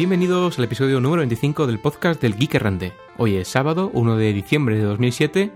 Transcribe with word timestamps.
Bienvenidos 0.00 0.56
al 0.58 0.64
episodio 0.64 0.98
número 0.98 1.20
25 1.20 1.66
del 1.66 1.78
podcast 1.78 2.22
del 2.22 2.34
Geek 2.34 2.54
Errante. 2.54 2.94
Hoy 3.18 3.36
es 3.36 3.48
sábado, 3.48 3.90
1 3.92 4.16
de 4.16 4.32
diciembre 4.32 4.78
de 4.78 4.84
2007. 4.84 5.52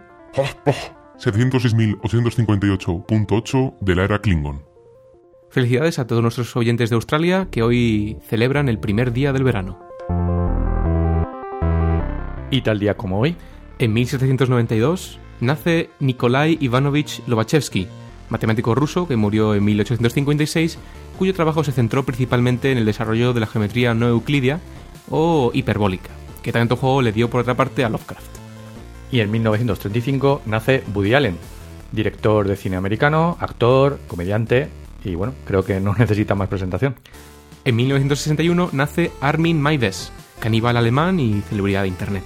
706.858.8 1.16 3.74
de 3.80 3.95
la 3.95 4.04
era 4.04 4.18
Klingon. 4.18 4.62
Felicidades 5.48 5.98
a 5.98 6.06
todos 6.06 6.20
nuestros 6.20 6.54
oyentes 6.56 6.91
de 6.91 6.96
Australia 6.96 7.48
que 7.50 7.62
hoy 7.62 8.18
celebran 8.28 8.68
el 8.68 8.78
primer 8.78 9.14
día 9.14 9.32
del 9.32 9.45
verano. 9.45 9.80
Y 12.50 12.61
tal 12.61 12.80
día 12.80 12.98
como 12.98 13.20
hoy, 13.20 13.36
En 13.79 13.95
1792 13.95 15.20
nace 15.41 15.88
Nikolai 16.00 16.58
Ivanovich 16.61 17.22
Lobachevsky, 17.27 17.88
matemático 18.28 18.74
ruso 18.74 19.08
que 19.08 19.16
murió 19.16 19.55
en 19.55 19.64
1856, 19.64 20.78
cuyo 21.14 21.34
trabajo 21.34 21.64
se 21.64 21.73
centró 21.73 22.04
principalmente 22.04 22.73
en 22.73 22.78
el 22.78 22.84
desarrollo 22.84 23.32
de 23.32 23.41
la 23.41 23.46
geometría 23.46 23.95
no 23.95 24.09
euclidia 24.09 24.60
o 25.10 25.50
hiperbólica, 25.55 26.10
que 26.42 26.52
tanto 26.52 26.77
juego 26.77 27.02
le 27.02 27.12
dio 27.12 27.30
por 27.30 27.41
otra 27.41 27.55
parte 27.55 27.84
a 27.84 27.88
Lovecraft. 27.88 28.38
y 29.10 29.20
en 29.20 29.30
1935 29.30 30.42
nace 30.46 30.82
Woody 30.95 31.14
Allen, 31.14 31.38
director 31.92 32.48
de 32.48 32.56
cine 32.56 32.77
americano, 32.77 33.36
actor, 33.41 33.98
comediante 34.08 34.69
y 35.05 35.14
bueno, 35.14 35.34
creo 35.45 35.64
que 35.64 35.80
no 35.80 35.95
necesita 35.98 36.34
más 36.34 36.48
presentación. 36.48 36.96
En 37.64 37.77
1961 37.77 38.70
nace 38.72 39.10
Armin 39.20 39.60
Maives, 39.60 40.12
caníbal 40.41 40.77
alemán 40.77 41.20
y 41.20 41.41
celebridad 41.42 41.83
de 41.83 41.88
Internet. 41.88 42.24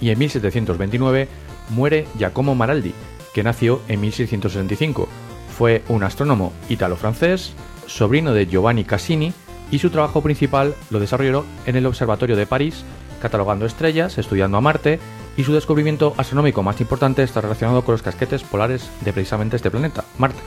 Y 0.00 0.10
en 0.10 0.18
1729 0.18 1.28
muere 1.70 2.06
Giacomo 2.18 2.54
Maraldi, 2.54 2.94
que 3.34 3.42
nació 3.42 3.82
en 3.88 4.00
1665. 4.00 5.08
Fue 5.56 5.82
un 5.88 6.04
astrónomo 6.04 6.52
ítalo-francés, 6.68 7.54
sobrino 7.86 8.32
de 8.32 8.46
Giovanni 8.46 8.84
Cassini, 8.84 9.32
y 9.70 9.78
su 9.78 9.90
trabajo 9.90 10.22
principal 10.22 10.74
lo 10.90 11.00
desarrolló 11.00 11.44
en 11.66 11.76
el 11.76 11.86
Observatorio 11.86 12.36
de 12.36 12.46
París, 12.46 12.84
catalogando 13.20 13.66
estrellas, 13.66 14.18
estudiando 14.18 14.56
a 14.56 14.60
Marte, 14.60 15.00
y 15.36 15.44
su 15.44 15.52
descubrimiento 15.52 16.14
astronómico 16.16 16.62
más 16.62 16.80
importante 16.80 17.22
está 17.22 17.40
relacionado 17.40 17.82
con 17.82 17.92
los 17.92 18.02
casquetes 18.02 18.42
polares 18.42 18.90
de 19.04 19.12
precisamente 19.12 19.56
este 19.56 19.70
planeta, 19.70 20.04
Marte. 20.18 20.40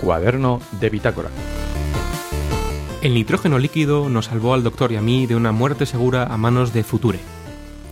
Cuaderno 0.00 0.60
de 0.80 0.90
bitácora. 0.90 1.30
El 3.02 3.14
nitrógeno 3.14 3.58
líquido 3.58 4.08
nos 4.08 4.26
salvó 4.26 4.54
al 4.54 4.62
doctor 4.62 4.92
y 4.92 4.96
a 4.96 5.02
mí 5.02 5.26
de 5.26 5.36
una 5.36 5.52
muerte 5.52 5.84
segura 5.84 6.24
a 6.24 6.36
manos 6.38 6.72
de 6.72 6.84
Future. 6.84 7.18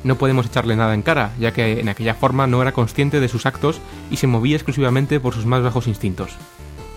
No 0.05 0.17
podemos 0.17 0.47
echarle 0.47 0.77
nada 0.77 0.95
en 0.95 1.03
cara, 1.03 1.33
ya 1.39 1.53
que 1.53 1.81
en 1.81 1.89
aquella 1.89 2.15
forma 2.15 2.47
no 2.47 2.61
era 2.61 2.73
consciente 2.73 3.21
de 3.21 3.29
sus 3.29 3.47
actos 3.47 3.81
y 4.11 4.17
se 4.17 4.27
movía 4.27 4.57
exclusivamente 4.57 5.21
por 5.21 5.35
sus 5.35 5.47
más 5.47 5.63
bajos 5.63 5.87
instintos. 5.87 6.37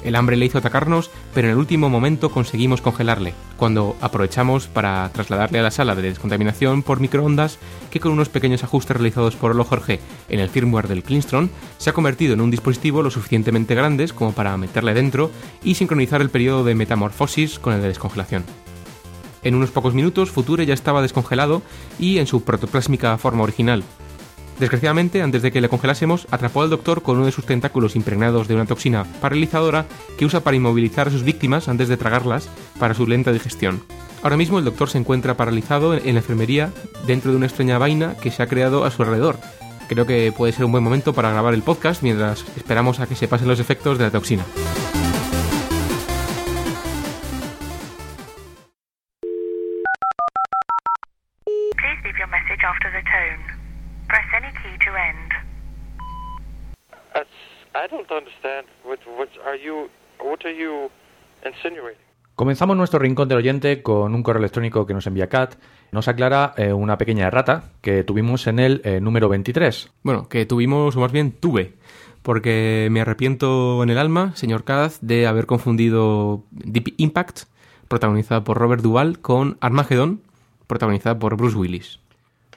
El 0.06 0.16
hambre 0.16 0.38
le 0.38 0.46
hizo 0.46 0.60
atacarnos, 0.60 1.10
pero 1.34 1.48
en 1.48 1.54
el 1.54 1.58
último 1.58 1.90
momento 1.90 2.30
conseguimos 2.30 2.80
congelarle, 2.80 3.34
cuando 3.58 3.96
aprovechamos 4.02 4.68
para 4.68 5.10
trasladarle 5.10 5.58
a 5.58 5.64
la 5.64 5.72
sala 5.72 5.96
de 5.96 6.04
descontaminación 6.04 6.84
por 6.84 7.00
microondas, 7.00 7.58
que 7.90 8.00
con 8.00 8.12
unos 8.12 8.30
pequeños 8.30 8.64
ajustes 8.64 8.96
realizados 8.96 9.36
por 9.36 9.52
Olo 9.52 9.64
Jorge 9.64 10.00
en 10.30 10.40
el 10.40 10.50
firmware 10.50 10.88
del 10.88 11.02
Klingstron, 11.02 11.50
se 11.80 11.90
ha 11.90 11.94
convertido 11.94 12.36
en 12.36 12.42
un 12.42 12.52
dispositivo 12.52 13.02
lo 13.02 13.10
suficientemente 13.10 13.74
grande 13.74 14.08
como 14.10 14.34
para 14.34 14.56
meterle 14.58 14.94
dentro 14.94 15.32
y 15.64 15.74
sincronizar 15.74 16.22
el 16.22 16.30
periodo 16.30 16.64
de 16.64 16.76
metamorfosis 16.76 17.58
con 17.58 17.74
el 17.74 17.82
de 17.82 17.88
descongelación. 17.88 18.44
En 19.46 19.54
unos 19.54 19.70
pocos 19.70 19.94
minutos, 19.94 20.32
Future 20.32 20.66
ya 20.66 20.74
estaba 20.74 21.04
descongelado 21.04 21.62
y 22.00 22.18
en 22.18 22.26
su 22.26 22.44
protoplásmica 22.44 23.16
forma 23.20 23.44
original. 23.44 23.84
Desgraciadamente, 24.60 25.22
antes 25.22 25.44
de 25.44 25.52
que 25.52 25.62
le 25.62 25.70
congelásemos, 25.70 26.28
atrapó 26.32 26.64
al 26.64 26.72
doctor 26.72 27.04
con 27.04 27.18
uno 27.18 27.28
de 27.28 27.32
sus 27.32 27.46
tentáculos 27.46 27.96
impregnados 27.96 28.48
de 28.48 28.56
una 28.56 28.66
toxina 28.66 29.06
paralizadora 29.22 29.86
que 30.18 30.26
usa 30.26 30.40
para 30.40 30.58
inmovilizar 30.58 31.10
a 31.10 31.12
sus 31.12 31.24
víctimas 31.24 31.68
antes 31.68 31.90
de 31.90 31.98
tragarlas 31.98 32.50
para 32.80 32.96
su 32.96 33.06
lenta 33.06 33.32
digestión. 33.32 33.84
Ahora 34.24 34.38
mismo 34.38 34.58
el 34.58 34.66
doctor 34.66 34.90
se 34.90 34.98
encuentra 34.98 35.38
paralizado 35.38 35.94
en 35.94 36.16
la 36.16 36.22
enfermería 36.22 36.72
dentro 37.06 37.30
de 37.30 37.38
una 37.38 37.46
extraña 37.46 37.78
vaina 37.78 38.16
que 38.16 38.32
se 38.32 38.42
ha 38.42 38.48
creado 38.48 38.84
a 38.84 38.90
su 38.90 39.04
alrededor. 39.04 39.38
Creo 39.88 40.08
que 40.08 40.34
puede 40.36 40.54
ser 40.54 40.66
un 40.66 40.72
buen 40.72 40.84
momento 40.84 41.14
para 41.14 41.30
grabar 41.30 41.54
el 41.54 41.62
podcast 41.62 42.02
mientras 42.02 42.44
esperamos 42.58 43.00
a 43.00 43.06
que 43.06 43.16
se 43.16 43.28
pasen 43.28 43.48
los 43.48 43.60
efectos 43.60 44.00
de 44.00 44.06
la 44.06 44.12
toxina. 44.12 44.44
Don't 57.96 58.12
understand. 58.12 58.68
What, 58.84 59.00
what 59.18 59.30
are 59.46 59.58
you? 59.58 59.90
What 60.20 60.46
are 60.46 60.56
you 60.56 60.90
insinuating? 61.46 62.00
Comenzamos 62.36 62.76
nuestro 62.76 63.00
rincón 63.00 63.30
del 63.30 63.38
oyente 63.38 63.82
con 63.82 64.14
un 64.14 64.22
correo 64.22 64.40
electrónico 64.40 64.86
que 64.86 64.94
nos 64.94 65.08
envía 65.08 65.30
Kat. 65.30 65.56
Nos 65.92 66.10
aclara 66.10 66.54
eh, 66.58 66.74
una 66.74 66.98
pequeña 66.98 67.28
errata 67.28 67.72
que 67.82 68.04
tuvimos 68.04 68.48
en 68.48 68.60
el 68.60 68.82
eh, 68.84 69.00
número 69.00 69.30
23. 69.30 69.94
Bueno, 70.04 70.28
que 70.28 70.46
tuvimos, 70.46 70.98
o 70.98 71.00
más 71.00 71.14
bien 71.14 71.32
tuve, 71.32 71.76
porque 72.24 72.90
me 72.92 73.00
arrepiento 73.00 73.82
en 73.84 73.90
el 73.90 73.98
alma, 73.98 74.36
señor 74.36 74.66
Kaz, 74.66 75.00
de 75.00 75.28
haber 75.28 75.46
confundido 75.46 76.44
Deep 76.52 76.96
Impact, 76.98 77.44
protagonizada 77.88 78.44
por 78.44 78.58
Robert 78.58 78.82
Duvall, 78.82 79.20
con 79.20 79.58
Armageddon, 79.62 80.22
protagonizada 80.68 81.18
por 81.18 81.38
Bruce 81.38 81.56
Willis. 81.56 82.00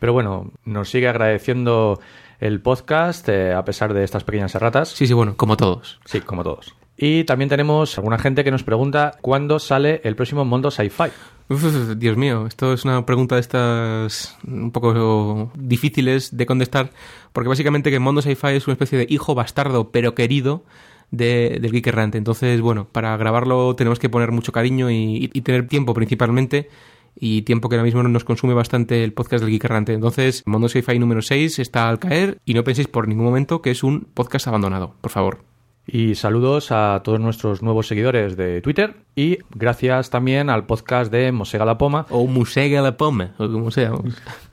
Pero 0.00 0.12
bueno, 0.12 0.50
nos 0.64 0.90
sigue 0.90 1.08
agradeciendo 1.08 2.00
el 2.40 2.60
podcast 2.60 3.28
eh, 3.28 3.52
a 3.52 3.64
pesar 3.64 3.94
de 3.94 4.04
estas 4.04 4.24
pequeñas 4.24 4.54
erratas. 4.54 4.90
Sí, 4.90 5.06
sí, 5.06 5.14
bueno, 5.14 5.36
como 5.36 5.56
todos. 5.56 6.00
Sí, 6.04 6.20
como 6.20 6.44
todos. 6.44 6.74
Y 6.96 7.24
también 7.24 7.48
tenemos 7.48 7.96
alguna 7.96 8.18
gente 8.18 8.42
que 8.42 8.50
nos 8.50 8.64
pregunta 8.64 9.14
cuándo 9.20 9.60
sale 9.60 10.00
el 10.02 10.16
próximo 10.16 10.44
Mundo 10.44 10.70
Sci-Fi. 10.70 11.10
Uf, 11.48 11.96
Dios 11.96 12.16
mío, 12.16 12.46
esto 12.46 12.72
es 12.72 12.84
una 12.84 13.06
pregunta 13.06 13.36
de 13.36 13.40
estas 13.40 14.36
un 14.46 14.72
poco 14.72 15.52
difíciles 15.54 16.36
de 16.36 16.44
contestar, 16.44 16.90
porque 17.32 17.48
básicamente 17.48 17.90
que 17.90 18.00
Mondo 18.00 18.20
Sci-Fi 18.20 18.56
es 18.56 18.66
una 18.66 18.72
especie 18.72 18.98
de 18.98 19.06
hijo 19.08 19.34
bastardo, 19.34 19.90
pero 19.90 20.14
querido, 20.14 20.64
de, 21.10 21.58
del 21.60 21.72
Geek 21.72 21.86
Errante. 21.86 22.18
Entonces, 22.18 22.60
bueno, 22.60 22.86
para 22.90 23.16
grabarlo 23.16 23.74
tenemos 23.76 23.98
que 23.98 24.08
poner 24.08 24.32
mucho 24.32 24.52
cariño 24.52 24.90
y, 24.90 25.30
y 25.32 25.40
tener 25.42 25.68
tiempo 25.68 25.94
principalmente, 25.94 26.68
y 27.17 27.43
tiempo 27.43 27.69
que 27.69 27.75
ahora 27.75 27.85
mismo 27.85 28.03
nos 28.03 28.23
consume 28.23 28.53
bastante 28.53 29.03
el 29.03 29.13
podcast 29.13 29.43
del 29.43 29.51
Geek 29.51 29.65
Errante. 29.65 29.93
Entonces, 29.93 30.43
Mondo 30.45 30.67
Sci-Fi 30.67 30.99
número 30.99 31.21
6 31.21 31.59
está 31.59 31.89
al 31.89 31.99
caer, 31.99 32.39
y 32.45 32.53
no 32.53 32.63
penséis 32.63 32.87
por 32.87 33.07
ningún 33.07 33.25
momento 33.25 33.61
que 33.61 33.71
es 33.71 33.83
un 33.83 34.01
podcast 34.13 34.47
abandonado, 34.47 34.95
por 35.01 35.11
favor. 35.11 35.43
Y 35.85 36.15
saludos 36.15 36.71
a 36.71 37.01
todos 37.03 37.19
nuestros 37.19 37.61
nuevos 37.61 37.87
seguidores 37.87 38.37
de 38.37 38.61
Twitter 38.61 38.95
y 39.15 39.39
gracias 39.49 40.09
también 40.09 40.49
al 40.49 40.65
podcast 40.65 41.11
de 41.11 41.31
Mosega 41.33 41.65
la 41.65 41.77
Poma. 41.77 42.05
O 42.09 42.25
Musega 42.25 42.81
la 42.81 42.95
Poma, 42.95 43.33
o 43.37 43.51
como 43.51 43.69
sea. 43.69 43.91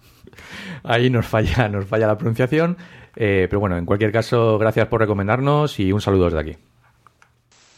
Ahí 0.83 1.09
nos 1.09 1.27
falla, 1.27 1.69
nos 1.69 1.87
falla 1.87 2.09
la 2.09 2.19
pronunciación. 2.19 2.77
Eh, 3.15 3.47
pero 3.49 3.61
bueno, 3.61 3.77
en 3.77 3.87
cualquier 3.87 4.11
caso, 4.13 4.59
gracias 4.59 4.89
por 4.89 5.01
recomendarnos 5.01 5.79
y 5.79 5.93
un 5.93 6.01
saludo 6.01 6.25
desde 6.25 6.41
aquí. 6.41 6.57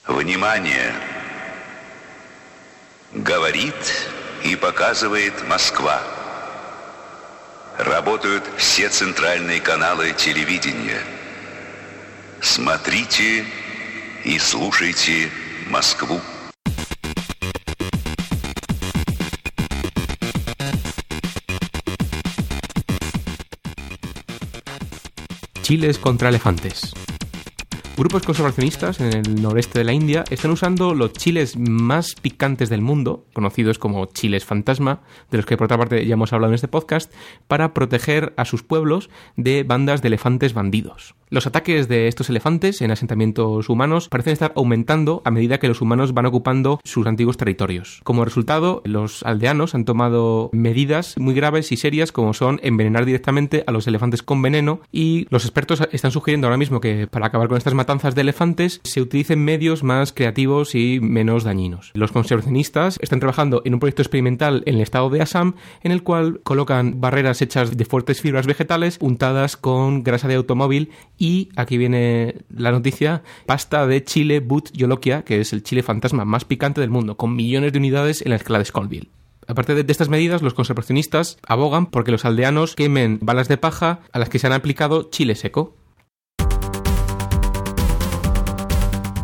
Внимание! 0.08 0.90
Говорит 3.14 3.74
и 4.43 4.55
показывает 4.55 5.47
Москва. 5.47 6.01
Работают 7.77 8.43
все 8.57 8.89
центральные 8.89 9.61
каналы 9.61 10.13
телевидения. 10.13 11.01
Смотрите 12.41 13.45
и 14.23 14.39
слушайте 14.39 15.29
Москву. 15.69 16.21
Chiles 25.63 25.97
contra 25.97 26.29
elefantes. 26.29 26.93
Grupos 27.97 28.21
conservacionistas 28.21 28.99
en 28.99 29.11
el 29.11 29.41
noreste 29.41 29.79
de 29.79 29.85
la 29.85 29.91
India 29.91 30.23
están 30.29 30.51
usando 30.51 30.93
los 30.93 31.13
chiles 31.13 31.57
más 31.57 32.13
picantes 32.13 32.69
del 32.69 32.83
mundo, 32.83 33.25
conocidos 33.33 33.79
como 33.79 34.05
chiles 34.05 34.45
fantasma, 34.45 35.01
de 35.31 35.37
los 35.37 35.47
que 35.47 35.57
por 35.57 35.65
otra 35.65 35.79
parte 35.79 36.05
ya 36.05 36.13
hemos 36.13 36.31
hablado 36.31 36.51
en 36.51 36.55
este 36.55 36.67
podcast, 36.67 37.11
para 37.47 37.73
proteger 37.73 38.35
a 38.37 38.45
sus 38.45 38.61
pueblos 38.61 39.09
de 39.35 39.63
bandas 39.63 40.03
de 40.03 40.09
elefantes 40.09 40.53
bandidos. 40.53 41.15
Los 41.29 41.45
ataques 41.45 41.89
de 41.89 42.07
estos 42.07 42.29
elefantes 42.29 42.81
en 42.81 42.89
asentamientos 42.89 43.67
humanos 43.67 44.07
parecen 44.07 44.31
estar 44.31 44.53
aumentando 44.55 45.21
a 45.25 45.31
medida 45.31 45.57
que 45.57 45.67
los 45.67 45.81
humanos 45.81 46.13
van 46.13 46.25
ocupando 46.25 46.79
sus 46.85 47.05
antiguos 47.05 47.35
territorios. 47.35 47.99
Como 48.05 48.23
resultado, 48.23 48.81
los 48.85 49.23
aldeanos 49.23 49.75
han 49.75 49.83
tomado 49.83 50.49
medidas 50.53 51.15
muy 51.17 51.33
graves 51.33 51.73
y 51.73 51.77
serias 51.77 52.13
como 52.13 52.33
son 52.33 52.61
envenenar 52.63 53.03
directamente 53.03 53.65
a 53.67 53.73
los 53.73 53.87
elefantes 53.87 54.23
con 54.23 54.41
veneno 54.41 54.79
y 54.89 55.27
los 55.29 55.43
expertos 55.43 55.85
están 55.91 56.11
sugiriendo 56.11 56.47
ahora 56.47 56.55
mismo 56.55 56.79
que 56.79 57.07
para 57.07 57.27
acabar 57.27 57.49
con 57.49 57.57
estas 57.57 57.73
matanzas 57.73 58.15
de 58.15 58.21
elefantes 58.21 58.79
se 58.85 59.01
utilicen 59.01 59.43
medios 59.43 59.83
más 59.83 60.13
creativos 60.13 60.75
y 60.75 61.01
menos 61.01 61.43
dañinos. 61.43 61.91
Los 61.93 62.13
conservacionistas 62.13 62.99
están 63.01 63.19
trabajando 63.19 63.61
en 63.65 63.73
un 63.73 63.81
proyecto 63.81 64.01
experimental 64.01 64.63
en 64.65 64.75
el 64.75 64.81
estado 64.81 65.09
de 65.09 65.21
Assam 65.21 65.55
en 65.83 65.91
el 65.91 66.03
cual 66.03 66.39
colocan 66.45 67.01
barreras 67.01 67.41
hechas 67.41 67.75
de 67.75 67.83
fuertes 67.83 68.21
fibras 68.21 68.47
vegetales 68.47 68.97
untadas 69.01 69.57
con 69.57 70.03
grasa 70.03 70.29
de 70.29 70.35
automóvil 70.35 70.89
Y 71.17 71.49
aquí 71.55 71.77
viene 71.77 72.35
la 72.49 72.71
noticia, 72.71 73.23
pasta 73.45 73.87
de 73.87 74.03
chile 74.03 74.39
But 74.39 74.71
Yolokia, 74.71 75.23
que 75.23 75.41
es 75.41 75.53
el 75.53 75.63
chile 75.63 75.83
fantasma 75.83 76.25
más 76.25 76.45
picante 76.45 76.81
del 76.81 76.91
mundo, 76.91 77.17
con 77.17 77.35
millones 77.35 77.73
de 77.73 77.79
unidades 77.79 78.21
en 78.21 78.29
la 78.29 78.35
escala 78.35 78.59
de 78.59 78.65
Scoville. 78.65 79.09
Aparte 79.47 79.73
de, 79.75 79.83
de 79.83 79.91
estas 79.91 80.09
medidas, 80.09 80.41
los 80.41 80.53
conservacionistas 80.53 81.37
abogan 81.47 81.87
porque 81.87 82.11
los 82.11 82.25
aldeanos 82.25 82.75
quemen 82.75 83.17
balas 83.21 83.47
de 83.47 83.57
paja 83.57 84.01
a 84.11 84.19
las 84.19 84.29
que 84.29 84.39
se 84.39 84.47
han 84.47 84.53
aplicado 84.53 85.09
chile 85.09 85.35
seco. 85.35 85.75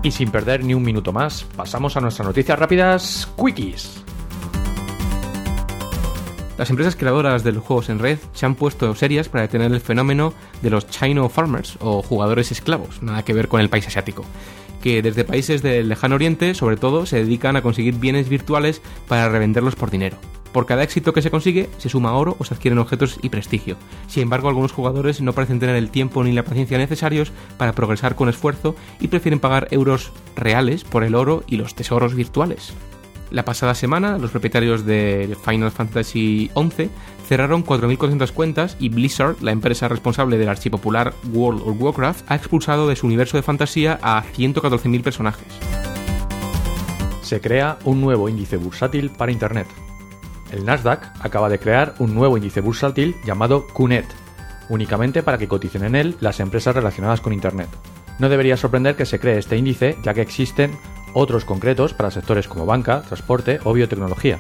Y 0.02 0.12
sin 0.12 0.32
perder 0.32 0.66
ni 0.66 0.74
un 0.74 0.84
minuto 0.84 1.14
más, 1.14 1.46
pasamos 1.56 1.96
a 1.96 2.02
nuestras 2.02 2.28
noticias 2.28 2.60
rápidas, 2.60 3.30
quickies. 3.38 4.03
Las 6.58 6.70
empresas 6.70 6.96
creadoras 6.96 7.44
de 7.44 7.52
los 7.52 7.64
juegos 7.64 7.90
en 7.90 7.98
red 7.98 8.20
se 8.34 8.46
han 8.46 8.54
puesto 8.54 8.94
serias 8.94 9.28
para 9.28 9.42
detener 9.42 9.72
el 9.72 9.82
fenómeno 9.82 10.34
de 10.62 10.70
los 10.70 10.88
Chino 10.88 11.28
Farmers 11.28 11.78
o 11.80 12.04
jugadores 12.04 12.52
esclavos, 12.52 13.02
nada 13.02 13.24
que 13.26 13.34
ver 13.34 13.48
con 13.48 13.60
el 13.60 13.70
país 13.70 13.88
asiático, 13.88 14.24
que 14.82 15.02
desde 15.02 15.24
países 15.24 15.64
del 15.64 15.90
lejano 15.90 16.14
oriente, 16.14 16.54
sobre 16.54 16.78
todo, 16.78 17.08
se 17.08 17.24
dedican 17.24 17.56
a 17.56 17.64
conseguir 17.64 17.96
bienes 17.96 18.30
virtuales 18.30 18.84
para 19.08 19.30
revenderlos 19.30 19.76
por 19.76 19.90
dinero. 19.90 20.18
Por 20.52 20.68
cada 20.68 20.84
éxito 20.84 21.14
que 21.14 21.24
se 21.24 21.32
consigue, 21.32 21.72
se 21.80 21.90
suma 21.90 22.14
oro 22.14 22.36
o 22.38 22.46
se 22.46 22.54
adquieren 22.54 22.78
objetos 22.78 23.18
y 23.24 23.30
prestigio. 23.30 23.76
Sin 24.08 24.22
embargo, 24.22 24.48
algunos 24.48 24.72
jugadores 24.72 25.22
no 25.22 25.34
parecen 25.34 25.60
tener 25.60 25.76
el 25.76 25.90
tiempo 25.90 26.24
ni 26.24 26.32
la 26.34 26.44
paciencia 26.44 26.78
necesarios 26.78 27.32
para 27.58 27.74
progresar 27.74 28.16
con 28.16 28.30
esfuerzo 28.30 28.76
y 29.00 29.08
prefieren 29.08 29.40
pagar 29.40 29.68
euros 29.72 30.12
reales 30.36 30.84
por 30.84 31.04
el 31.04 31.16
oro 31.16 31.44
y 31.48 31.58
los 31.58 31.74
tesoros 31.74 32.14
virtuales. 32.14 32.74
La 33.32 33.46
pasada 33.46 33.74
semana, 33.74 34.18
los 34.18 34.32
propietarios 34.32 34.86
de 34.86 35.36
Final 35.44 35.72
Fantasy 35.72 36.52
XI 36.56 36.90
cerraron 37.28 37.66
4.400 37.66 38.32
cuentas 38.32 38.78
y 38.80 38.90
Blizzard, 38.90 39.38
la 39.42 39.52
empresa 39.52 39.88
responsable 39.88 40.38
del 40.38 40.50
archipopular 40.50 41.14
World 41.32 41.62
of 41.66 41.82
Warcraft, 41.82 42.26
ha 42.30 42.36
expulsado 42.36 42.88
de 42.88 42.96
su 42.96 43.08
universo 43.08 43.38
de 43.38 43.44
fantasía 43.44 44.00
a 44.04 44.24
114.000 44.24 45.02
personajes. 45.02 45.48
Se 47.22 47.42
crea 47.42 47.80
un 47.86 48.02
nuevo 48.02 48.30
índice 48.30 48.58
bursátil 48.58 49.10
para 49.10 49.32
Internet. 49.32 49.68
El 50.52 50.66
Nasdaq 50.66 51.12
acaba 51.20 51.50
de 51.50 51.58
crear 51.58 51.96
un 51.98 52.14
nuevo 52.14 52.38
índice 52.38 52.62
bursátil 52.62 53.16
llamado 53.26 53.66
QNET, 53.68 54.06
únicamente 54.70 55.24
para 55.24 55.40
que 55.40 55.48
coticen 55.48 55.86
en 55.86 55.96
él 55.96 56.16
las 56.20 56.40
empresas 56.40 56.76
relacionadas 56.76 57.22
con 57.22 57.34
Internet. 57.34 57.70
No 58.20 58.30
debería 58.30 58.58
sorprender 58.58 58.96
que 58.96 59.08
se 59.08 59.20
cree 59.20 59.40
este 59.40 59.58
índice, 59.58 59.98
ya 60.04 60.14
que 60.14 60.22
existen 60.22 60.78
otros 61.14 61.46
concretos 61.46 61.94
para 61.94 62.12
sectores 62.12 62.48
como 62.48 62.66
banca, 62.66 63.02
transporte 63.02 63.60
o 63.64 63.74
biotecnología. 63.74 64.40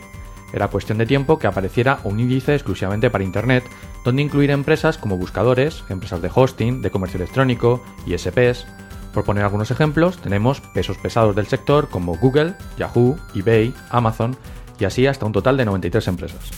Era 0.53 0.67
cuestión 0.67 0.99
de 0.99 1.07
tiempo 1.07 1.39
que 1.39 1.47
apareciera 1.47 1.99
un 2.03 2.19
índice 2.19 2.53
exclusivamente 2.53 3.09
para 3.09 3.23
Internet, 3.23 3.63
donde 4.05 4.21
incluir 4.21 4.51
empresas 4.51 4.99
como 4.99 5.17
buscadores, 5.17 5.83
empresas 5.89 6.21
de 6.21 6.29
hosting, 6.33 6.81
de 6.81 6.91
comercio 6.91 7.17
electrónico, 7.17 7.83
ISPs. 8.05 8.67
Por 9.13 9.25
poner 9.25 9.43
algunos 9.43 9.71
ejemplos, 9.71 10.17
tenemos 10.19 10.61
pesos 10.61 10.97
pesados 10.97 11.35
del 11.35 11.47
sector 11.47 11.89
como 11.89 12.17
Google, 12.17 12.55
Yahoo, 12.77 13.17
eBay, 13.33 13.73
Amazon 13.89 14.37
y 14.79 14.85
así 14.85 15.07
hasta 15.07 15.25
un 15.25 15.31
total 15.31 15.57
de 15.57 15.65
93 15.65 16.07
empresas. 16.07 16.51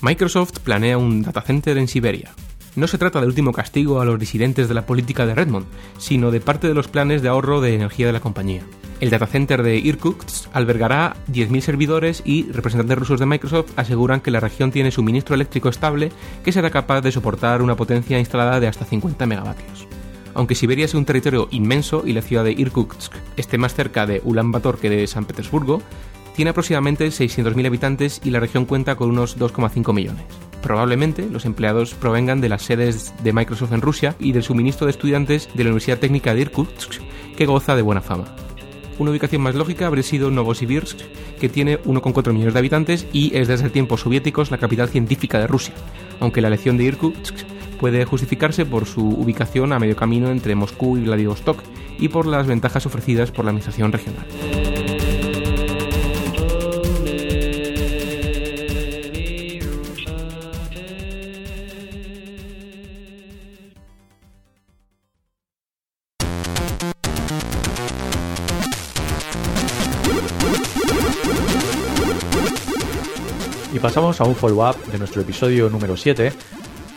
Microsoft 0.00 0.60
planea 0.60 0.96
un 0.96 1.22
data 1.22 1.42
center 1.42 1.76
en 1.76 1.88
Siberia. 1.88 2.30
No 2.76 2.86
se 2.86 2.98
trata 2.98 3.20
del 3.20 3.30
último 3.30 3.52
castigo 3.52 4.00
a 4.00 4.04
los 4.04 4.18
disidentes 4.18 4.68
de 4.68 4.74
la 4.74 4.86
política 4.86 5.26
de 5.26 5.34
Redmond, 5.34 5.66
sino 5.98 6.30
de 6.30 6.40
parte 6.40 6.68
de 6.68 6.74
los 6.74 6.88
planes 6.88 7.20
de 7.20 7.28
ahorro 7.28 7.60
de 7.60 7.74
energía 7.74 8.06
de 8.06 8.12
la 8.12 8.20
compañía. 8.20 8.62
El 9.00 9.10
data 9.10 9.26
center 9.26 9.62
de 9.62 9.78
Irkutsk 9.78 10.48
albergará 10.52 11.16
10.000 11.32 11.60
servidores 11.62 12.22
y 12.24 12.50
representantes 12.52 12.98
rusos 12.98 13.18
de 13.18 13.26
Microsoft 13.26 13.72
aseguran 13.76 14.20
que 14.20 14.30
la 14.30 14.40
región 14.40 14.70
tiene 14.70 14.90
suministro 14.90 15.34
eléctrico 15.34 15.68
estable 15.68 16.12
que 16.44 16.52
será 16.52 16.70
capaz 16.70 17.00
de 17.00 17.10
soportar 17.10 17.62
una 17.62 17.76
potencia 17.76 18.18
instalada 18.18 18.60
de 18.60 18.68
hasta 18.68 18.84
50 18.84 19.26
megavatios. 19.26 19.86
Aunque 20.34 20.54
Siberia 20.54 20.84
es 20.84 20.94
un 20.94 21.06
territorio 21.06 21.48
inmenso 21.50 22.04
y 22.06 22.12
la 22.12 22.22
ciudad 22.22 22.44
de 22.44 22.52
Irkutsk 22.52 23.12
esté 23.36 23.58
más 23.58 23.74
cerca 23.74 24.06
de 24.06 24.20
Ulaanbaatar 24.22 24.76
que 24.76 24.90
de 24.90 25.06
San 25.06 25.24
Petersburgo, 25.24 25.82
tiene 26.36 26.50
aproximadamente 26.50 27.08
600.000 27.08 27.66
habitantes 27.66 28.20
y 28.22 28.30
la 28.30 28.38
región 28.38 28.64
cuenta 28.64 28.94
con 28.94 29.10
unos 29.10 29.38
2,5 29.38 29.92
millones. 29.92 30.49
Probablemente 30.62 31.28
los 31.30 31.46
empleados 31.46 31.94
provengan 31.94 32.40
de 32.40 32.48
las 32.48 32.62
sedes 32.62 33.14
de 33.22 33.32
Microsoft 33.32 33.72
en 33.72 33.80
Rusia 33.80 34.14
y 34.18 34.32
del 34.32 34.42
suministro 34.42 34.86
de 34.86 34.92
estudiantes 34.92 35.48
de 35.54 35.64
la 35.64 35.70
Universidad 35.70 35.98
Técnica 35.98 36.34
de 36.34 36.42
Irkutsk, 36.42 37.00
que 37.36 37.46
goza 37.46 37.76
de 37.76 37.82
buena 37.82 38.02
fama. 38.02 38.26
Una 38.98 39.12
ubicación 39.12 39.40
más 39.40 39.54
lógica 39.54 39.86
habría 39.86 40.02
sido 40.02 40.30
Novosibirsk, 40.30 40.98
que 41.40 41.48
tiene 41.48 41.82
1,4 41.82 42.32
millones 42.34 42.52
de 42.52 42.58
habitantes 42.58 43.06
y 43.14 43.34
es 43.34 43.48
desde 43.48 43.70
tiempos 43.70 44.02
soviéticos 44.02 44.50
la 44.50 44.58
capital 44.58 44.90
científica 44.90 45.38
de 45.38 45.46
Rusia, 45.46 45.72
aunque 46.20 46.42
la 46.42 46.48
elección 46.48 46.76
de 46.76 46.84
Irkutsk 46.84 47.34
puede 47.80 48.04
justificarse 48.04 48.66
por 48.66 48.84
su 48.84 49.08
ubicación 49.08 49.72
a 49.72 49.78
medio 49.78 49.96
camino 49.96 50.30
entre 50.30 50.54
Moscú 50.54 50.98
y 50.98 51.04
Vladivostok 51.04 51.62
y 51.98 52.08
por 52.08 52.26
las 52.26 52.46
ventajas 52.46 52.84
ofrecidas 52.84 53.30
por 53.30 53.46
la 53.46 53.52
administración 53.52 53.90
regional. 53.90 54.26
Un 74.24 74.34
follow-up 74.34 74.76
de 74.92 74.98
nuestro 74.98 75.22
episodio 75.22 75.70
número 75.70 75.96
7 75.96 76.32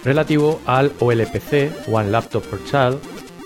relativo 0.04 0.62
al 0.66 0.92
OLPC, 1.00 1.88
One 1.92 2.10
Laptop 2.10 2.44
per 2.44 2.64
Child. 2.66 3.00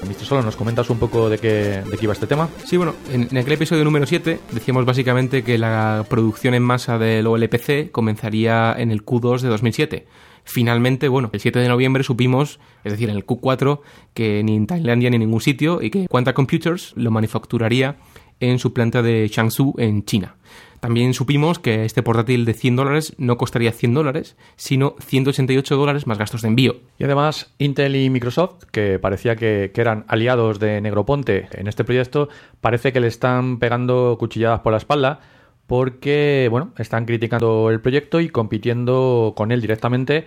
Mr. 0.04 0.26
Solo, 0.26 0.44
¿nos 0.44 0.56
comentas 0.56 0.90
un 0.90 1.00
poco 1.00 1.30
de 1.30 1.38
qué, 1.38 1.84
de 1.90 1.98
qué 1.98 2.04
iba 2.04 2.14
este 2.14 2.28
tema? 2.28 2.50
Sí, 2.66 2.78
bueno, 2.78 2.94
en, 3.12 3.36
aquel 3.38 3.54
episodio 3.54 3.84
número 3.84 4.06
7 4.06 4.40
decíamos 4.52 4.86
básicamente 4.86 5.44
que 5.44 5.58
la 5.58 6.06
producción 6.08 6.54
en 6.54 6.64
masa 6.64 6.98
del 6.98 7.26
OLPC 7.26 7.92
comenzaría 7.92 8.76
en 8.78 8.92
el 8.92 9.04
Q2 9.04 9.42
de 9.42 9.50
2007. 9.50 10.08
Finalmente, 10.44 11.08
bueno, 11.08 11.30
el 11.34 11.40
7 11.40 11.60
de 11.60 11.68
noviembre 11.68 12.04
supimos, 12.04 12.60
es 12.84 12.94
decir, 12.94 13.10
en 13.10 13.16
el 13.16 13.26
Q4, 13.26 13.82
que 14.14 14.44
ni 14.44 14.56
en 14.56 14.68
Tailandia 14.68 15.10
ni 15.10 15.16
en 15.16 15.22
ningún 15.22 15.42
sitio 15.42 15.82
y 15.82 15.90
que 15.90 16.08
Quanta 16.08 16.34
Computers 16.34 16.94
lo 16.96 17.12
manufacturaría 17.12 17.98
en 18.40 18.60
su 18.60 18.72
planta 18.74 19.02
de 19.02 19.30
Changzhou, 19.30 19.74
en 19.78 20.06
China. 20.06 20.36
También 20.80 21.14
supimos 21.14 21.58
que 21.60 21.86
este 21.86 22.04
portátil 22.04 22.46
de 22.46 22.54
100 22.54 22.76
dólares 22.76 23.16
no 23.18 23.38
costaría 23.38 23.72
100 23.72 23.94
dólares, 23.94 24.36
sino 24.56 24.96
188 25.00 25.76
dólares 25.76 26.06
más 26.06 26.18
gastos 26.18 26.44
de 26.44 26.50
envío. 26.50 26.78
Y 27.00 27.04
además, 27.04 27.54
Intel 27.58 27.96
y 27.96 28.10
Microsoft, 28.10 28.66
que 28.72 29.00
parecía 29.00 29.36
que, 29.36 29.72
que, 29.74 29.82
eran 29.82 30.06
aliados 30.08 30.60
de 30.60 30.80
Negroponte 30.82 31.48
en 31.54 31.68
este 31.68 31.84
proyecto, 31.84 32.30
parece 32.62 32.94
que 32.94 33.00
le 33.00 33.08
están 33.08 33.58
pegando 33.58 34.18
cuchilladas 34.20 34.60
por 34.60 34.72
la 34.72 34.78
espalda 34.78 35.20
porque, 35.68 36.48
bueno, 36.50 36.72
están 36.78 37.06
criticando 37.06 37.70
el 37.70 37.82
proyecto 37.82 38.22
y 38.22 38.30
compitiendo 38.30 39.34
con 39.36 39.52
él 39.52 39.62
directamente 39.62 40.26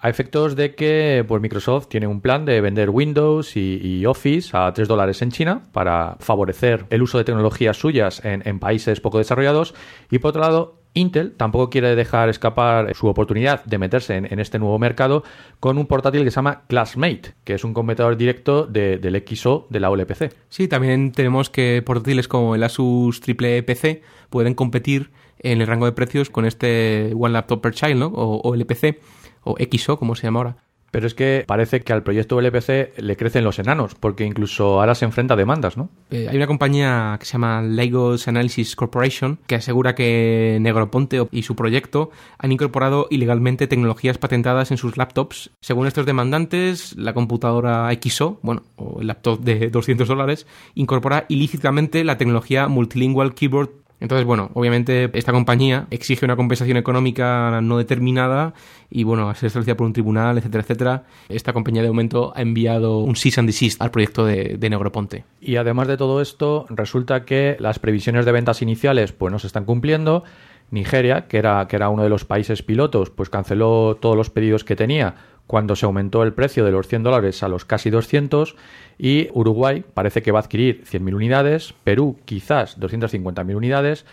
a 0.00 0.08
efectos 0.08 0.56
de 0.56 0.74
que 0.74 1.24
pues, 1.28 1.42
Microsoft 1.42 1.88
tiene 1.88 2.06
un 2.06 2.20
plan 2.20 2.44
de 2.44 2.60
vender 2.60 2.90
Windows 2.90 3.56
y, 3.56 4.04
Office 4.06 4.56
a 4.56 4.72
3 4.72 4.88
dólares 4.88 5.20
en 5.22 5.30
China 5.30 5.62
para 5.72 6.16
favorecer 6.20 6.86
el 6.90 7.02
uso 7.02 7.18
de 7.18 7.24
tecnologías 7.24 7.76
suyas 7.76 8.22
en, 8.24 8.58
países 8.58 9.00
poco 9.00 9.18
desarrollados. 9.18 9.74
Y 10.10 10.18
por 10.18 10.30
otro 10.30 10.40
lado, 10.40 10.78
Intel 10.94 11.32
tampoco 11.32 11.70
quiere 11.70 11.94
dejar 11.94 12.28
escapar 12.30 12.94
su 12.94 13.06
oportunidad 13.06 13.64
de 13.64 13.78
meterse 13.78 14.16
en, 14.16 14.40
este 14.40 14.58
nuevo 14.58 14.78
mercado 14.78 15.22
con 15.60 15.76
un 15.76 15.86
portátil 15.86 16.24
que 16.24 16.30
se 16.30 16.36
llama 16.36 16.62
Classmate, 16.66 17.34
que 17.44 17.54
es 17.54 17.62
un 17.62 17.74
competidor 17.74 18.16
directo 18.16 18.66
de, 18.66 18.98
del 18.98 19.22
XO 19.26 19.66
de 19.68 19.80
la 19.80 19.90
OLPC. 19.90 20.34
Sí, 20.48 20.66
también 20.66 21.12
tenemos 21.12 21.50
que 21.50 21.82
portátiles 21.84 22.26
como 22.26 22.54
el 22.54 22.62
Asus 22.62 23.20
Triple 23.20 23.62
PC 23.62 24.02
pueden 24.30 24.54
competir 24.54 25.10
en 25.38 25.60
el 25.60 25.66
rango 25.66 25.86
de 25.86 25.92
precios 25.92 26.30
con 26.30 26.44
este 26.44 27.12
One 27.14 27.32
Laptop 27.32 27.60
per 27.60 27.74
Child 27.74 27.96
¿no? 27.96 28.06
o 28.06 28.40
OLPC 28.48 28.98
o 29.42 29.56
XO, 29.58 29.98
como 29.98 30.14
se 30.14 30.26
llama 30.26 30.40
ahora. 30.40 30.56
Pero 30.90 31.06
es 31.06 31.14
que 31.14 31.44
parece 31.46 31.80
que 31.80 31.92
al 31.92 32.02
proyecto 32.02 32.40
LPC 32.40 32.98
le 32.98 33.16
crecen 33.16 33.44
los 33.44 33.58
enanos, 33.58 33.94
porque 33.94 34.24
incluso 34.24 34.80
ahora 34.80 34.94
se 34.94 35.04
enfrenta 35.04 35.34
a 35.34 35.36
demandas, 35.36 35.76
¿no? 35.76 35.88
Eh, 36.10 36.26
hay 36.28 36.36
una 36.36 36.48
compañía 36.48 37.16
que 37.20 37.26
se 37.26 37.32
llama 37.32 37.62
Legos 37.62 38.26
Analysis 38.26 38.74
Corporation 38.74 39.38
que 39.46 39.54
asegura 39.54 39.94
que 39.94 40.58
Negroponte 40.60 41.24
y 41.30 41.42
su 41.42 41.54
proyecto 41.54 42.10
han 42.38 42.50
incorporado 42.50 43.06
ilegalmente 43.10 43.68
tecnologías 43.68 44.18
patentadas 44.18 44.72
en 44.72 44.78
sus 44.78 44.96
laptops. 44.96 45.50
Según 45.60 45.86
estos 45.86 46.06
demandantes, 46.06 46.96
la 46.96 47.14
computadora 47.14 47.88
XO, 48.02 48.40
bueno, 48.42 48.64
o 48.76 49.00
el 49.00 49.06
laptop 49.06 49.40
de 49.40 49.68
200 49.70 50.08
dólares, 50.08 50.46
incorpora 50.74 51.26
ilícitamente 51.28 52.02
la 52.02 52.18
tecnología 52.18 52.66
Multilingual 52.66 53.34
Keyboard 53.34 53.70
entonces, 54.00 54.26
bueno, 54.26 54.50
obviamente 54.54 55.10
esta 55.12 55.30
compañía 55.32 55.86
exige 55.90 56.24
una 56.24 56.34
compensación 56.34 56.78
económica 56.78 57.60
no 57.60 57.76
determinada 57.76 58.54
y, 58.90 59.04
bueno, 59.04 59.28
a 59.28 59.34
ser 59.34 59.48
establecida 59.48 59.76
por 59.76 59.86
un 59.86 59.92
tribunal, 59.92 60.38
etcétera, 60.38 60.62
etcétera. 60.62 61.04
Esta 61.28 61.52
compañía 61.52 61.82
de 61.82 61.88
momento 61.88 62.32
ha 62.34 62.40
enviado 62.40 62.98
un 62.98 63.14
cease 63.14 63.40
and 63.40 63.48
desist 63.48 63.80
al 63.82 63.90
proyecto 63.90 64.24
de, 64.24 64.56
de 64.58 64.70
Negroponte. 64.70 65.24
Y 65.40 65.56
además 65.56 65.86
de 65.86 65.98
todo 65.98 66.22
esto, 66.22 66.66
resulta 66.70 67.24
que 67.24 67.56
las 67.60 67.78
previsiones 67.78 68.24
de 68.24 68.32
ventas 68.32 68.62
iniciales 68.62 69.12
pues 69.12 69.30
no 69.30 69.38
se 69.38 69.46
están 69.46 69.66
cumpliendo 69.66 70.24
Nigeria, 70.70 71.26
que 71.26 71.38
era, 71.38 71.66
que 71.66 71.76
era 71.76 71.88
uno 71.88 72.02
de 72.02 72.08
los 72.08 72.24
países 72.24 72.62
pilotos, 72.62 73.10
pues 73.10 73.28
canceló 73.28 73.98
todos 74.00 74.16
los 74.16 74.30
pedidos 74.30 74.64
que 74.64 74.76
tenía 74.76 75.16
cuando 75.50 75.74
se 75.74 75.84
aumentó 75.84 76.22
el 76.22 76.32
precio 76.32 76.64
de 76.64 76.70
los 76.70 76.86
100 76.86 77.02
dólares 77.02 77.42
a 77.42 77.48
los 77.48 77.64
casi 77.64 77.90
200 77.90 78.54
y 78.98 79.30
Uruguay 79.32 79.82
parece 79.94 80.22
que 80.22 80.30
va 80.30 80.38
a 80.38 80.42
adquirir 80.42 80.84
100.000 80.84 81.12
unidades, 81.12 81.74
Perú 81.82 82.20
quizás 82.24 82.78
250.000 82.78 83.56
unidades, 83.56 84.06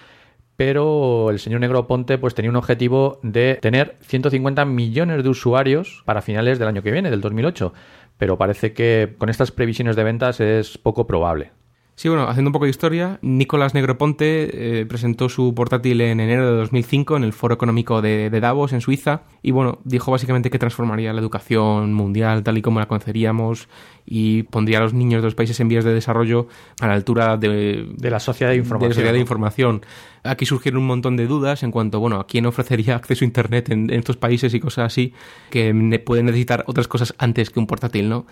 pero 0.55 1.29
el 1.29 1.37
señor 1.37 1.59
Negroponte 1.59 2.17
pues 2.17 2.33
tenía 2.33 2.49
un 2.49 2.55
objetivo 2.55 3.19
de 3.21 3.59
tener 3.61 3.97
150 4.01 4.65
millones 4.65 5.21
de 5.21 5.29
usuarios 5.29 6.01
para 6.05 6.23
finales 6.23 6.57
del 6.57 6.69
año 6.69 6.81
que 6.81 6.89
viene, 6.89 7.11
del 7.11 7.21
2008, 7.21 7.71
pero 8.17 8.39
parece 8.39 8.73
que 8.73 9.13
con 9.19 9.29
estas 9.29 9.51
previsiones 9.51 9.95
de 9.95 10.03
ventas 10.03 10.39
es 10.39 10.79
poco 10.79 11.05
probable. 11.05 11.51
Sí, 11.97 12.09
bueno, 12.09 12.27
haciendo 12.27 12.49
un 12.49 12.53
poco 12.53 12.65
de 12.65 12.69
historia, 12.69 13.17
Nicolás 13.23 13.73
Negroponte 13.73 14.81
eh, 14.81 14.85
presentó 14.85 15.29
su 15.29 15.55
portátil 15.55 15.99
en 16.01 16.19
enero 16.19 16.45
de 16.45 16.55
2005 16.55 17.17
en 17.17 17.23
el 17.23 17.33
Foro 17.33 17.55
Económico 17.55 18.03
de, 18.03 18.29
de, 18.29 18.39
Davos, 18.39 18.71
en 18.73 18.81
Suiza, 18.81 19.23
y 19.41 19.49
bueno, 19.49 19.79
dijo 19.83 20.11
básicamente 20.11 20.51
que 20.51 20.59
transformaría 20.59 21.11
la 21.11 21.19
educación 21.19 21.95
mundial 21.95 22.43
tal 22.43 22.59
y 22.59 22.61
como 22.61 22.79
la 22.79 22.87
conoceríamos 22.87 23.67
y 24.05 24.43
pondría 24.43 24.77
a 24.77 24.81
los 24.81 24.93
niños 24.93 25.23
de 25.23 25.25
los 25.25 25.33
países 25.33 25.59
en 25.59 25.69
vías 25.69 25.83
de 25.85 25.91
desarrollo 25.91 26.47
a 26.81 26.85
la 26.85 26.93
altura 26.93 27.35
de, 27.35 27.87
de 27.97 28.11
la 28.11 28.19
sociedad 28.19 28.51
de 28.51 28.57
información. 28.57 28.89
De 28.89 28.93
la 28.93 28.95
sociedad 28.95 29.13
de 29.13 29.19
información. 29.19 29.85
Aquí 30.21 30.45
surgieron 30.45 30.81
un 30.81 30.87
montón 30.87 31.17
de 31.17 31.25
dudas 31.25 31.63
en 31.63 31.71
cuanto, 31.71 31.99
bueno, 31.99 32.19
a 32.19 32.27
quién 32.27 32.45
ofrecería 32.45 32.95
acceso 32.97 33.25
a 33.25 33.27
Internet 33.27 33.71
en, 33.71 33.89
en 33.89 33.97
estos 33.97 34.17
países 34.17 34.53
y 34.53 34.59
cosas 34.59 34.85
así, 34.85 35.13
que 35.49 35.73
pueden 36.05 36.27
necesitar 36.27 36.63
otras 36.67 36.87
cosas 36.87 37.15
antes 37.17 37.49
que 37.49 37.59
un 37.59 37.65
portátil, 37.65 38.07
¿no? 38.07 38.27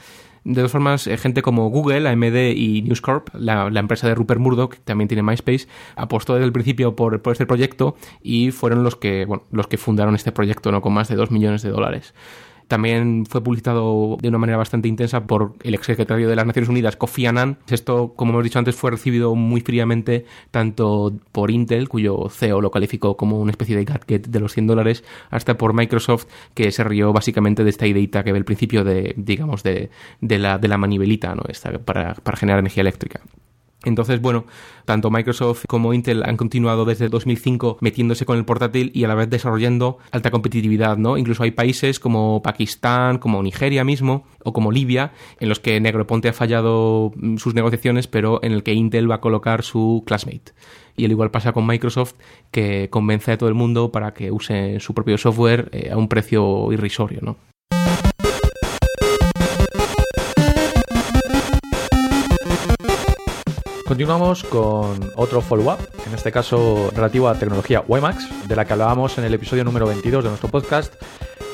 De 0.46 0.54
todas 0.54 0.72
formas, 0.72 1.08
eh, 1.08 1.18
gente 1.18 1.42
como 1.42 1.70
Google, 1.70 2.08
AMD 2.08 2.54
y 2.56 2.84
News 2.84 3.02
Corp, 3.02 3.30
la, 3.34 3.68
empresa 3.68 4.08
de 4.08 4.14
Rupert 4.14 4.40
Murdoch, 4.40 4.76
que 4.76 4.80
también 4.80 5.08
tiene 5.08 5.24
MySpace, 5.24 5.68
apostó 5.96 6.36
desde 6.36 6.46
el 6.46 6.52
principio 6.54 6.96
por, 6.96 7.20
por, 7.24 7.32
este 7.32 7.48
proyecto 7.48 7.96
y 8.22 8.52
fueron 8.52 8.84
los 8.84 8.96
que, 8.96 9.26
bueno, 9.26 9.42
los 9.52 9.66
que 9.66 9.80
fundaron 9.80 10.14
este 10.14 10.32
proyecto, 10.32 10.72
¿no? 10.72 10.82
Con 10.82 10.94
más 10.94 11.08
de 11.08 11.16
2 11.16 11.32
millones 11.32 11.64
de 11.64 11.72
dólares. 11.72 12.14
También 12.68 13.26
fue 13.26 13.44
publicitado 13.44 14.18
de 14.22 14.28
una 14.28 14.38
manera 14.38 14.58
bastante 14.58 14.88
intensa 14.88 15.28
por 15.28 15.54
el 15.64 15.76
exsecretario 15.76 16.28
de 16.28 16.36
las 16.36 16.46
Naciones 16.46 16.70
Unidas, 16.70 16.96
Kofi 16.96 17.26
Annan. 17.26 17.58
Esto, 17.70 18.14
como 18.16 18.32
hemos 18.32 18.44
dicho 18.44 18.60
antes, 18.60 18.76
fue 18.76 18.92
recibido 18.92 19.36
muy 19.36 19.62
fríamente 19.62 20.26
tanto 20.52 21.14
por 21.32 21.52
Intel, 21.52 21.90
cuyo 21.90 22.30
CEO 22.30 22.62
lo 22.62 22.72
calificó 22.72 23.18
como 23.18 23.40
una 23.40 23.52
especie 23.52 23.76
de 23.76 23.86
gadget 23.86 24.28
de 24.28 24.40
los 24.40 24.54
100 24.54 24.68
dólares, 24.68 25.04
hasta 25.30 25.58
por 25.58 25.74
Microsoft, 25.74 26.26
que 26.54 26.72
se 26.72 26.84
rió 26.84 27.14
básicamente 27.14 27.64
de 27.64 27.70
esta 27.70 27.88
ideita 27.88 28.24
que 28.24 28.32
ve 28.32 28.40
el 28.40 28.46
principio 28.46 28.84
de, 28.84 29.14
digamos, 29.18 29.64
de, 29.64 29.90
de, 30.22 30.40
la, 30.40 30.58
de 30.58 30.68
la 30.68 30.78
manivelita, 30.78 31.36
¿no? 31.36 31.44
Esta, 31.48 31.72
para, 31.80 32.16
para 32.16 32.38
generar 32.38 32.60
energía 32.60 32.82
eléctrica. 32.82 33.22
Entonces, 33.86 34.20
bueno, 34.20 34.46
tanto 34.84 35.10
Microsoft 35.10 35.66
como 35.68 35.94
Intel 35.94 36.24
han 36.24 36.38
continuado 36.38 36.86
desde 36.86 37.08
2005 37.08 37.78
metiéndose 37.82 38.26
con 38.26 38.38
el 38.38 38.46
portátil 38.46 38.92
y 38.94 39.04
a 39.04 39.08
la 39.08 39.16
vez 39.16 39.30
desarrollando 39.30 40.00
alta 40.12 40.32
competitividad, 40.32 40.98
¿no? 40.98 41.18
Incluso 41.18 41.44
hay 41.44 41.52
países 41.52 42.00
como 42.00 42.42
Pakistán, 42.42 43.20
como 43.20 43.42
Nigeria 43.42 43.84
mismo, 43.84 44.26
o 44.44 44.54
como 44.54 44.72
Libia, 44.72 45.14
en 45.40 45.50
los 45.50 45.60
que 45.60 45.80
Negroponte 45.80 46.30
ha 46.30 46.34
fallado 46.34 47.14
sus 47.38 47.54
negociaciones, 47.54 48.08
pero 48.08 48.40
en 48.44 48.52
el 48.52 48.64
que 48.64 48.74
Intel 48.74 49.10
va 49.10 49.16
a 49.16 49.22
colocar 49.22 49.64
su 49.64 50.04
Classmate. 50.06 50.54
Y 50.98 51.06
al 51.06 51.12
igual 51.12 51.32
pasa 51.32 51.52
con 51.52 51.68
Microsoft, 51.68 52.14
que 52.52 52.90
convence 52.90 53.32
a 53.32 53.38
todo 53.38 53.50
el 53.50 53.56
mundo 53.56 53.92
para 53.92 54.14
que 54.14 54.32
use 54.32 54.80
su 54.80 54.94
propio 54.94 55.18
software 55.18 55.70
eh, 55.72 55.90
a 55.92 55.98
un 55.98 56.08
precio 56.08 56.72
irrisorio, 56.72 57.20
¿no? 57.22 57.38
Continuamos 63.96 64.44
con 64.44 65.10
otro 65.16 65.40
follow-up, 65.40 65.80
en 66.06 66.14
este 66.14 66.30
caso 66.30 66.92
relativo 66.94 67.30
a 67.30 67.40
tecnología 67.40 67.82
WiMAX, 67.88 68.46
de 68.46 68.54
la 68.54 68.66
que 68.66 68.74
hablábamos 68.74 69.18
en 69.18 69.24
el 69.24 69.34
episodio 69.34 69.64
número 69.64 69.88
22 69.88 70.22
de 70.22 70.32
nuestro 70.32 70.50
podcast. 70.50 70.94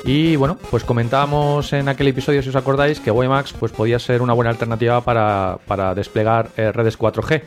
Y 0.05 0.38
bueno, 0.38 0.57
pues 0.71 0.83
comentábamos 0.83 1.71
en 1.71 1.88
aquel 1.88 2.07
episodio, 2.07 2.41
si 2.41 2.50
os 2.50 2.55
acordáis, 2.55 3.00
que 3.00 3.12
WiMAX 3.12 3.53
pues, 3.53 3.71
podía 3.71 4.00
ser 4.00 4.24
una 4.24 4.33
buena 4.33 4.50
alternativa 4.50 5.01
para, 5.01 5.60
para 5.67 5.93
desplegar 5.93 6.50
eh, 6.57 6.71
redes 6.71 6.98
4G. 6.98 7.43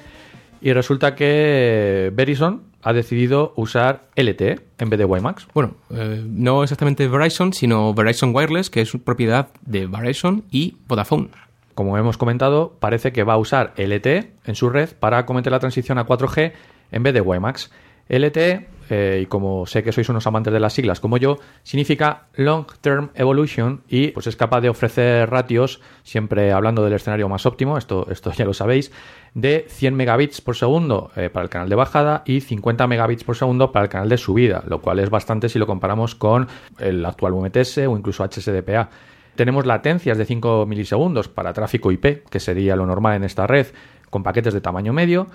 Y 0.61 0.73
resulta 0.73 1.17
que 1.17 2.13
Verizon 2.15 2.63
ha 2.81 2.93
decidido 2.93 3.53
usar 3.57 4.07
LTE 4.15 4.61
en 4.79 4.91
vez 4.91 4.99
de 5.01 5.07
WiMAX. 5.07 5.49
Bueno, 5.53 5.75
eh, 5.91 6.23
no 6.25 6.63
exactamente 6.63 7.09
Verizon, 7.09 7.53
sino 7.53 7.95
Verizon 7.95 8.33
Wireless, 8.33 8.71
que 8.71 8.83
es 8.83 8.93
propiedad 9.05 9.49
de 9.63 9.89
Verizon 9.89 10.45
y 10.53 10.77
Vodafone 10.87 11.31
como 11.75 11.99
hemos 11.99 12.17
comentado, 12.17 12.77
parece 12.81 13.13
que 13.13 13.25
va 13.25 13.35
a 13.35 13.39
usar 13.39 13.75
LTE 13.77 14.33
en 14.45 14.55
su 14.55 14.71
red 14.71 14.91
para 14.99 15.27
cometer 15.27 15.53
la 15.53 15.61
transición 15.61 15.99
a 15.99 16.07
4G 16.07 16.53
en 16.93 17.03
vez 17.03 17.15
de 17.15 17.21
WiMAX. 17.21 17.71
LTE, 18.09 18.67
eh, 18.91 19.21
y 19.23 19.27
como 19.27 19.65
sé 19.65 19.83
que 19.83 19.91
sois 19.91 20.09
unos 20.11 20.27
amantes 20.27 20.53
de 20.53 20.61
las 20.61 20.75
siglas 20.75 21.01
como 21.01 21.17
yo, 21.17 21.39
significa 21.63 22.27
Long 22.35 22.67
Term 22.83 23.11
Evolution 23.15 23.83
y 23.89 24.09
pues 24.09 24.27
es 24.27 24.37
capaz 24.37 24.61
de 24.61 24.69
ofrecer 24.69 25.31
ratios, 25.31 25.81
siempre 26.03 26.53
hablando 26.53 26.85
del 26.85 26.93
escenario 26.93 27.29
más 27.31 27.47
óptimo, 27.47 27.79
esto, 27.79 28.07
esto 28.11 28.31
ya 28.33 28.45
lo 28.45 28.53
sabéis, 28.53 28.93
de 29.33 29.65
100 29.69 29.95
megabits 29.95 30.43
por 30.43 30.55
segundo 30.55 31.11
eh, 31.17 31.31
para 31.31 31.45
el 31.45 31.51
canal 31.51 31.71
de 31.71 31.77
bajada 31.77 32.23
y 32.27 32.43
50 32.43 32.87
megabits 32.87 33.25
por 33.25 33.37
segundo 33.37 33.73
para 33.73 33.85
el 33.85 33.91
canal 33.91 34.11
de 34.11 34.19
subida, 34.19 34.63
lo 34.67 34.83
cual 34.83 34.99
es 34.99 35.09
bastante 35.09 35.49
si 35.49 35.59
lo 35.59 35.67
comparamos 35.67 36.15
con 36.15 36.49
el 36.79 37.05
actual 37.07 37.33
UMTS 37.33 37.79
o 37.79 37.97
incluso 37.97 38.23
HSDPA. 38.23 38.91
Tenemos 39.35 39.67
latencias 39.67 40.17
de 40.17 40.25
5 40.25 40.67
milisegundos 40.67 41.29
para 41.29 41.53
tráfico 41.53 41.91
IP, 41.91 42.25
que 42.31 42.41
sería 42.41 42.77
lo 42.77 42.87
normal 42.87 43.17
en 43.17 43.25
esta 43.25 43.47
red, 43.47 43.67
con 44.11 44.23
paquetes 44.23 44.55
de 44.55 44.61
tamaño 44.61 44.93
medio. 44.93 45.27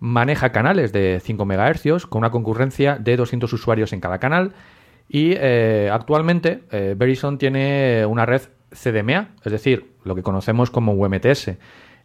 Maneja 0.00 0.52
canales 0.52 0.92
de 0.92 1.20
5 1.22 1.44
MHz 1.44 2.06
con 2.06 2.20
una 2.20 2.30
concurrencia 2.30 2.96
de 2.96 3.16
200 3.16 3.52
usuarios 3.52 3.92
en 3.92 4.00
cada 4.00 4.18
canal. 4.18 4.52
Y 5.08 5.32
eh, 5.36 5.90
actualmente 5.92 6.62
eh, 6.70 6.94
Verizon 6.96 7.38
tiene 7.38 8.06
una 8.06 8.26
red 8.26 8.42
CDMA, 8.70 9.30
es 9.44 9.50
decir, 9.50 9.92
lo 10.04 10.14
que 10.14 10.22
conocemos 10.22 10.70
como 10.70 10.92
UMTS. 10.92 11.52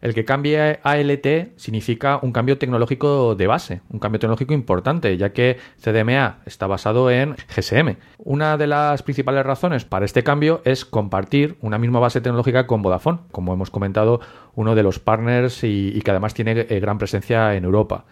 El 0.04 0.12
que 0.12 0.26
cambie 0.26 0.80
a 0.82 0.96
LTE 0.98 1.54
significa 1.56 2.18
un 2.20 2.30
cambio 2.30 2.58
tecnológico 2.58 3.34
de 3.36 3.46
base, 3.46 3.80
un 3.88 3.98
cambio 3.98 4.20
tecnológico 4.20 4.52
importante, 4.52 5.16
ya 5.16 5.32
que 5.32 5.56
CDMA 5.80 6.40
está 6.44 6.66
basado 6.66 7.10
en 7.10 7.36
GSM. 7.48 7.96
Una 8.18 8.58
de 8.58 8.66
las 8.66 9.02
principales 9.02 9.46
razones 9.46 9.86
para 9.86 10.04
este 10.04 10.22
cambio 10.22 10.60
es 10.66 10.84
compartir 10.84 11.56
una 11.62 11.78
misma 11.78 12.00
base 12.00 12.20
tecnológica 12.20 12.66
con 12.66 12.82
Vodafone, 12.82 13.20
como 13.32 13.54
hemos 13.54 13.70
comentado, 13.70 14.20
uno 14.54 14.74
de 14.74 14.82
los 14.82 14.98
partners 14.98 15.64
y, 15.64 15.92
y 15.94 16.02
que 16.02 16.10
además 16.10 16.34
tiene 16.34 16.66
eh, 16.68 16.80
gran 16.80 16.98
presencia 16.98 17.54
en 17.54 17.64
Europa. 17.64 18.04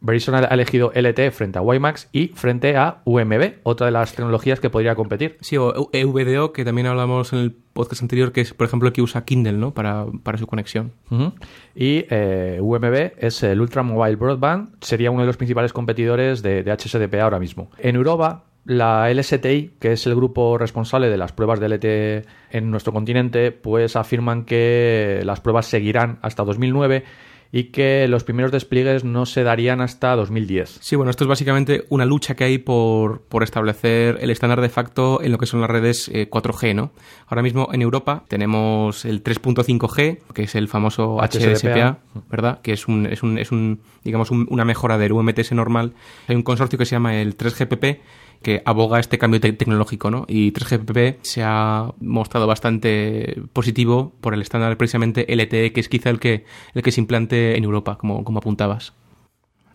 Verizon 0.00 0.34
ha 0.34 0.44
elegido 0.46 0.92
LTE 0.94 1.30
frente 1.30 1.58
a 1.58 1.62
WiMAX 1.62 2.08
y 2.12 2.28
frente 2.28 2.76
a 2.76 3.00
UMB, 3.04 3.54
otra 3.64 3.86
de 3.86 3.92
las 3.92 4.14
tecnologías 4.14 4.60
que 4.60 4.70
podría 4.70 4.94
competir. 4.94 5.36
Sí, 5.40 5.56
o 5.56 5.90
EVDO, 5.92 6.52
que 6.52 6.64
también 6.64 6.86
hablamos 6.86 7.32
en 7.32 7.40
el 7.40 7.52
podcast 7.52 8.02
anterior, 8.02 8.32
que 8.32 8.42
es, 8.42 8.54
por 8.54 8.66
ejemplo, 8.66 8.88
el 8.88 8.92
que 8.92 9.02
usa 9.02 9.24
Kindle, 9.24 9.52
¿no? 9.52 9.72
Para, 9.72 10.06
para 10.22 10.38
su 10.38 10.46
conexión. 10.46 10.92
Uh 11.10 11.16
-huh. 11.16 11.32
Y 11.74 12.04
eh, 12.10 12.58
UMB 12.60 13.12
es 13.18 13.42
el 13.42 13.60
Ultra 13.60 13.82
Mobile 13.82 14.16
Broadband, 14.16 14.76
sería 14.80 15.10
uno 15.10 15.22
de 15.22 15.26
los 15.26 15.36
principales 15.36 15.72
competidores 15.72 16.42
de, 16.42 16.62
de 16.62 16.72
HSDP 16.72 17.14
ahora 17.16 17.38
mismo. 17.38 17.70
En 17.78 17.96
Europa, 17.96 18.44
la 18.64 19.10
LSTI, 19.10 19.76
que 19.80 19.92
es 19.92 20.06
el 20.06 20.14
grupo 20.14 20.58
responsable 20.58 21.08
de 21.08 21.16
las 21.16 21.32
pruebas 21.32 21.58
de 21.58 21.68
LTE 21.68 22.24
en 22.50 22.70
nuestro 22.70 22.92
continente, 22.92 23.50
pues 23.50 23.96
afirman 23.96 24.44
que 24.44 25.22
las 25.24 25.40
pruebas 25.40 25.66
seguirán 25.66 26.18
hasta 26.22 26.44
2009 26.44 27.04
y 27.50 27.64
que 27.64 28.06
los 28.08 28.24
primeros 28.24 28.52
despliegues 28.52 29.04
no 29.04 29.26
se 29.26 29.42
darían 29.42 29.80
hasta 29.80 30.14
2010. 30.16 30.78
Sí, 30.80 30.96
bueno, 30.96 31.10
esto 31.10 31.24
es 31.24 31.28
básicamente 31.28 31.84
una 31.88 32.04
lucha 32.04 32.34
que 32.34 32.44
hay 32.44 32.58
por, 32.58 33.22
por 33.22 33.42
establecer 33.42 34.18
el 34.20 34.30
estándar 34.30 34.60
de 34.60 34.68
facto 34.68 35.22
en 35.22 35.32
lo 35.32 35.38
que 35.38 35.46
son 35.46 35.60
las 35.60 35.70
redes 35.70 36.10
eh, 36.12 36.28
4G, 36.28 36.74
¿no? 36.74 36.92
Ahora 37.26 37.42
mismo 37.42 37.68
en 37.72 37.82
Europa 37.82 38.24
tenemos 38.28 39.04
el 39.04 39.22
3.5G, 39.22 40.18
que 40.34 40.42
es 40.42 40.54
el 40.54 40.68
famoso 40.68 41.18
HSPA, 41.20 41.98
¿verdad? 42.30 42.60
Que 42.60 42.72
es 42.72 42.86
un, 42.86 43.06
es 43.06 43.22
un, 43.22 43.38
es 43.38 43.50
un 43.50 43.80
digamos, 44.04 44.30
un, 44.30 44.46
una 44.50 44.64
mejora 44.64 44.98
del 44.98 45.12
UMTS 45.12 45.52
normal. 45.52 45.94
Hay 46.26 46.36
un 46.36 46.42
consorcio 46.42 46.78
que 46.78 46.84
se 46.84 46.92
llama 46.92 47.20
el 47.20 47.36
3GPP, 47.36 47.98
que 48.42 48.62
aboga 48.64 49.00
este 49.00 49.18
cambio 49.18 49.40
te 49.40 49.52
tecnológico, 49.52 50.10
¿no? 50.10 50.24
Y 50.28 50.52
3GPP 50.52 51.18
se 51.22 51.42
ha 51.44 51.92
mostrado 52.00 52.46
bastante 52.46 53.42
positivo 53.52 54.12
por 54.20 54.34
el 54.34 54.42
estándar 54.42 54.76
precisamente 54.76 55.26
LTE, 55.28 55.72
que 55.72 55.80
es 55.80 55.88
quizá 55.88 56.10
el 56.10 56.20
que, 56.20 56.44
el 56.74 56.82
que 56.82 56.92
se 56.92 57.00
implante 57.00 57.56
en 57.56 57.64
Europa, 57.64 57.98
como, 57.98 58.24
como 58.24 58.38
apuntabas. 58.38 58.92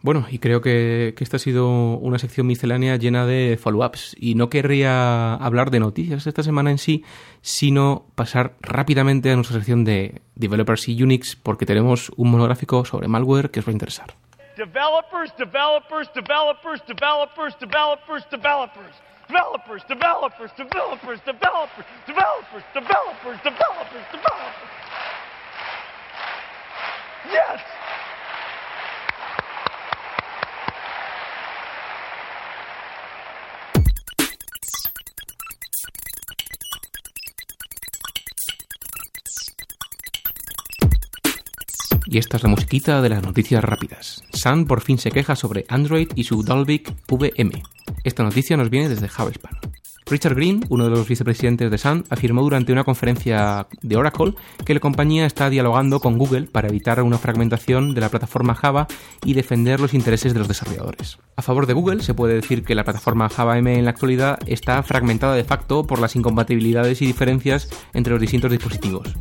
Bueno, 0.01 0.25
y 0.29 0.39
creo 0.39 0.59
que, 0.59 1.13
que, 1.15 1.23
esta 1.23 1.37
ha 1.37 1.39
sido 1.39 1.97
una 1.97 2.19
sección 2.19 2.45
miscelánea 2.45 2.97
llena 2.97 3.25
de 3.25 3.57
follow-ups. 3.57 4.17
Y 4.19 4.35
no 4.35 4.49
querría 4.49 5.35
hablar 5.35 5.71
de 5.71 5.79
noticias 5.79 6.27
esta 6.27 6.43
semana 6.43 6.71
en 6.71 6.77
sí, 6.77 7.05
sino 7.41 8.05
pasar 8.15 8.57
rápidamente 8.61 9.31
a 9.31 9.35
nuestra 9.35 9.55
sección 9.55 9.85
de 9.85 10.21
Developers 10.35 10.89
y 10.89 11.01
Unix, 11.01 11.37
porque 11.37 11.65
tenemos 11.65 12.11
un 12.17 12.31
monográfico 12.31 12.83
sobre 12.83 13.07
malware 13.07 13.49
que 13.49 13.61
os 13.61 13.65
va 13.65 13.69
a 13.69 13.73
interesar. 13.73 14.15
Developers, 14.55 15.29
developers, 15.37 16.07
developers, 16.13 16.79
developers, 16.87 17.53
developers, 17.59 18.23
developers. 18.29 18.93
Developers, 19.27 19.81
developers, 19.87 20.51
developers, 20.57 21.19
developers, 21.25 21.83
developers, 22.05 22.63
developers, 22.73 23.39
developers, 23.43 24.05
developers. 24.11 24.69
Yes! 27.31 27.59
Y 42.13 42.19
esta 42.19 42.37
es 42.37 42.43
la 42.43 42.49
musiquita 42.49 43.01
de 43.01 43.09
las 43.09 43.23
noticias 43.23 43.63
rápidas. 43.63 44.21
Sun 44.33 44.65
por 44.65 44.81
fin 44.81 44.99
se 44.99 45.09
queja 45.09 45.35
sobre 45.35 45.65
Android 45.67 46.09
y 46.13 46.25
su 46.25 46.43
Dalvik 46.43 46.93
VM. 47.09 47.63
Esta 48.03 48.21
noticia 48.21 48.55
nos 48.55 48.69
viene 48.69 48.87
desde 48.87 49.07
Java 49.07 49.31
Hispano. 49.31 49.57
Richard 50.05 50.35
Green, 50.35 50.63
uno 50.69 50.83
de 50.83 50.91
los 50.91 51.07
vicepresidentes 51.07 51.71
de 51.71 51.77
Sun, 51.79 52.03
afirmó 52.11 52.43
durante 52.43 52.71
una 52.71 52.83
conferencia 52.83 53.65
de 53.81 53.95
Oracle 53.97 54.35
que 54.63 54.75
la 54.75 54.79
compañía 54.79 55.25
está 55.25 55.49
dialogando 55.49 55.99
con 56.01 56.19
Google 56.19 56.43
para 56.43 56.67
evitar 56.67 57.01
una 57.01 57.17
fragmentación 57.17 57.95
de 57.95 58.01
la 58.01 58.09
plataforma 58.09 58.53
Java 58.53 58.85
y 59.25 59.33
defender 59.33 59.79
los 59.79 59.95
intereses 59.95 60.33
de 60.33 60.39
los 60.39 60.47
desarrolladores. 60.47 61.17
A 61.35 61.41
favor 61.41 61.65
de 61.65 61.73
Google, 61.73 62.03
se 62.03 62.13
puede 62.13 62.35
decir 62.35 62.63
que 62.63 62.75
la 62.75 62.83
plataforma 62.83 63.27
Java 63.27 63.57
M 63.57 63.75
en 63.75 63.85
la 63.85 63.89
actualidad 63.89 64.37
está 64.45 64.83
fragmentada 64.83 65.33
de 65.33 65.45
facto 65.45 65.87
por 65.87 65.97
las 65.97 66.15
incompatibilidades 66.15 67.01
y 67.01 67.07
diferencias 67.07 67.69
entre 67.95 68.11
los 68.11 68.21
distintos 68.21 68.51
dispositivos. 68.51 69.15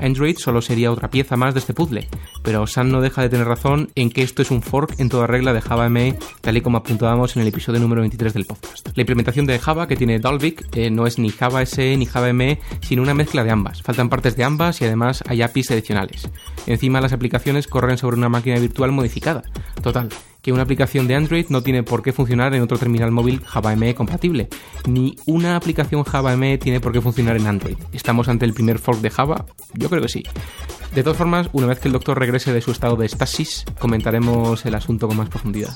Android 0.00 0.36
solo 0.38 0.62
sería 0.62 0.92
otra 0.92 1.10
pieza 1.10 1.36
más 1.36 1.54
de 1.54 1.60
este 1.60 1.74
puzzle, 1.74 2.08
pero 2.42 2.66
Sun 2.66 2.90
no 2.90 3.00
deja 3.00 3.22
de 3.22 3.28
tener 3.28 3.46
razón 3.46 3.90
en 3.94 4.10
que 4.10 4.22
esto 4.22 4.42
es 4.42 4.50
un 4.50 4.62
fork 4.62 4.94
en 4.98 5.08
toda 5.08 5.26
regla 5.26 5.52
de 5.52 5.60
Java 5.60 5.88
ME, 5.88 6.18
tal 6.40 6.56
y 6.56 6.60
como 6.60 6.78
apuntábamos 6.78 7.36
en 7.36 7.42
el 7.42 7.48
episodio 7.48 7.80
número 7.80 8.00
23 8.02 8.34
del 8.34 8.44
podcast. 8.44 8.88
La 8.94 9.02
implementación 9.02 9.46
de 9.46 9.58
Java 9.58 9.86
que 9.86 9.96
tiene 9.96 10.18
Dalvik 10.18 10.76
eh, 10.76 10.90
no 10.90 11.06
es 11.06 11.18
ni 11.18 11.30
Java 11.30 11.64
SE 11.66 11.96
ni 11.96 12.06
Java 12.06 12.32
ME, 12.32 12.60
sino 12.80 13.02
una 13.02 13.14
mezcla 13.14 13.44
de 13.44 13.50
ambas. 13.50 13.82
Faltan 13.82 14.08
partes 14.08 14.36
de 14.36 14.44
ambas 14.44 14.80
y 14.80 14.84
además 14.84 15.22
hay 15.26 15.42
APIs 15.42 15.70
adicionales. 15.70 16.28
Encima 16.66 17.00
las 17.00 17.12
aplicaciones 17.12 17.66
corren 17.66 17.98
sobre 17.98 18.16
una 18.16 18.28
máquina 18.28 18.58
virtual 18.58 18.92
modificada. 18.92 19.42
Total, 19.82 20.08
que 20.46 20.52
una 20.52 20.62
aplicación 20.62 21.08
de 21.08 21.16
Android 21.16 21.46
no 21.48 21.60
tiene 21.60 21.82
por 21.82 22.04
qué 22.04 22.12
funcionar 22.12 22.54
en 22.54 22.62
otro 22.62 22.78
terminal 22.78 23.10
móvil 23.10 23.42
Java 23.44 23.74
ME 23.74 23.96
compatible, 23.96 24.48
ni 24.86 25.16
una 25.26 25.56
aplicación 25.56 26.04
Java 26.04 26.36
ME 26.36 26.56
tiene 26.56 26.78
por 26.78 26.92
qué 26.92 27.00
funcionar 27.00 27.36
en 27.36 27.48
Android. 27.48 27.76
¿Estamos 27.92 28.28
ante 28.28 28.44
el 28.44 28.54
primer 28.54 28.78
fork 28.78 29.00
de 29.00 29.10
Java? 29.10 29.44
Yo 29.74 29.90
creo 29.90 30.02
que 30.02 30.08
sí. 30.08 30.22
De 30.94 31.02
todas 31.02 31.18
formas, 31.18 31.48
una 31.52 31.66
vez 31.66 31.80
que 31.80 31.88
el 31.88 31.92
doctor 31.92 32.16
regrese 32.16 32.52
de 32.52 32.60
su 32.60 32.70
estado 32.70 32.94
de 32.94 33.06
estasis, 33.06 33.64
comentaremos 33.80 34.64
el 34.64 34.76
asunto 34.76 35.08
con 35.08 35.16
más 35.16 35.28
profundidad. 35.28 35.74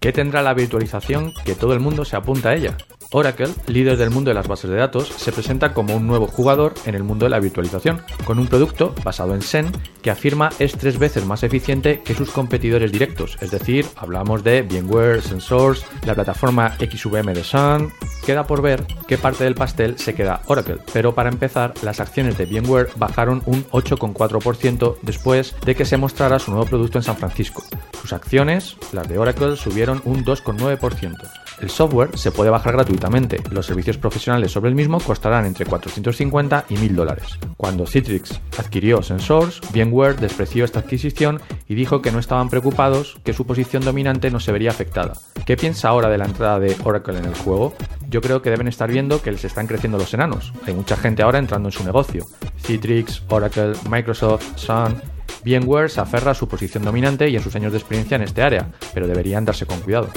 ¿Qué 0.00 0.12
tendrá 0.12 0.40
la 0.40 0.54
virtualización 0.54 1.34
que 1.44 1.54
todo 1.54 1.74
el 1.74 1.80
mundo 1.80 2.06
se 2.06 2.16
apunta 2.16 2.48
a 2.48 2.54
ella? 2.54 2.78
Oracle, 3.12 3.48
líder 3.66 3.96
del 3.96 4.10
mundo 4.10 4.30
de 4.30 4.34
las 4.34 4.48
bases 4.48 4.70
de 4.70 4.76
datos, 4.76 5.08
se 5.08 5.32
presenta 5.32 5.74
como 5.74 5.94
un 5.94 6.06
nuevo 6.06 6.26
jugador 6.26 6.74
en 6.86 6.94
el 6.94 7.04
mundo 7.04 7.26
de 7.26 7.30
la 7.30 7.40
virtualización, 7.40 8.02
con 8.24 8.38
un 8.38 8.48
producto 8.48 8.94
basado 9.04 9.34
en 9.34 9.42
Xen 9.42 9.70
que 10.02 10.10
afirma 10.10 10.50
es 10.58 10.72
tres 10.72 10.98
veces 10.98 11.24
más 11.24 11.42
eficiente 11.42 12.02
que 12.02 12.14
sus 12.14 12.30
competidores 12.30 12.90
directos, 12.90 13.36
es 13.40 13.50
decir, 13.50 13.86
hablamos 13.96 14.42
de 14.42 14.62
VMware, 14.62 15.22
Sensors, 15.22 15.84
la 16.04 16.14
plataforma 16.14 16.76
XVM 16.78 17.32
de 17.32 17.44
Sun. 17.44 17.92
Queda 18.24 18.46
por 18.46 18.62
ver 18.62 18.86
qué 19.06 19.18
parte 19.18 19.44
del 19.44 19.54
pastel 19.54 19.98
se 19.98 20.14
queda 20.14 20.42
Oracle, 20.46 20.78
pero 20.92 21.14
para 21.14 21.28
empezar, 21.28 21.74
las 21.82 22.00
acciones 22.00 22.38
de 22.38 22.46
VMware 22.46 22.90
bajaron 22.96 23.42
un 23.46 23.64
8,4% 23.66 24.96
después 25.02 25.54
de 25.64 25.74
que 25.74 25.84
se 25.84 25.96
mostrara 25.96 26.38
su 26.38 26.50
nuevo 26.50 26.66
producto 26.66 26.98
en 26.98 27.04
San 27.04 27.16
Francisco. 27.16 27.62
Sus 28.00 28.12
acciones, 28.12 28.76
las 28.92 29.08
de 29.08 29.18
Oracle, 29.18 29.56
subieron 29.56 30.00
un 30.04 30.24
2,9%. 30.24 31.41
El 31.62 31.70
software 31.70 32.18
se 32.18 32.32
puede 32.32 32.50
bajar 32.50 32.72
gratuitamente. 32.72 33.40
Los 33.52 33.66
servicios 33.66 33.96
profesionales 33.96 34.50
sobre 34.50 34.68
el 34.68 34.74
mismo 34.74 34.98
costarán 34.98 35.46
entre 35.46 35.64
450 35.64 36.64
y 36.68 36.76
1000 36.76 36.96
dólares. 36.96 37.38
Cuando 37.56 37.86
Citrix 37.86 38.40
adquirió 38.58 39.00
Sensors, 39.00 39.60
VMware 39.72 40.16
despreció 40.16 40.64
esta 40.64 40.80
adquisición 40.80 41.40
y 41.68 41.76
dijo 41.76 42.02
que 42.02 42.10
no 42.10 42.18
estaban 42.18 42.48
preocupados 42.48 43.16
que 43.22 43.32
su 43.32 43.46
posición 43.46 43.84
dominante 43.84 44.32
no 44.32 44.40
se 44.40 44.50
vería 44.50 44.70
afectada. 44.70 45.12
¿Qué 45.46 45.56
piensa 45.56 45.88
ahora 45.88 46.08
de 46.08 46.18
la 46.18 46.24
entrada 46.24 46.58
de 46.58 46.76
Oracle 46.82 47.18
en 47.18 47.26
el 47.26 47.34
juego? 47.36 47.74
Yo 48.08 48.20
creo 48.20 48.42
que 48.42 48.50
deben 48.50 48.66
estar 48.66 48.90
viendo 48.90 49.22
que 49.22 49.30
les 49.30 49.44
están 49.44 49.68
creciendo 49.68 49.98
los 49.98 50.12
enanos. 50.14 50.52
Hay 50.66 50.74
mucha 50.74 50.96
gente 50.96 51.22
ahora 51.22 51.38
entrando 51.38 51.68
en 51.68 51.72
su 51.72 51.84
negocio. 51.84 52.26
Citrix, 52.60 53.22
Oracle, 53.28 53.74
Microsoft, 53.88 54.56
Sun. 54.56 55.00
VMware 55.44 55.90
se 55.90 56.00
aferra 56.00 56.32
a 56.32 56.34
su 56.34 56.48
posición 56.48 56.82
dominante 56.82 57.28
y 57.28 57.36
a 57.36 57.42
sus 57.42 57.54
años 57.54 57.70
de 57.70 57.78
experiencia 57.78 58.16
en 58.16 58.22
este 58.22 58.42
área, 58.42 58.68
pero 58.92 59.06
deberían 59.06 59.44
darse 59.44 59.64
con 59.64 59.80
cuidado. 59.80 60.08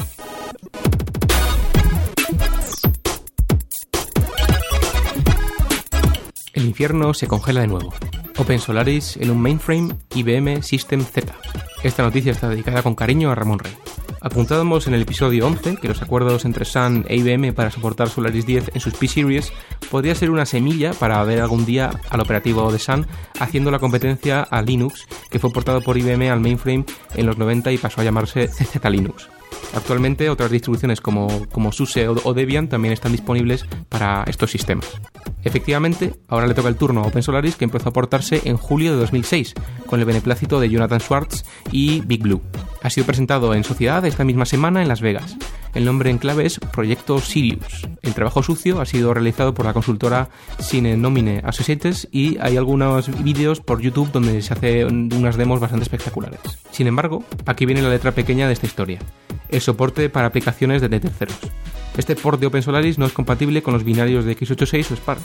El 6.56 6.65
infierno 6.65 7.13
se 7.13 7.28
congela 7.28 7.62
de 7.62 7.68
nuevo. 7.68 7.94
Open 8.38 8.60
Solaris 8.60 9.18
en 9.18 9.30
un 9.30 9.41
mainframe 9.41 9.94
IBM 10.15 10.63
System 10.63 11.02
Z. 11.02 11.36
Esta 11.84 12.02
noticia 12.02 12.32
está 12.32 12.48
dedicada 12.48 12.82
con 12.82 12.96
cariño 12.96 13.30
a 13.30 13.36
Ramón 13.36 13.60
Rey. 13.60 13.74
Apuntábamos 14.22 14.88
en 14.88 14.94
el 14.94 15.02
episodio 15.02 15.46
11 15.46 15.76
que 15.76 15.89
los 15.89 16.02
acuerdos 16.02 16.46
entre 16.46 16.63
Sun 16.63 17.06
e 17.10 17.18
IBM 17.18 17.54
para 17.54 17.72
soportar 17.72 18.10
Solaris 18.10 18.46
10 18.46 18.72
en 18.74 18.80
sus 18.80 18.94
P-Series 18.94 19.52
podría 19.91 20.15
ser 20.15 20.32
una 20.32 20.46
semilla 20.46 20.94
para 20.94 21.22
ver 21.26 21.41
algún 21.41 21.65
día 21.65 21.91
al 22.10 22.22
operativo 22.22 22.72
de 22.72 22.80
Sun 22.80 23.06
haciendo 23.38 23.70
la 23.70 23.80
competencia 23.80 24.41
a 24.41 24.62
Linux, 24.62 25.08
que 25.30 25.39
fue 25.39 25.52
portado 25.52 25.82
por 25.82 25.98
IBM 25.98 26.32
al 26.32 26.39
mainframe 26.39 26.86
en 27.15 27.26
los 27.26 27.38
90 27.38 27.74
y 27.74 27.78
pasó 27.78 28.00
a 28.00 28.06
llamarse 28.06 28.48
CZ 28.48 28.84
Linux. 28.89 29.30
Actualmente 29.74 30.30
otras 30.30 30.52
distribuciones 30.52 31.02
como, 31.02 31.48
como 31.50 31.72
SUSE 31.72 32.08
o 32.08 32.34
Debian 32.34 32.70
también 32.70 32.94
están 32.94 33.12
disponibles 33.12 33.65
para 33.89 34.24
estos 34.28 34.52
sistemas. 34.52 34.88
Efectivamente, 35.44 36.15
ahora 36.28 36.48
le 36.48 36.54
toca 36.54 36.70
el 36.70 36.76
turno 36.76 37.02
a 37.02 37.08
OpenSolaris 37.08 37.56
que 37.56 37.65
empezó 37.65 37.89
a 37.89 37.94
portarse 37.94 38.41
en 38.46 38.58
julio 38.58 38.94
de 38.94 38.98
2006 39.00 39.54
con 39.86 40.00
el 40.00 40.06
beneplácito 40.06 40.60
de 40.60 40.70
Jonathan 40.70 41.00
Schwartz 41.00 41.46
y 41.72 42.02
Big 42.02 42.24
Blue. 42.24 42.41
Ha 42.82 42.89
sido 42.89 43.06
presentado 43.06 43.54
en 43.54 43.63
sociedad 43.63 44.06
esta 44.06 44.24
misma 44.24 44.46
semana 44.46 44.82
en 44.82 44.88
Las 44.88 45.02
Vegas. 45.02 45.38
El 45.76 45.84
nombre 45.84 46.10
en 46.10 46.18
clave 46.18 46.46
es 46.46 46.58
Proyecto 46.58 47.20
Sirius. 47.20 47.86
El 48.02 48.14
trabajo 48.14 48.42
sucio 48.42 48.80
ha 48.80 48.86
sido 48.86 49.14
realizado 49.14 49.54
por 49.54 49.66
la 49.66 49.74
consultora 49.74 50.30
Cine 50.58 50.96
Nomine 50.96 51.42
Associates 51.44 52.08
y 52.14 52.38
hay 52.40 52.56
algunos 52.56 53.22
vídeos 53.22 53.60
por 53.60 53.82
YouTube 53.82 54.10
donde 54.14 54.42
se 54.42 54.54
hace 54.54 54.86
unas 54.86 55.36
demos 55.36 55.60
bastante 55.60 55.84
espectaculares. 55.84 56.40
Sin 56.72 56.88
embargo, 56.88 57.26
aquí 57.46 57.66
viene 57.66 57.82
la 57.82 57.90
letra 57.90 58.14
pequeña 58.14 58.48
de 58.48 58.54
esta 58.54 58.68
historia. 58.68 59.00
El 59.50 59.60
soporte 59.60 60.10
para 60.10 60.28
aplicaciones 60.28 60.82
de 60.82 60.88
terceros. 60.98 61.38
Este 61.97 62.15
port 62.15 62.39
de 62.39 62.47
OpenSolaris 62.47 62.97
no 62.97 63.05
es 63.05 63.13
compatible 63.13 63.62
con 63.62 63.73
los 63.73 63.86
binarios 63.86 64.25
de 64.25 64.38
x86 64.38 64.91
o 64.91 64.95
Spark. 64.95 65.21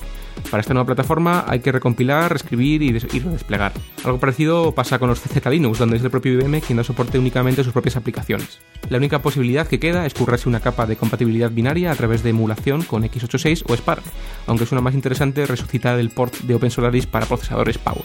Para 0.50 0.60
esta 0.60 0.72
nueva 0.72 0.86
plataforma 0.86 1.44
hay 1.48 1.60
que 1.60 1.72
recompilar, 1.72 2.30
reescribir 2.30 2.82
y, 2.82 2.92
desplegar. 2.92 3.72
Algo 4.04 4.18
parecido 4.18 4.72
pasa 4.72 4.98
con 4.98 5.08
los 5.08 5.20
CZ 5.20 5.44
Linux, 5.50 5.78
donde 5.78 5.96
es 5.96 6.04
el 6.04 6.10
propio 6.10 6.32
IBM 6.32 6.60
quien 6.60 6.76
no 6.76 6.84
soporte 6.84 7.18
únicamente 7.18 7.64
sus 7.64 7.72
propias 7.72 7.96
aplicaciones. 7.96 8.60
La 8.88 8.98
única 8.98 9.20
posibilidad 9.20 9.66
que 9.66 9.80
queda 9.80 10.06
es 10.06 10.14
currarse 10.14 10.48
una 10.48 10.60
capa 10.60 10.86
de 10.86 10.96
compatibilidad 10.96 11.50
binaria 11.50 11.90
a 11.90 11.96
través 11.96 12.22
de 12.22 12.30
emulación 12.30 12.82
con 12.82 13.02
x86 13.02 13.64
o 13.68 13.74
Spark, 13.74 14.04
aunque 14.46 14.66
suena 14.66 14.82
más 14.82 14.94
interesante 14.94 15.46
resucitar 15.46 15.98
el 15.98 16.10
port 16.10 16.34
de 16.38 16.54
OpenSolaris 16.54 17.06
para 17.06 17.26
procesadores 17.26 17.78
Power. 17.78 18.04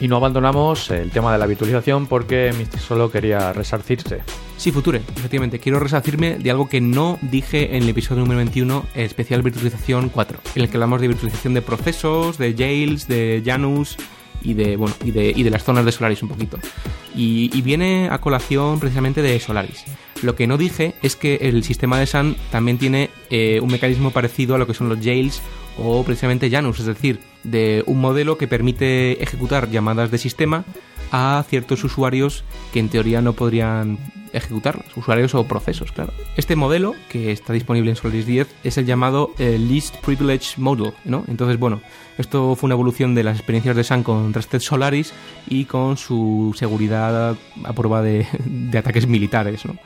Y 0.00 0.08
no 0.08 0.16
abandonamos 0.16 0.90
el 0.90 1.10
tema 1.10 1.32
de 1.32 1.38
la 1.38 1.46
virtualización 1.46 2.06
porque 2.06 2.52
solo 2.78 3.10
quería 3.10 3.52
resarcirse. 3.52 4.22
Sí, 4.56 4.72
Future, 4.72 5.00
efectivamente, 5.16 5.58
quiero 5.58 5.80
resarcirme 5.80 6.38
de 6.38 6.50
algo 6.50 6.68
que 6.68 6.80
no 6.80 7.18
dije 7.22 7.76
en 7.76 7.82
el 7.82 7.88
episodio 7.88 8.22
número 8.22 8.38
21, 8.38 8.86
el 8.94 9.04
especial 9.04 9.42
virtualización 9.42 10.08
4, 10.08 10.40
en 10.54 10.62
el 10.62 10.68
que 10.68 10.76
hablamos 10.76 11.00
de 11.00 11.08
virtualización 11.08 11.54
de 11.54 11.62
procesos, 11.62 12.38
de 12.38 12.54
Jails, 12.54 13.08
de 13.08 13.42
Janus 13.44 13.96
y 14.42 14.54
de, 14.54 14.76
bueno, 14.76 14.94
y 15.04 15.10
de, 15.10 15.32
y 15.34 15.42
de 15.42 15.50
las 15.50 15.64
zonas 15.64 15.84
de 15.84 15.92
Solaris 15.92 16.22
un 16.22 16.28
poquito. 16.28 16.58
Y, 17.14 17.60
viene 17.62 18.08
a 18.10 18.18
colación 18.18 18.78
precisamente 18.78 19.22
de 19.22 19.38
Solaris. 19.40 19.84
Lo 20.22 20.36
que 20.36 20.46
no 20.46 20.56
dije 20.56 20.94
es 21.02 21.16
que 21.16 21.36
el 21.42 21.64
sistema 21.64 21.98
de 21.98 22.06
Sun 22.06 22.36
también 22.50 22.78
tiene 22.78 23.10
eh, 23.30 23.60
un 23.60 23.70
mecanismo 23.70 24.10
parecido 24.10 24.54
a 24.54 24.58
lo 24.58 24.66
que 24.66 24.74
son 24.74 24.88
los 24.88 24.98
Jails 25.00 25.42
o 25.76 26.04
precisamente 26.04 26.50
Janus, 26.50 26.80
es 26.80 26.86
decir, 26.86 27.20
de 27.44 27.82
un 27.86 28.00
modelo 28.00 28.38
que 28.38 28.48
permite 28.48 29.22
ejecutar 29.22 29.70
llamadas 29.70 30.10
de 30.10 30.18
sistema 30.18 30.64
a 31.10 31.44
ciertos 31.48 31.84
usuarios 31.84 32.44
que 32.72 32.80
en 32.80 32.88
teoría 32.88 33.22
no 33.22 33.32
podrían 33.32 33.98
ejecutarlas, 34.32 34.94
usuarios 34.96 35.34
o 35.34 35.44
procesos, 35.44 35.92
claro. 35.92 36.12
Este 36.36 36.56
modelo, 36.56 36.94
que 37.08 37.32
está 37.32 37.52
disponible 37.52 37.90
en 37.90 37.96
Solaris 37.96 38.26
10, 38.26 38.48
es 38.64 38.78
el 38.78 38.86
llamado 38.86 39.32
eh, 39.38 39.58
Least 39.58 39.96
Privilege 40.04 40.54
Model, 40.58 40.92
¿no? 41.04 41.24
Entonces, 41.28 41.58
bueno, 41.58 41.80
esto 42.18 42.54
fue 42.56 42.68
una 42.68 42.74
evolución 42.74 43.14
de 43.14 43.24
las 43.24 43.36
experiencias 43.36 43.76
de 43.76 43.84
Sun 43.84 44.02
con 44.02 44.32
Trusted 44.32 44.60
Solaris 44.60 45.12
y 45.48 45.64
con 45.64 45.96
su 45.96 46.54
seguridad 46.56 47.36
a 47.64 47.72
prueba 47.72 48.02
de, 48.02 48.26
de 48.44 48.78
ataques 48.78 49.06
militares, 49.06 49.64
¿no? 49.64 49.76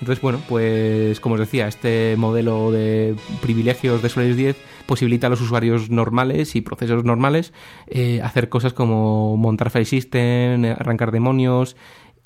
Entonces, 0.00 0.20
bueno, 0.22 0.40
pues 0.48 1.20
como 1.20 1.34
os 1.34 1.40
decía, 1.40 1.66
este 1.66 2.16
modelo 2.16 2.70
de 2.70 3.16
privilegios 3.42 4.02
de 4.02 4.08
Solaris 4.08 4.36
10 4.36 4.56
posibilita 4.86 5.26
a 5.26 5.30
los 5.30 5.40
usuarios 5.40 5.90
normales 5.90 6.56
y 6.56 6.60
procesos 6.60 7.04
normales 7.04 7.52
eh, 7.88 8.20
hacer 8.22 8.48
cosas 8.48 8.72
como 8.72 9.36
montar 9.36 9.70
file 9.70 9.84
system, 9.84 10.64
arrancar 10.64 11.10
demonios 11.10 11.76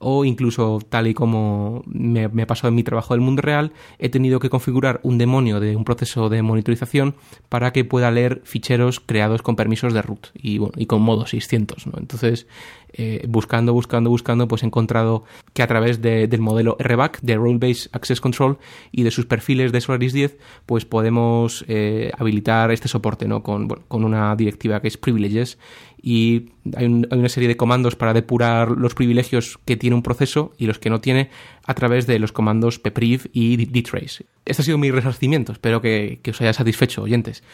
o 0.02 0.24
incluso 0.24 0.80
tal 0.88 1.06
y 1.06 1.14
como 1.14 1.82
me, 1.86 2.28
me 2.28 2.46
pasado 2.46 2.68
en 2.68 2.74
mi 2.74 2.82
trabajo 2.82 3.14
del 3.14 3.20
mundo 3.20 3.40
real, 3.42 3.72
he 3.98 4.08
tenido 4.08 4.40
que 4.40 4.50
configurar 4.50 5.00
un 5.02 5.16
demonio 5.18 5.60
de 5.60 5.76
un 5.76 5.84
proceso 5.84 6.28
de 6.28 6.42
monitorización 6.42 7.14
para 7.48 7.72
que 7.72 7.84
pueda 7.84 8.10
leer 8.10 8.42
ficheros 8.44 9.00
creados 9.00 9.42
con 9.42 9.56
permisos 9.56 9.94
de 9.94 10.02
root 10.02 10.26
y, 10.34 10.58
con 10.86 11.02
modo 11.02 11.26
600. 11.26 11.86
¿no? 11.86 11.94
Entonces, 11.98 12.46
eh, 12.94 13.24
buscando, 13.28 13.72
buscando, 13.72 14.10
buscando, 14.10 14.48
pues 14.48 14.62
he 14.62 14.66
encontrado 14.66 15.24
que 15.54 15.62
a 15.62 15.66
través 15.66 16.02
de- 16.02 16.26
del 16.28 16.40
modelo 16.40 16.76
RBAC, 16.78 17.20
de 17.22 17.36
Role 17.36 17.58
Based 17.58 17.88
Access 17.92 18.20
Control, 18.20 18.58
y 18.90 19.02
de 19.02 19.10
sus 19.10 19.24
perfiles 19.26 19.72
de 19.72 19.80
Solaris 19.80 20.12
10, 20.12 20.36
pues 20.66 20.84
podemos 20.84 21.64
eh, 21.68 22.10
habilitar 22.18 22.70
este 22.70 22.88
soporte 22.88 23.26
¿no? 23.28 23.42
con, 23.42 23.68
con 23.68 24.04
una 24.04 24.36
directiva 24.36 24.80
que 24.82 24.88
es 24.88 24.96
Privileges. 24.98 25.58
Y 26.04 26.50
hay, 26.76 26.86
un- 26.86 27.06
hay 27.10 27.18
una 27.20 27.28
serie 27.28 27.48
de 27.48 27.56
comandos 27.56 27.94
para 27.94 28.12
depurar 28.12 28.72
los 28.72 28.94
privilegios 28.94 29.58
que 29.64 29.76
tiene 29.76 29.94
un 29.94 30.02
proceso 30.02 30.52
y 30.58 30.66
los 30.66 30.78
que 30.80 30.90
no 30.90 31.00
tiene 31.00 31.30
a 31.64 31.74
través 31.74 32.06
de 32.08 32.18
los 32.18 32.32
comandos 32.32 32.78
ppriv 32.80 33.30
y 33.32 33.56
dtrace. 33.66 34.26
Este 34.44 34.62
ha 34.62 34.64
sido 34.64 34.78
mi 34.78 34.90
resarcimiento, 34.90 35.52
espero 35.52 35.80
que, 35.80 36.18
que 36.22 36.32
os 36.32 36.40
haya 36.40 36.52
satisfecho, 36.52 37.02
oyentes. 37.02 37.44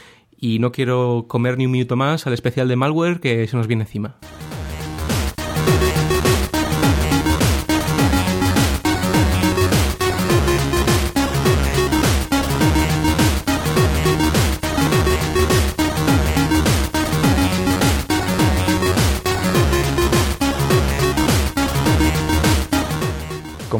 Y 0.40 0.60
no 0.60 0.72
quiero 0.72 1.26
comer 1.28 1.58
ni 1.58 1.66
un 1.66 1.72
minuto 1.72 1.96
más 1.96 2.26
al 2.26 2.32
especial 2.32 2.68
de 2.68 2.76
malware 2.76 3.20
que 3.20 3.46
se 3.48 3.56
nos 3.56 3.66
viene 3.66 3.82
encima. 3.82 4.16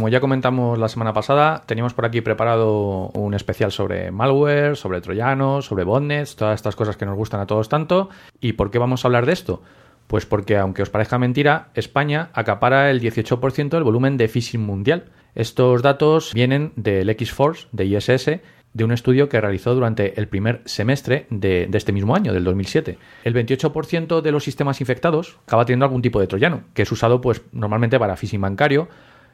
Como 0.08 0.14
ya 0.14 0.20
comentamos 0.20 0.78
la 0.78 0.88
semana 0.88 1.12
pasada, 1.12 1.64
teníamos 1.66 1.92
por 1.92 2.06
aquí 2.06 2.22
preparado 2.22 3.10
un 3.10 3.34
especial 3.34 3.70
sobre 3.70 4.10
malware, 4.10 4.74
sobre 4.74 5.02
troyanos, 5.02 5.66
sobre 5.66 5.84
botnets, 5.84 6.34
todas 6.34 6.54
estas 6.54 6.74
cosas 6.76 6.96
que 6.96 7.04
nos 7.04 7.14
gustan 7.14 7.40
a 7.40 7.46
todos 7.46 7.68
tanto. 7.68 8.08
¿Y 8.40 8.54
por 8.54 8.70
qué 8.70 8.78
vamos 8.78 9.04
a 9.04 9.08
hablar 9.08 9.26
de 9.26 9.34
esto? 9.34 9.62
Pues 10.06 10.24
porque, 10.24 10.56
aunque 10.56 10.80
os 10.80 10.88
parezca 10.88 11.18
mentira, 11.18 11.68
España 11.74 12.30
acapara 12.32 12.90
el 12.90 13.02
18% 13.02 13.68
del 13.68 13.82
volumen 13.82 14.16
de 14.16 14.28
phishing 14.28 14.62
mundial. 14.62 15.10
Estos 15.34 15.82
datos 15.82 16.32
vienen 16.32 16.72
del 16.76 17.10
X-Force, 17.10 17.66
de 17.72 17.84
ISS, 17.84 18.40
de 18.72 18.84
un 18.84 18.92
estudio 18.92 19.28
que 19.28 19.42
realizó 19.42 19.74
durante 19.74 20.18
el 20.18 20.26
primer 20.26 20.62
semestre 20.64 21.26
de, 21.28 21.66
de 21.68 21.76
este 21.76 21.92
mismo 21.92 22.16
año, 22.16 22.32
del 22.32 22.44
2007. 22.44 22.96
El 23.24 23.34
28% 23.34 24.22
de 24.22 24.32
los 24.32 24.42
sistemas 24.42 24.80
infectados 24.80 25.36
acaba 25.46 25.66
teniendo 25.66 25.84
algún 25.84 26.00
tipo 26.00 26.18
de 26.18 26.28
troyano, 26.28 26.62
que 26.72 26.80
es 26.80 26.92
usado 26.92 27.20
pues, 27.20 27.42
normalmente 27.52 27.98
para 27.98 28.16
phishing 28.16 28.40
bancario, 28.40 28.88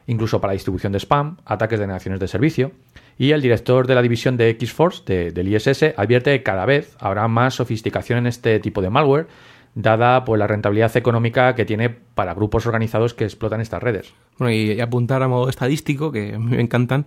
incluso 0.07 0.39
para 0.41 0.53
distribución 0.53 0.91
de 0.91 0.99
spam, 0.99 1.37
ataques 1.45 1.79
de 1.79 1.87
negaciones 1.87 2.19
de 2.19 2.27
servicio. 2.27 2.71
Y 3.17 3.31
el 3.31 3.41
director 3.41 3.87
de 3.87 3.95
la 3.95 4.01
división 4.01 4.37
de 4.37 4.49
X-Force 4.49 5.03
de- 5.05 5.31
del 5.31 5.47
ISS 5.47 5.93
advierte 5.97 6.31
que 6.37 6.43
cada 6.43 6.65
vez 6.65 6.95
habrá 6.99 7.27
más 7.27 7.55
sofisticación 7.55 8.19
en 8.19 8.27
este 8.27 8.59
tipo 8.59 8.81
de 8.81 8.89
malware, 8.89 9.27
dada 9.73 10.23
pues, 10.25 10.39
la 10.39 10.47
rentabilidad 10.47 10.95
económica 10.97 11.55
que 11.55 11.65
tiene 11.65 11.89
para 11.89 12.33
grupos 12.33 12.65
organizados 12.65 13.13
que 13.13 13.23
explotan 13.25 13.61
estas 13.61 13.81
redes. 13.83 14.13
Bueno, 14.37 14.53
y 14.53 14.79
apuntar 14.81 15.23
a 15.23 15.27
modo 15.27 15.49
estadístico, 15.49 16.11
que 16.11 16.35
a 16.35 16.39
mí 16.39 16.55
me 16.55 16.61
encantan 16.61 17.05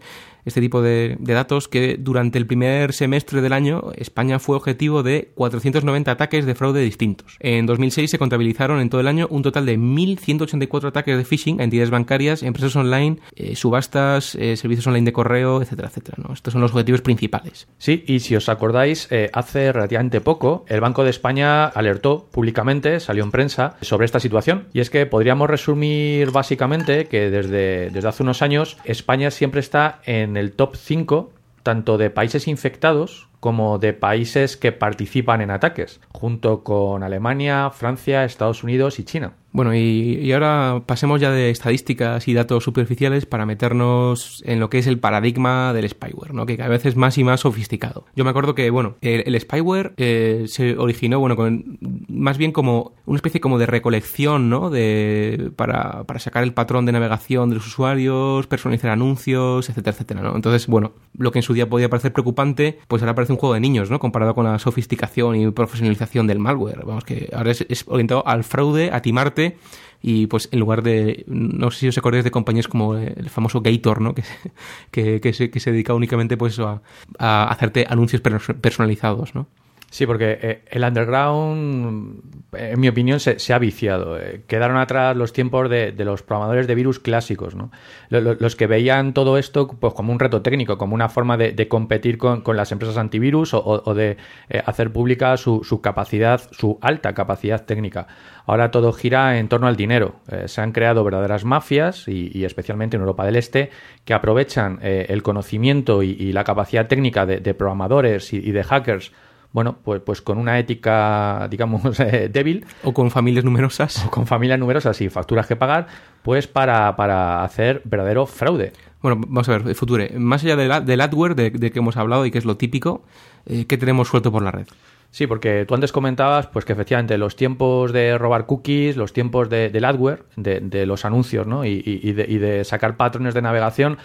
este 0.48 0.60
tipo 0.60 0.82
de, 0.82 1.16
datos, 1.20 1.68
que 1.68 1.96
durante 1.98 2.38
el 2.38 2.46
primer 2.46 2.92
semestre 2.92 3.40
del 3.40 3.52
año 3.52 3.92
España 3.96 4.38
fue 4.38 4.56
objetivo 4.56 5.02
de 5.02 5.30
490 5.34 6.10
ataques 6.10 6.46
de 6.46 6.54
fraude 6.54 6.80
distintos. 6.80 7.36
En 7.40 7.66
2006 7.66 8.10
se 8.10 8.18
contabilizaron 8.18 8.80
en 8.80 8.88
todo 8.88 9.00
el 9.00 9.08
año 9.08 9.26
un 9.30 9.42
total 9.42 9.66
de 9.66 9.78
1.184 9.78 10.88
ataques 10.88 11.16
de 11.16 11.24
phishing 11.24 11.60
a 11.60 11.64
entidades 11.64 11.90
bancarias, 11.90 12.42
empresas 12.42 12.74
online, 12.76 13.18
eh, 13.36 13.54
subastas, 13.56 14.34
eh, 14.34 14.56
servicios 14.56 14.86
online 14.86 15.04
de 15.04 15.12
correo, 15.12 15.62
etcétera, 15.62 15.88
etcétera. 15.88 16.18
Estos 16.32 16.52
son 16.52 16.62
los 16.62 16.72
objetivos 16.72 17.02
principales. 17.02 17.68
Sí, 17.78 18.04
y 18.06 18.20
si 18.20 18.34
os 18.34 18.48
acordáis, 18.48 19.08
eh, 19.10 19.30
hace 19.32 19.72
relativamente 19.72 20.20
poco 20.20 20.64
el 20.68 20.80
Banco 20.80 21.04
de 21.04 21.10
España 21.10 21.66
alertó 21.66 22.28
públicamente, 22.30 23.00
salió 23.00 23.24
en 23.24 23.30
prensa, 23.30 23.76
sobre 23.82 24.06
esta 24.06 24.20
situación. 24.20 24.68
Y 24.72 24.80
es 24.80 24.90
que 24.90 25.06
podríamos 25.06 25.48
resumir 25.48 26.30
básicamente 26.30 27.06
que 27.06 27.17
desde, 27.18 27.90
desde 27.90 28.08
hace 28.08 28.22
unos 28.22 28.42
años 28.42 28.76
España 28.84 29.30
siempre 29.30 29.60
está 29.60 30.00
en 30.04 30.36
el 30.36 30.52
top 30.52 30.76
5 30.76 31.32
tanto 31.62 31.98
de 31.98 32.10
países 32.10 32.48
infectados 32.48 33.28
como 33.40 33.78
de 33.78 33.92
países 33.92 34.56
que 34.56 34.72
participan 34.72 35.40
en 35.40 35.50
ataques, 35.50 36.00
junto 36.08 36.62
con 36.64 37.02
Alemania, 37.02 37.70
Francia, 37.70 38.24
Estados 38.24 38.64
Unidos 38.64 38.98
y 38.98 39.04
China. 39.04 39.34
Bueno, 39.50 39.74
y, 39.74 40.30
ahora 40.32 40.82
pasemos 40.84 41.20
ya 41.20 41.30
de 41.30 41.50
estadísticas 41.50 42.28
y 42.28 42.34
datos 42.34 42.62
superficiales 42.62 43.24
para 43.24 43.46
meternos 43.46 44.42
en 44.46 44.60
lo 44.60 44.68
que 44.68 44.78
es 44.78 44.86
el 44.86 44.98
paradigma 44.98 45.72
del 45.72 45.88
spyware, 45.88 46.34
¿no? 46.34 46.44
que 46.44 46.56
cada 46.56 46.68
vez 46.68 46.84
es 46.84 46.96
más 46.96 47.16
y 47.16 47.24
más 47.24 47.40
sofisticado. 47.40 48.04
Yo 48.14 48.24
me 48.24 48.30
acuerdo 48.30 48.54
que, 48.54 48.68
bueno, 48.70 48.96
el, 49.00 49.40
spyware 49.40 49.94
eh, 49.96 50.44
se 50.48 50.76
originó, 50.76 51.18
bueno, 51.18 51.34
con, 51.34 51.78
más 52.08 52.36
bien 52.36 52.52
como 52.52 52.92
una 53.06 53.16
especie 53.16 53.40
como 53.40 53.58
de 53.58 53.66
recolección, 53.66 54.50
¿no? 54.50 54.70
De, 54.70 55.50
para, 55.56 56.04
para 56.04 56.20
sacar 56.20 56.42
el 56.42 56.52
patrón 56.52 56.84
de 56.84 56.92
navegación 56.92 57.48
de 57.48 57.56
los 57.56 57.66
usuarios, 57.66 58.46
personalizar 58.46 58.90
anuncios, 58.90 59.68
etcétera, 59.70 59.94
etcétera. 59.94 60.32
Entonces, 60.34 60.66
bueno, 60.66 60.92
lo 61.16 61.32
que 61.32 61.38
en 61.38 61.42
su 61.42 61.54
día 61.54 61.68
podía 61.68 61.88
parecer 61.88 62.12
preocupante, 62.12 62.78
pues 62.86 63.02
ahora 63.02 63.14
parece 63.14 63.27
un 63.30 63.36
juego 63.38 63.54
de 63.54 63.60
niños, 63.60 63.90
¿no? 63.90 63.98
Comparado 63.98 64.34
con 64.34 64.44
la 64.44 64.58
sofisticación 64.58 65.36
y 65.36 65.50
profesionalización 65.50 66.26
del 66.26 66.38
malware. 66.38 66.84
Vamos, 66.84 67.04
que 67.04 67.28
ahora 67.32 67.50
es, 67.52 67.84
orientado 67.86 68.26
al 68.26 68.44
fraude, 68.44 68.90
a 68.92 69.00
timarte 69.02 69.56
y 70.02 70.26
pues 70.28 70.48
en 70.52 70.60
lugar 70.60 70.82
de 70.82 71.24
no 71.26 71.70
sé 71.72 71.78
si 71.80 71.88
os 71.88 71.98
acordáis 71.98 72.22
de 72.24 72.30
compañías 72.30 72.68
como 72.68 72.94
el 72.94 73.28
famoso 73.30 73.60
Gator 73.62 74.00
no 74.00 74.14
que 74.92 75.20
que, 75.20 75.32
se, 75.32 75.50
que 75.50 75.58
se 75.58 75.72
dedica 75.72 75.92
únicamente 75.92 76.36
pues 76.36 76.58
a, 76.60 76.80
a 77.18 77.48
hacerte 77.50 77.84
anuncios 77.88 78.22
perso- 78.22 78.54
personalizados 78.54 79.34
no 79.34 79.48
Sí, 79.90 80.04
porque 80.04 80.38
eh, 80.42 80.62
el 80.70 80.84
underground, 80.84 82.20
eh, 82.52 82.72
en 82.74 82.80
mi 82.80 82.88
opinión, 82.88 83.20
se, 83.20 83.54
ha 83.54 83.58
viciado. 83.58 84.18
Eh, 84.20 84.42
quedaron 84.46 84.76
atrás 84.76 85.16
los 85.16 85.32
tiempos 85.32 85.70
de, 85.70 85.94
los 86.04 86.22
programadores 86.22 86.66
de 86.66 86.74
virus 86.74 86.98
clásicos, 87.00 87.54
¿no? 87.54 87.70
Lo- 88.10 88.20
lo- 88.20 88.34
Los 88.34 88.54
que 88.54 88.66
veían 88.66 89.14
todo 89.14 89.38
esto 89.38 89.66
pues, 89.66 89.94
como 89.94 90.12
un 90.12 90.18
reto 90.20 90.42
técnico, 90.42 90.76
como 90.76 90.94
una 90.94 91.08
forma 91.08 91.38
de, 91.38 91.68
competir 91.68 92.18
con, 92.18 92.42
con 92.42 92.54
las 92.56 92.70
empresas 92.70 92.98
antivirus 92.98 93.54
o, 93.54 93.62
o- 93.64 93.94
de 93.94 94.18
hacer 94.66 94.92
pública 94.92 95.34
su, 95.38 95.62
capacidad, 95.82 96.42
su 96.50 96.78
alta 96.82 97.14
capacidad 97.14 97.64
técnica. 97.64 98.08
Ahora 98.44 98.70
todo 98.70 98.92
gira 98.92 99.38
en 99.38 99.48
torno 99.48 99.68
al 99.68 99.76
dinero. 99.76 100.16
Se 100.46 100.60
han 100.60 100.72
creado 100.72 101.02
verdaderas 101.04 101.44
mafias, 101.46 102.08
y, 102.08 102.44
especialmente 102.44 102.96
en 102.96 103.02
Europa 103.02 103.24
del 103.24 103.36
Este, 103.36 103.70
que 104.04 104.12
aprovechan 104.14 104.80
el 104.82 105.22
conocimiento 105.22 106.02
y, 106.02 106.32
la 106.32 106.44
capacidad 106.44 106.86
técnica 106.88 107.26
de, 107.26 107.54
programadores 107.54 108.32
y 108.32 108.50
de 108.52 108.64
hackers 108.64 109.12
bueno, 109.58 109.76
pues, 109.82 110.00
pues 110.00 110.22
con 110.22 110.38
una 110.38 110.58
ética, 110.58 111.48
digamos, 111.50 111.98
eh, 112.00 112.28
débil, 112.32 112.64
o 112.84 112.94
con 112.94 113.10
familias 113.10 113.44
numerosas 113.44 114.04
o 114.06 114.10
con 114.10 114.26
familias 114.26 114.58
numerosas 114.60 115.00
y 115.00 115.08
facturas 115.10 115.46
que 115.48 115.56
pagar, 115.56 115.86
pues 116.22 116.46
para, 116.46 116.94
para 116.96 117.42
hacer 117.42 117.82
verdadero 117.84 118.26
fraude. 118.26 118.72
bueno 119.02 119.16
vamos 119.26 119.48
a 119.48 119.58
ver 119.58 119.74
Future 119.74 120.10
más 120.18 120.44
allá 120.44 120.54
del, 120.56 120.84
del 120.86 121.00
adware 121.00 121.34
de, 121.34 121.50
de 121.50 121.70
que 121.70 121.78
hemos 121.80 121.96
hablado 121.96 122.24
y 122.26 122.30
que 122.30 122.38
es 122.38 122.44
lo 122.44 122.56
típico 122.56 123.02
eh, 123.46 123.64
¿qué 123.66 123.76
tenemos 123.78 124.08
suelto 124.08 124.30
por 124.30 124.42
la 124.42 124.50
red? 124.50 124.66
Sí, 125.10 125.26
porque 125.26 125.64
tú 125.66 125.74
antes 125.74 125.90
comentabas 125.90 126.46
pues 126.48 126.64
que 126.66 126.72
efectivamente 126.74 127.16
los 127.16 127.34
tiempos 127.34 127.92
de 127.92 128.18
robar 128.18 128.44
cookies, 128.46 128.96
los 128.96 129.12
tiempos 129.14 129.48
de, 129.48 129.70
del 129.70 129.84
adware, 129.86 130.24
de, 130.36 130.60
de 130.60 130.84
los 130.84 131.04
anuncios, 131.06 131.46
¿no? 131.46 131.64
Y, 131.64 131.82
y- 131.84 132.00
y 132.08 132.12
de, 132.12 132.26
y 132.28 132.36
de 132.38 132.62
sacar 132.64 132.96
patrones 132.98 133.32
de 133.32 133.40
navegación, 133.40 133.96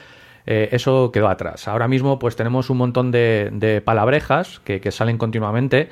eh, 0.46 0.70
eso 0.72 1.12
quedó 1.12 1.30
atrás. 1.30 1.68
Ahora 1.68 1.88
mismo 1.88 2.20
pues 2.20 2.36
tenemos 2.36 2.70
un 2.70 2.78
montón 2.78 3.12
de, 3.12 3.82
palabrejas 3.84 4.60
que, 4.60 4.92
salen 4.92 5.18
continuamente, 5.18 5.90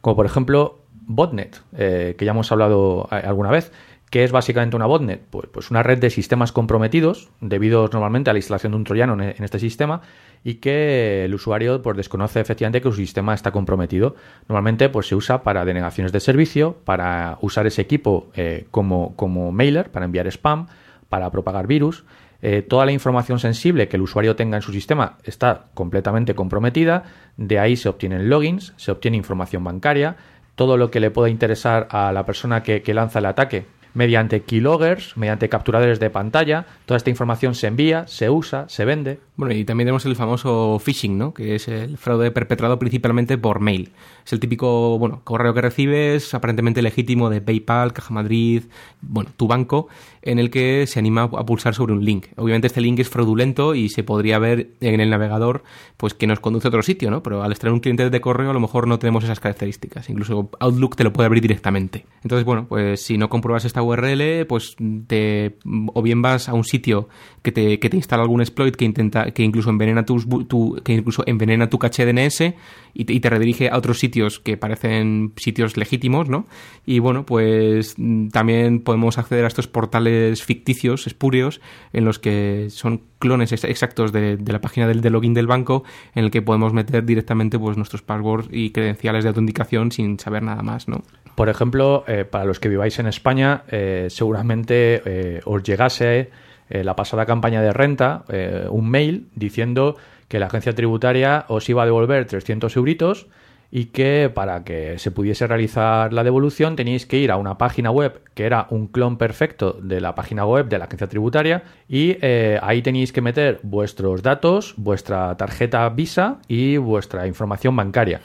como 0.00 0.16
por 0.16 0.26
ejemplo 0.26 0.80
botnet, 0.92 1.62
eh, 1.76 2.14
que 2.18 2.24
ya 2.24 2.32
hemos 2.32 2.50
hablado 2.52 3.08
eh, 3.10 3.22
alguna 3.24 3.50
vez. 3.50 3.72
¿Qué 4.10 4.22
es 4.22 4.30
básicamente 4.30 4.76
una 4.76 4.86
botnet? 4.86 5.22
Pues, 5.28 5.48
pues 5.50 5.70
una 5.72 5.82
red 5.82 5.98
de 5.98 6.08
sistemas 6.08 6.52
comprometidos, 6.52 7.30
debido 7.40 7.88
normalmente 7.92 8.30
a 8.30 8.32
la 8.32 8.38
instalación 8.38 8.72
de 8.72 8.76
un 8.76 8.84
troyano 8.84 9.14
en, 9.14 9.42
este 9.42 9.58
sistema, 9.58 10.02
y 10.44 10.56
que 10.56 11.24
el 11.24 11.34
usuario 11.34 11.82
pues, 11.82 11.96
desconoce 11.96 12.38
efectivamente 12.38 12.80
que 12.80 12.88
su 12.90 12.96
sistema 12.96 13.34
está 13.34 13.50
comprometido. 13.50 14.14
Normalmente 14.48 14.88
pues, 14.88 15.08
se 15.08 15.16
usa 15.16 15.42
para 15.42 15.64
denegaciones 15.64 16.12
de 16.12 16.20
servicio, 16.20 16.76
para 16.84 17.38
usar 17.40 17.66
ese 17.66 17.82
equipo 17.82 18.30
como 18.70 19.50
mailer, 19.50 19.90
para 19.90 20.04
enviar 20.04 20.28
spam, 20.28 20.68
para 21.08 21.30
propagar 21.32 21.66
virus. 21.66 22.04
Eh, 22.46 22.60
toda 22.60 22.84
la 22.84 22.92
información 22.92 23.38
sensible 23.38 23.88
que 23.88 23.96
el 23.96 24.02
usuario 24.02 24.36
tenga 24.36 24.58
en 24.58 24.62
su 24.62 24.70
sistema 24.70 25.16
está 25.24 25.64
completamente 25.72 26.34
comprometida. 26.34 27.04
De 27.38 27.58
ahí 27.58 27.74
se 27.74 27.88
obtienen 27.88 28.28
logins, 28.28 28.74
se 28.76 28.92
obtiene 28.92 29.16
información 29.16 29.64
bancaria, 29.64 30.16
todo 30.54 30.76
lo 30.76 30.90
que 30.90 31.00
le 31.00 31.10
pueda 31.10 31.30
interesar 31.30 31.88
a 31.90 32.12
la 32.12 32.26
persona 32.26 32.62
que, 32.62 32.82
que 32.82 32.92
lanza 32.92 33.20
el 33.20 33.26
ataque 33.26 33.64
mediante 33.94 34.42
keyloggers, 34.42 35.16
mediante 35.16 35.48
capturadores 35.48 36.00
de 36.00 36.10
pantalla. 36.10 36.66
Toda 36.84 36.98
esta 36.98 37.08
información 37.08 37.54
se 37.54 37.68
envía, 37.68 38.06
se 38.08 38.28
usa, 38.28 38.68
se 38.68 38.84
vende. 38.84 39.20
Bueno, 39.36 39.52
y 39.52 39.64
también 39.64 39.86
tenemos 39.86 40.06
el 40.06 40.14
famoso 40.14 40.78
phishing, 40.78 41.18
¿no? 41.18 41.34
Que 41.34 41.56
es 41.56 41.66
el 41.66 41.98
fraude 41.98 42.30
perpetrado 42.30 42.78
principalmente 42.78 43.36
por 43.36 43.58
mail. 43.58 43.90
Es 44.24 44.32
el 44.32 44.38
típico, 44.38 44.96
bueno, 44.96 45.22
correo 45.24 45.52
que 45.52 45.60
recibes, 45.60 46.34
aparentemente 46.34 46.82
legítimo 46.82 47.28
de 47.30 47.40
PayPal, 47.40 47.92
Caja 47.92 48.14
Madrid, 48.14 48.62
bueno, 49.00 49.30
tu 49.36 49.48
banco, 49.48 49.88
en 50.22 50.38
el 50.38 50.50
que 50.50 50.86
se 50.86 51.00
anima 51.00 51.24
a 51.24 51.44
pulsar 51.44 51.74
sobre 51.74 51.92
un 51.94 52.04
link. 52.04 52.26
Obviamente 52.36 52.68
este 52.68 52.80
link 52.80 53.00
es 53.00 53.08
fraudulento 53.08 53.74
y 53.74 53.88
se 53.88 54.04
podría 54.04 54.38
ver 54.38 54.70
en 54.80 55.00
el 55.00 55.10
navegador, 55.10 55.64
pues 55.96 56.14
que 56.14 56.28
nos 56.28 56.38
conduce 56.38 56.68
a 56.68 56.70
otro 56.70 56.84
sitio, 56.84 57.10
¿no? 57.10 57.24
Pero 57.24 57.42
al 57.42 57.50
extraer 57.50 57.74
un 57.74 57.80
cliente 57.80 58.08
de 58.08 58.20
correo 58.20 58.50
a 58.50 58.54
lo 58.54 58.60
mejor 58.60 58.86
no 58.86 59.00
tenemos 59.00 59.24
esas 59.24 59.40
características. 59.40 60.08
Incluso 60.10 60.48
Outlook 60.60 60.94
te 60.94 61.02
lo 61.02 61.12
puede 61.12 61.26
abrir 61.26 61.42
directamente. 61.42 62.06
Entonces, 62.22 62.44
bueno, 62.44 62.66
pues 62.68 63.02
si 63.02 63.18
no 63.18 63.28
compruebas 63.28 63.64
esta 63.64 63.82
URL, 63.82 64.46
pues 64.46 64.76
te 65.08 65.56
o 65.92 66.02
bien 66.02 66.22
vas 66.22 66.48
a 66.48 66.54
un 66.54 66.64
sitio 66.64 67.08
que 67.42 67.50
te, 67.50 67.80
que 67.80 67.90
te 67.90 67.96
instala 67.96 68.22
algún 68.22 68.40
exploit 68.40 68.76
que 68.76 68.84
intenta 68.84 69.23
que 69.32 69.42
incluso 69.42 69.70
envenena 69.70 70.04
tus 70.04 70.26
tu, 70.48 70.80
que 70.84 71.02
envenena 71.26 71.70
tu 71.70 71.78
caché 71.78 72.04
DNS 72.04 72.54
y 72.94 73.04
te, 73.20 73.30
redirige 73.30 73.68
a 73.70 73.76
otros 73.76 73.98
sitios 73.98 74.38
que 74.38 74.56
parecen 74.56 75.32
sitios 75.36 75.76
legítimos, 75.76 76.28
¿no? 76.28 76.46
Y 76.86 77.00
bueno, 77.00 77.26
pues 77.26 77.94
mm, 77.96 78.28
también 78.28 78.80
podemos 78.80 79.18
acceder 79.18 79.44
a 79.44 79.48
estos 79.48 79.66
portales 79.66 80.42
ficticios, 80.44 81.06
espurios, 81.06 81.60
en 81.92 82.04
los 82.04 82.18
que 82.18 82.68
son 82.70 83.02
clones 83.18 83.52
ex- 83.52 83.64
exactos 83.64 84.12
de, 84.12 84.36
de 84.36 84.52
la 84.52 84.60
página 84.60 84.86
del, 84.86 85.00
del 85.00 85.12
login 85.12 85.34
del 85.34 85.46
banco, 85.46 85.82
en 86.14 86.24
el 86.24 86.30
que 86.30 86.42
podemos 86.42 86.72
meter 86.72 87.04
directamente 87.04 87.58
pues 87.58 87.76
nuestros 87.76 88.02
passwords 88.02 88.48
y 88.52 88.70
credenciales 88.70 89.24
de 89.24 89.28
autenticación 89.28 89.90
sin 89.90 90.18
saber 90.20 90.42
nada 90.42 90.62
más, 90.62 90.86
¿no? 90.88 91.02
Por 91.34 91.48
ejemplo, 91.48 92.04
eh, 92.06 92.24
para 92.24 92.44
los 92.44 92.60
que 92.60 92.68
viváis 92.68 93.00
en 93.00 93.06
España, 93.08 93.64
eh, 93.68 94.06
seguramente 94.08 95.02
eh, 95.04 95.40
os 95.44 95.64
llegase 95.64 96.30
eh, 96.70 96.84
la 96.84 96.96
pasada 96.96 97.26
campaña 97.26 97.60
de 97.62 97.72
renta 97.72 98.24
eh, 98.28 98.66
un 98.70 98.90
mail 98.90 99.28
diciendo 99.34 99.96
que 100.28 100.38
la 100.38 100.46
agencia 100.46 100.74
tributaria 100.74 101.44
os 101.48 101.68
iba 101.68 101.82
a 101.82 101.86
devolver 101.86 102.26
300 102.26 102.74
euritos 102.76 103.26
y 103.70 103.86
que 103.86 104.30
para 104.32 104.62
que 104.62 104.98
se 105.00 105.10
pudiese 105.10 105.46
realizar 105.46 106.12
la 106.12 106.22
devolución 106.22 106.76
teníais 106.76 107.06
que 107.06 107.18
ir 107.18 107.32
a 107.32 107.36
una 107.36 107.58
página 107.58 107.90
web 107.90 108.20
que 108.34 108.44
era 108.44 108.68
un 108.70 108.86
clon 108.86 109.18
perfecto 109.18 109.72
de 109.82 110.00
la 110.00 110.14
página 110.14 110.46
web 110.46 110.68
de 110.68 110.78
la 110.78 110.84
agencia 110.84 111.08
tributaria 111.08 111.64
y 111.88 112.16
eh, 112.20 112.58
ahí 112.62 112.82
teníais 112.82 113.12
que 113.12 113.20
meter 113.20 113.58
vuestros 113.62 114.22
datos, 114.22 114.74
vuestra 114.76 115.36
tarjeta 115.36 115.88
Visa 115.88 116.38
y 116.46 116.76
vuestra 116.76 117.26
información 117.26 117.74
bancaria. 117.74 118.20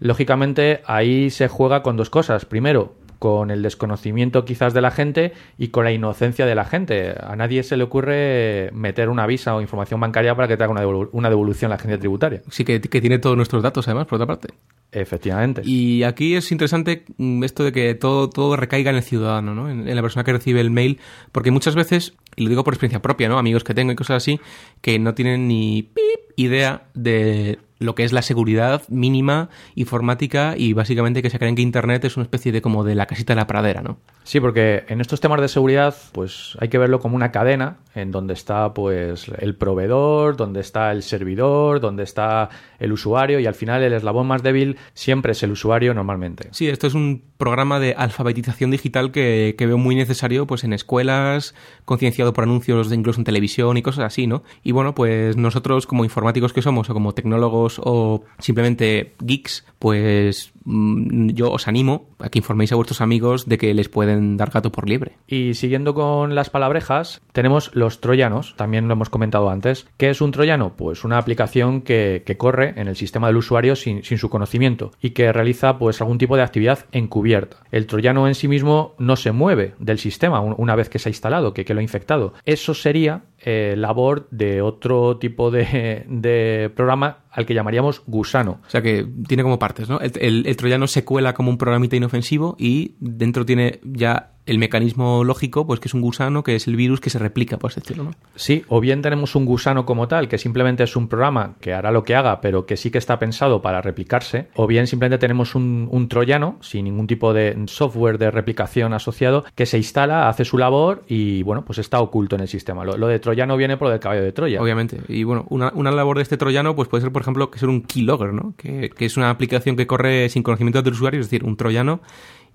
Lógicamente 0.00 0.80
ahí 0.86 1.30
se 1.30 1.48
juega 1.48 1.82
con 1.82 1.96
dos 1.96 2.10
cosas. 2.10 2.46
Primero, 2.46 2.94
con 3.24 3.50
el 3.50 3.62
desconocimiento 3.62 4.44
quizás 4.44 4.74
de 4.74 4.82
la 4.82 4.90
gente 4.90 5.32
y 5.56 5.68
con 5.68 5.86
la 5.86 5.92
inocencia 5.92 6.44
de 6.44 6.54
la 6.54 6.66
gente. 6.66 7.14
A 7.18 7.34
nadie 7.36 7.62
se 7.62 7.78
le 7.78 7.84
ocurre 7.84 8.68
meter 8.74 9.08
una 9.08 9.26
visa 9.26 9.54
o 9.56 9.62
información 9.62 9.98
bancaria 9.98 10.34
para 10.34 10.46
que 10.46 10.58
te 10.58 10.62
haga 10.62 10.72
una, 10.72 10.82
devolu- 10.84 11.08
una 11.12 11.30
devolución 11.30 11.70
a 11.70 11.70
la 11.70 11.76
agencia 11.76 11.98
tributaria. 11.98 12.42
Sí, 12.50 12.66
que, 12.66 12.82
que 12.82 13.00
tiene 13.00 13.18
todos 13.18 13.34
nuestros 13.34 13.62
datos, 13.62 13.88
además, 13.88 14.06
por 14.08 14.16
otra 14.16 14.26
parte. 14.26 14.48
Efectivamente. 14.92 15.62
Y 15.64 16.02
aquí 16.02 16.34
es 16.34 16.52
interesante 16.52 17.06
mm, 17.16 17.44
esto 17.44 17.64
de 17.64 17.72
que 17.72 17.94
todo, 17.94 18.28
todo 18.28 18.56
recaiga 18.56 18.90
en 18.90 18.96
el 18.96 19.02
ciudadano, 19.02 19.54
¿no? 19.54 19.70
En, 19.70 19.88
en 19.88 19.96
la 19.96 20.02
persona 20.02 20.22
que 20.22 20.32
recibe 20.34 20.60
el 20.60 20.70
mail, 20.70 21.00
porque 21.32 21.50
muchas 21.50 21.74
veces, 21.74 22.12
y 22.36 22.42
lo 22.42 22.50
digo 22.50 22.62
por 22.62 22.74
experiencia 22.74 23.00
propia, 23.00 23.30
¿no? 23.30 23.38
Amigos 23.38 23.64
que 23.64 23.72
tengo 23.72 23.90
y 23.90 23.96
cosas 23.96 24.18
así, 24.18 24.38
que 24.82 24.98
no 24.98 25.14
tienen 25.14 25.48
ni 25.48 25.82
pip 25.82 26.04
idea 26.36 26.82
de 26.92 27.58
lo 27.84 27.94
que 27.94 28.04
es 28.04 28.12
la 28.12 28.22
seguridad 28.22 28.82
mínima 28.88 29.48
informática 29.74 30.54
y 30.56 30.72
básicamente 30.72 31.22
que 31.22 31.30
se 31.30 31.38
creen 31.38 31.54
que 31.54 31.62
Internet 31.62 32.04
es 32.04 32.16
una 32.16 32.24
especie 32.24 32.52
de 32.52 32.62
como 32.62 32.84
de 32.84 32.94
la 32.94 33.06
casita 33.06 33.34
de 33.34 33.40
la 33.40 33.46
pradera, 33.46 33.82
¿no? 33.82 33.98
Sí, 34.24 34.40
porque 34.40 34.84
en 34.88 35.00
estos 35.00 35.20
temas 35.20 35.40
de 35.40 35.48
seguridad, 35.48 35.94
pues 36.12 36.56
hay 36.60 36.68
que 36.68 36.78
verlo 36.78 36.98
como 36.98 37.14
una 37.16 37.30
cadena 37.30 37.76
en 37.94 38.10
donde 38.10 38.34
está 38.34 38.72
pues 38.72 39.26
el 39.38 39.54
proveedor, 39.54 40.36
donde 40.36 40.60
está 40.60 40.92
el 40.92 41.02
servidor, 41.02 41.80
donde 41.80 42.02
está 42.02 42.48
el 42.78 42.92
usuario 42.92 43.38
y 43.38 43.46
al 43.46 43.54
final 43.54 43.82
el 43.82 43.92
eslabón 43.92 44.26
más 44.26 44.42
débil 44.42 44.78
siempre 44.94 45.32
es 45.32 45.42
el 45.42 45.52
usuario 45.52 45.94
normalmente. 45.94 46.48
Sí, 46.52 46.68
esto 46.68 46.86
es 46.86 46.94
un 46.94 47.22
programa 47.36 47.80
de 47.80 47.94
alfabetización 47.96 48.70
digital 48.70 49.12
que, 49.12 49.54
que 49.58 49.66
veo 49.66 49.78
muy 49.78 49.94
necesario 49.94 50.46
pues 50.46 50.64
en 50.64 50.72
escuelas, 50.72 51.54
concienciado 51.84 52.32
por 52.32 52.44
anuncios 52.44 52.88
de 52.88 52.96
incluso 52.96 53.20
en 53.20 53.24
televisión 53.24 53.76
y 53.76 53.82
cosas 53.82 54.06
así, 54.06 54.26
¿no? 54.26 54.42
Y 54.62 54.72
bueno, 54.72 54.94
pues 54.94 55.36
nosotros 55.36 55.86
como 55.86 56.04
informáticos 56.04 56.52
que 56.52 56.62
somos 56.62 56.88
o 56.88 56.94
como 56.94 57.12
tecnólogos 57.12 57.73
o 57.82 58.24
simplemente 58.38 59.14
geeks, 59.20 59.64
pues 59.78 60.52
mm, 60.64 61.30
yo 61.30 61.50
os 61.52 61.68
animo 61.68 62.08
a 62.18 62.28
que 62.30 62.38
informéis 62.38 62.72
a 62.72 62.76
vuestros 62.76 63.00
amigos 63.00 63.46
de 63.46 63.58
que 63.58 63.74
les 63.74 63.88
pueden 63.88 64.36
dar 64.36 64.50
gato 64.50 64.72
por 64.72 64.88
liebre. 64.88 65.18
Y 65.26 65.54
siguiendo 65.54 65.92
con 65.94 66.34
las 66.34 66.48
palabrejas, 66.50 67.20
tenemos 67.32 67.70
los 67.74 68.00
troyanos, 68.00 68.54
también 68.56 68.86
lo 68.88 68.94
hemos 68.94 69.10
comentado 69.10 69.50
antes. 69.50 69.86
¿Qué 69.98 70.08
es 70.10 70.20
un 70.20 70.30
troyano? 70.30 70.74
Pues 70.76 71.04
una 71.04 71.18
aplicación 71.18 71.82
que, 71.82 72.22
corre 72.38 72.74
en 72.80 72.88
el 72.88 72.96
sistema 72.96 73.26
del 73.28 73.36
usuario 73.36 73.76
sin, 73.76 74.02
sin 74.02 74.18
su 74.18 74.28
conocimiento 74.30 74.90
y 75.00 75.10
que 75.10 75.32
realiza 75.32 75.78
pues 75.78 76.00
algún 76.00 76.18
tipo 76.18 76.36
de 76.36 76.42
actividad 76.42 76.86
encubierta. 76.92 77.58
El 77.70 77.86
troyano 77.86 78.26
en 78.26 78.34
sí 78.34 78.48
mismo 78.48 78.94
no 78.98 79.16
se 79.16 79.32
mueve 79.32 79.74
del 79.78 79.98
sistema 79.98 80.40
un- 80.40 80.54
una 80.58 80.74
vez 80.76 80.88
que 80.88 80.98
se 80.98 81.08
ha 81.08 81.12
instalado, 81.12 81.52
que, 81.54 81.64
que 81.64 81.74
lo 81.74 81.80
ha 81.80 81.82
infectado. 81.82 82.32
Eso 82.44 82.74
sería 82.74 83.22
eh, 83.46 83.74
labor 83.76 84.26
de 84.30 84.62
otro 84.62 85.18
tipo 85.18 85.50
de, 85.50 86.04
de 86.08 86.70
programa 86.74 87.18
al 87.34 87.46
que 87.46 87.54
llamaríamos 87.54 88.02
gusano. 88.06 88.60
O 88.66 88.70
sea 88.70 88.80
que 88.80 89.06
tiene 89.26 89.42
como 89.42 89.58
partes, 89.58 89.88
¿no? 89.88 90.00
El, 90.00 90.12
el- 90.46 90.56
troyano 90.56 90.86
se 90.86 91.04
cuela 91.04 91.34
como 91.34 91.50
un 91.50 91.58
programita 91.58 91.96
inofensivo 91.96 92.54
y 92.58 92.94
dentro 93.00 93.44
tiene 93.44 93.80
ya 93.84 94.33
el 94.46 94.58
mecanismo 94.58 95.24
lógico, 95.24 95.66
pues 95.66 95.80
que 95.80 95.88
es 95.88 95.94
un 95.94 96.00
gusano, 96.00 96.42
que 96.42 96.56
es 96.56 96.66
el 96.66 96.76
virus 96.76 97.00
que 97.00 97.10
se 97.10 97.18
replica, 97.18 97.58
por 97.58 97.70
así 97.70 97.80
decirlo, 97.80 98.04
¿no? 98.04 98.10
Sí, 98.34 98.64
o 98.68 98.80
bien 98.80 99.02
tenemos 99.02 99.34
un 99.34 99.44
gusano 99.44 99.86
como 99.86 100.08
tal, 100.08 100.28
que 100.28 100.38
simplemente 100.38 100.82
es 100.84 100.96
un 100.96 101.08
programa 101.08 101.54
que 101.60 101.72
hará 101.72 101.90
lo 101.90 102.04
que 102.04 102.14
haga, 102.14 102.40
pero 102.40 102.66
que 102.66 102.76
sí 102.76 102.90
que 102.90 102.98
está 102.98 103.18
pensado 103.18 103.62
para 103.62 103.80
replicarse, 103.80 104.48
o 104.54 104.66
bien 104.66 104.86
simplemente 104.86 105.18
tenemos 105.18 105.54
un, 105.54 105.88
un 105.90 106.08
troyano, 106.08 106.58
sin 106.60 106.84
ningún 106.84 107.06
tipo 107.06 107.32
de 107.32 107.56
software 107.66 108.18
de 108.18 108.30
replicación 108.30 108.92
asociado, 108.92 109.44
que 109.54 109.66
se 109.66 109.78
instala, 109.78 110.28
hace 110.28 110.44
su 110.44 110.58
labor 110.58 111.04
y, 111.08 111.42
bueno, 111.42 111.64
pues 111.64 111.78
está 111.78 112.00
oculto 112.00 112.36
en 112.36 112.42
el 112.42 112.48
sistema. 112.48 112.84
Lo, 112.84 112.96
lo 112.96 113.06
de 113.08 113.18
troyano 113.18 113.56
viene 113.56 113.76
por 113.76 113.88
lo 113.88 113.92
del 113.92 114.00
caballo 114.00 114.22
de 114.22 114.32
Troya. 114.32 114.60
Obviamente. 114.60 115.00
Y 115.08 115.24
bueno, 115.24 115.46
una, 115.48 115.72
una 115.74 115.90
labor 115.90 116.16
de 116.16 116.22
este 116.22 116.36
troyano 116.36 116.74
pues 116.76 116.88
puede 116.88 117.02
ser, 117.02 117.12
por 117.12 117.22
ejemplo, 117.22 117.50
que 117.50 117.58
ser 117.58 117.68
un 117.68 117.82
keylogger, 117.82 118.32
¿no? 118.32 118.54
Que, 118.56 118.90
que 118.90 119.04
es 119.06 119.16
una 119.16 119.30
aplicación 119.30 119.76
que 119.76 119.86
corre 119.86 120.28
sin 120.28 120.42
conocimiento 120.42 120.82
del 120.82 120.92
usuario, 120.92 121.20
es 121.20 121.26
decir, 121.26 121.44
un 121.44 121.56
troyano, 121.56 122.00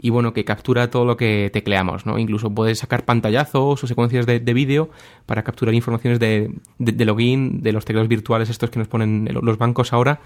y 0.01 0.11
bueno, 0.11 0.31
que 0.31 0.45
captura 0.45 0.89
todo 0.89 1.03
lo 1.03 1.17
que 1.17 1.49
tecleamos, 1.51 2.05
¿no? 2.05 2.17
Incluso 2.17 2.49
puede 2.49 2.73
sacar 2.75 3.03
pantallazos 3.03 3.83
o 3.83 3.87
secuencias 3.87 4.25
de, 4.25 4.39
de 4.39 4.53
vídeo 4.53 4.89
para 5.25 5.43
capturar 5.43 5.75
informaciones 5.75 6.19
de, 6.19 6.51
de- 6.77 6.91
de 6.93 7.05
login, 7.05 7.61
de 7.61 7.73
los 7.73 7.83
teclados 7.83 8.07
virtuales 8.07 8.49
estos 8.49 8.69
que 8.69 8.79
nos 8.79 8.87
ponen 8.87 9.27
los 9.41 9.57
bancos 9.57 9.91
ahora, 9.91 10.21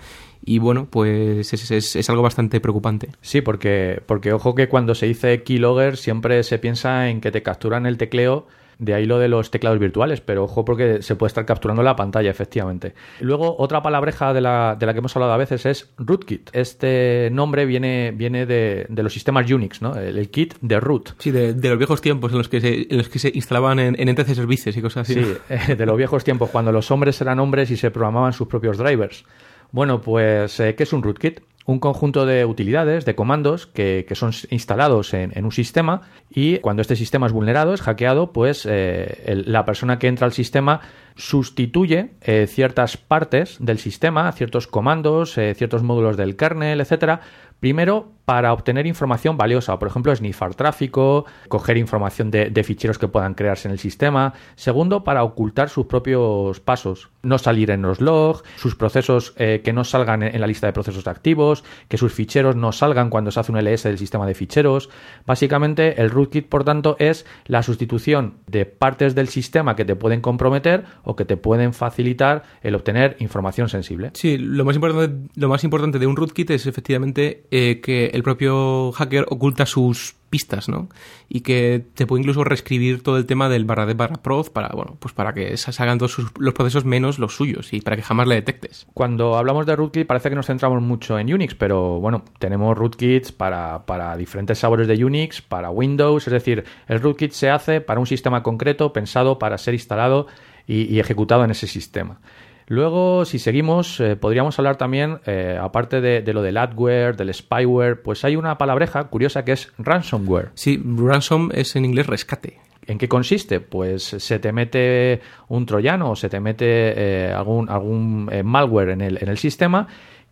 y 0.46 0.60
bueno, 0.60 0.88
pues 0.90 1.52
es, 1.54 1.72
es- 1.72 1.96
es 1.96 2.10
algo 2.10 2.22
bastante 2.22 2.60
preocupante. 2.60 3.10
Sí, 3.22 3.42
porque, 3.42 4.02
porque 4.06 4.32
ojo 4.32 4.54
que 4.54 4.70
cuando 4.70 4.94
se 4.94 5.08
dice 5.08 5.42
keylogger 5.44 5.98
siempre 5.98 6.44
se 6.44 6.60
piensa 6.60 7.10
en 7.10 7.20
que 7.20 7.32
te 7.32 7.42
capturan 7.42 7.86
el 7.88 7.98
tecleo, 7.98 8.46
de 8.84 8.94
ahí 8.94 9.06
lo 9.06 9.20
de 9.20 9.28
los 9.28 9.52
teclados 9.52 9.80
virtuales, 9.80 10.22
pero 10.22 10.44
ojo 10.44 10.66
porque 10.66 11.02
se 11.02 11.16
puede 11.16 11.30
estar 11.30 11.46
capturando 11.46 11.84
la 11.84 11.96
pantalla, 11.96 12.30
efectivamente. 12.30 12.94
Luego, 13.20 13.56
otra 13.58 13.82
palabreja 13.82 14.34
de 14.34 14.42
la, 14.42 14.76
de 14.80 14.86
la 14.86 14.94
que 14.94 15.00
hemos 15.00 15.16
hablado 15.16 15.34
a 15.34 15.38
veces 15.38 15.66
es 15.66 15.94
rootkit. 15.98 16.50
Este 16.54 17.30
nombre 17.32 17.66
viene, 17.66 18.12
viene 18.16 18.46
de, 18.46 18.86
de 18.90 19.04
los 19.04 19.14
sistemas 19.14 19.50
Unix, 19.50 19.82
¿no? 19.82 19.96
El, 19.96 20.18
el 20.18 20.30
kit 20.30 20.56
de 20.62 20.80
root. 20.80 21.12
Sí, 21.20 21.32
de, 21.32 21.54
de 21.54 21.70
los 21.70 21.78
viejos 21.78 22.02
tiempos 22.02 22.32
en 22.32 22.38
los 22.38 22.50
que 22.50 22.62
se, 22.62 22.88
en 22.90 22.98
los 22.98 23.10
que 23.10 23.20
se 23.20 23.32
instalaban 23.34 23.80
en, 23.80 24.00
en 24.00 24.10
entes 24.10 24.28
de 24.28 24.36
servicios 24.36 24.76
y 24.76 24.82
cosas 24.82 25.10
así. 25.10 25.24
Sí, 25.24 25.34
eh, 25.50 25.76
de 25.76 25.86
los 25.86 25.98
viejos 25.98 26.24
tiempos, 26.24 26.50
cuando 26.50 26.72
los 26.72 26.92
hombres 26.92 27.20
eran 27.22 27.40
hombres 27.40 27.72
y 27.72 27.78
se 27.78 27.92
programaban 27.92 28.34
sus 28.34 28.48
propios 28.48 28.78
drivers. 28.78 29.26
Bueno, 29.72 30.02
pues, 30.02 30.60
eh, 30.60 30.76
¿qué 30.76 30.84
es 30.84 30.94
un 30.94 31.02
rootkit? 31.02 31.40
Un 31.66 31.80
conjunto 31.80 32.26
de 32.26 32.46
utilidades, 32.46 33.06
de 33.06 33.16
comandos 33.16 33.68
que, 33.68 34.06
que 34.08 34.16
son 34.16 34.32
instalados 34.50 35.14
en, 35.14 35.32
en 35.36 35.46
un 35.46 35.52
sistema 35.52 36.02
y 36.30 36.58
cuando 36.60 36.82
este 36.82 36.96
sistema 36.96 37.28
es 37.28 37.34
vulnerado, 37.34 37.74
es 37.74 37.82
hackeado, 37.82 38.34
pues 38.34 38.68
eh, 38.70 39.44
la 39.46 39.66
persona 39.66 40.00
que 40.00 40.08
entra 40.08 40.26
al 40.26 40.34
sistema 40.34 40.82
sustituye 41.16 42.12
eh, 42.22 42.48
ciertas 42.48 42.98
partes 42.98 43.58
del 43.60 43.78
sistema, 43.78 44.32
ciertos 44.32 44.68
comandos, 44.68 45.38
eh, 45.38 45.54
ciertos 45.56 45.84
módulos 45.84 46.18
del 46.18 46.36
kernel, 46.36 46.82
etcétera, 46.82 47.22
Primero, 47.64 48.12
para 48.26 48.54
obtener 48.54 48.88
información 48.88 49.38
valiosa, 49.38 49.78
por 49.78 49.88
ejemplo, 49.88 50.16
snifar 50.16 50.56
tráfico, 50.56 51.26
coger 51.50 51.78
información 51.78 52.32
de, 52.32 52.64
ficheros 52.64 52.98
que 52.98 53.08
puedan 53.08 53.34
crearse 53.34 53.68
en 53.68 53.74
el 53.74 53.80
sistema. 53.80 54.34
Segundo, 54.56 55.04
para 55.04 55.24
ocultar 55.24 55.70
sus 55.70 55.88
propios 55.88 56.60
pasos, 56.62 57.10
no 57.22 57.38
salir 57.38 57.72
en 57.72 57.82
los 57.82 58.00
logs, 58.00 58.44
sus 58.56 58.76
procesos 58.76 59.34
eh, 59.38 59.62
que 59.64 59.74
no 59.74 59.84
salgan 59.84 60.24
en, 60.24 60.36
en 60.36 60.42
la 60.42 60.48
lista 60.48 60.68
de 60.68 60.74
procesos 60.74 61.08
activos, 61.08 61.64
que 61.90 61.98
sus 61.98 62.14
ficheros 62.14 62.56
no 62.56 62.72
salgan 62.72 63.10
cuando 63.10 63.32
se 63.32 63.40
hace 63.42 63.52
un 63.52 63.58
LS 63.58 63.84
del 63.84 63.98
sistema 63.98 64.26
de 64.26 64.34
ficheros. 64.34 64.90
Básicamente, 65.26 66.02
el 66.02 66.10
rootkit, 66.10 66.48
por 66.48 66.64
tanto, 66.64 66.96
es 67.00 67.26
la 67.46 67.64
sustitución 67.64 68.36
de 68.48 68.66
partes 68.66 69.16
del 69.16 69.28
sistema 69.28 69.76
que 69.76 69.84
te 69.86 69.96
pueden 69.96 70.22
comprometer 70.22 70.86
o 71.04 71.16
que 71.16 71.26
te 71.26 71.36
pueden 71.36 71.74
facilitar 71.74 72.44
el 72.62 72.76
obtener 72.76 73.18
información 73.20 73.68
sensible. 73.68 74.12
Sí, 74.14 74.38
lo 74.38 74.64
más 74.64 74.76
importante, 74.76 75.30
lo 75.36 75.50
más 75.50 75.64
importante 75.64 76.00
de 76.00 76.08
un 76.08 76.16
rootkit 76.16 76.52
es 76.52 76.66
efectivamente 76.66 77.46
eh, 77.52 77.82
que 77.82 78.13
el 78.14 78.24
propio 78.24 78.92
hacker 78.94 79.26
oculta 79.30 79.66
sus 79.66 80.16
pistas, 80.30 80.68
¿no? 80.68 80.90
Y 81.30 81.42
que 81.42 81.86
te 81.94 82.08
puede 82.08 82.22
incluso 82.22 82.44
reescribir 82.44 83.04
todo 83.04 83.18
el 83.18 83.28
tema 83.28 83.50
del 83.50 83.66
barra 83.66 83.86
de 83.86 83.94
barra 83.94 84.16
proc 84.16 84.50
para, 84.50 84.70
bueno, 84.70 84.98
pues 85.00 85.14
para 85.14 85.34
que 85.34 85.56
se 85.58 85.84
hagan 85.84 86.00
todos 86.00 86.14
sus- 86.14 86.32
los 86.40 86.56
procesos 86.56 86.86
menos 86.86 87.20
los 87.20 87.36
suyos 87.36 87.72
y 87.72 87.82
para 87.82 87.96
que 87.96 88.02
jamás 88.02 88.28
le 88.28 88.36
detectes. 88.36 88.88
Cuando 88.96 89.38
hablamos 89.38 89.68
de 89.68 89.76
rootkit 89.76 90.08
parece 90.08 90.30
que 90.30 90.36
nos 90.36 90.48
centramos 90.48 90.82
mucho 90.82 91.20
en 91.20 91.32
Unix, 91.32 91.54
pero 91.54 92.00
bueno, 92.00 92.24
tenemos 92.40 92.76
rootkits 92.76 93.32
para, 93.32 93.84
diferentes 94.18 94.58
sabores 94.58 94.88
de 94.88 95.06
Unix, 95.06 95.42
para 95.44 95.70
Windows, 95.70 96.26
es 96.26 96.34
decir, 96.34 96.64
el 96.88 97.00
rootkit 97.00 97.32
se 97.32 97.52
hace 97.52 97.82
para 97.82 98.00
un 98.00 98.08
sistema 98.08 98.42
concreto 98.42 98.92
pensado 98.92 99.38
para 99.38 99.58
ser 99.60 99.76
instalado 99.76 100.26
y 100.66 100.98
ejecutado 101.00 101.44
en 101.44 101.52
ese 101.52 101.68
sistema. 101.68 102.22
Luego, 102.68 103.26
si 103.26 103.40
seguimos, 103.40 104.00
eh, 104.00 104.16
podríamos 104.16 104.58
hablar 104.60 104.78
también, 104.78 105.20
eh, 105.26 105.58
aparte 105.62 106.02
de, 106.02 106.22
de 106.22 106.34
lo 106.34 106.42
del 106.42 106.58
adware, 106.58 107.16
del 107.16 107.34
spyware, 107.34 108.02
pues 108.02 108.24
hay 108.24 108.36
una 108.36 108.58
palabreja 108.58 109.04
curiosa 109.06 109.44
que 109.46 109.54
es 109.54 109.72
ransomware. 109.78 110.52
Sí, 110.56 110.82
ransom 110.84 111.50
es 111.54 111.76
en 111.76 111.86
inglés 111.86 112.08
rescate. 112.08 112.60
¿En 112.86 112.98
qué 112.98 113.08
consiste? 113.08 113.60
Pues 113.60 114.04
se 114.04 114.40
te 114.40 114.52
mete 114.52 115.22
un 115.48 115.66
troyano 115.66 116.12
o 116.12 116.16
se 116.16 116.30
te 116.30 116.40
mete 116.40 116.66
eh, 116.68 117.34
algún, 117.34 117.70
algún 117.70 118.30
eh, 118.32 118.44
malware 118.44 118.90
en 118.90 119.02
el, 119.02 119.18
en 119.22 119.30
el 119.30 119.38
sistema 119.38 119.88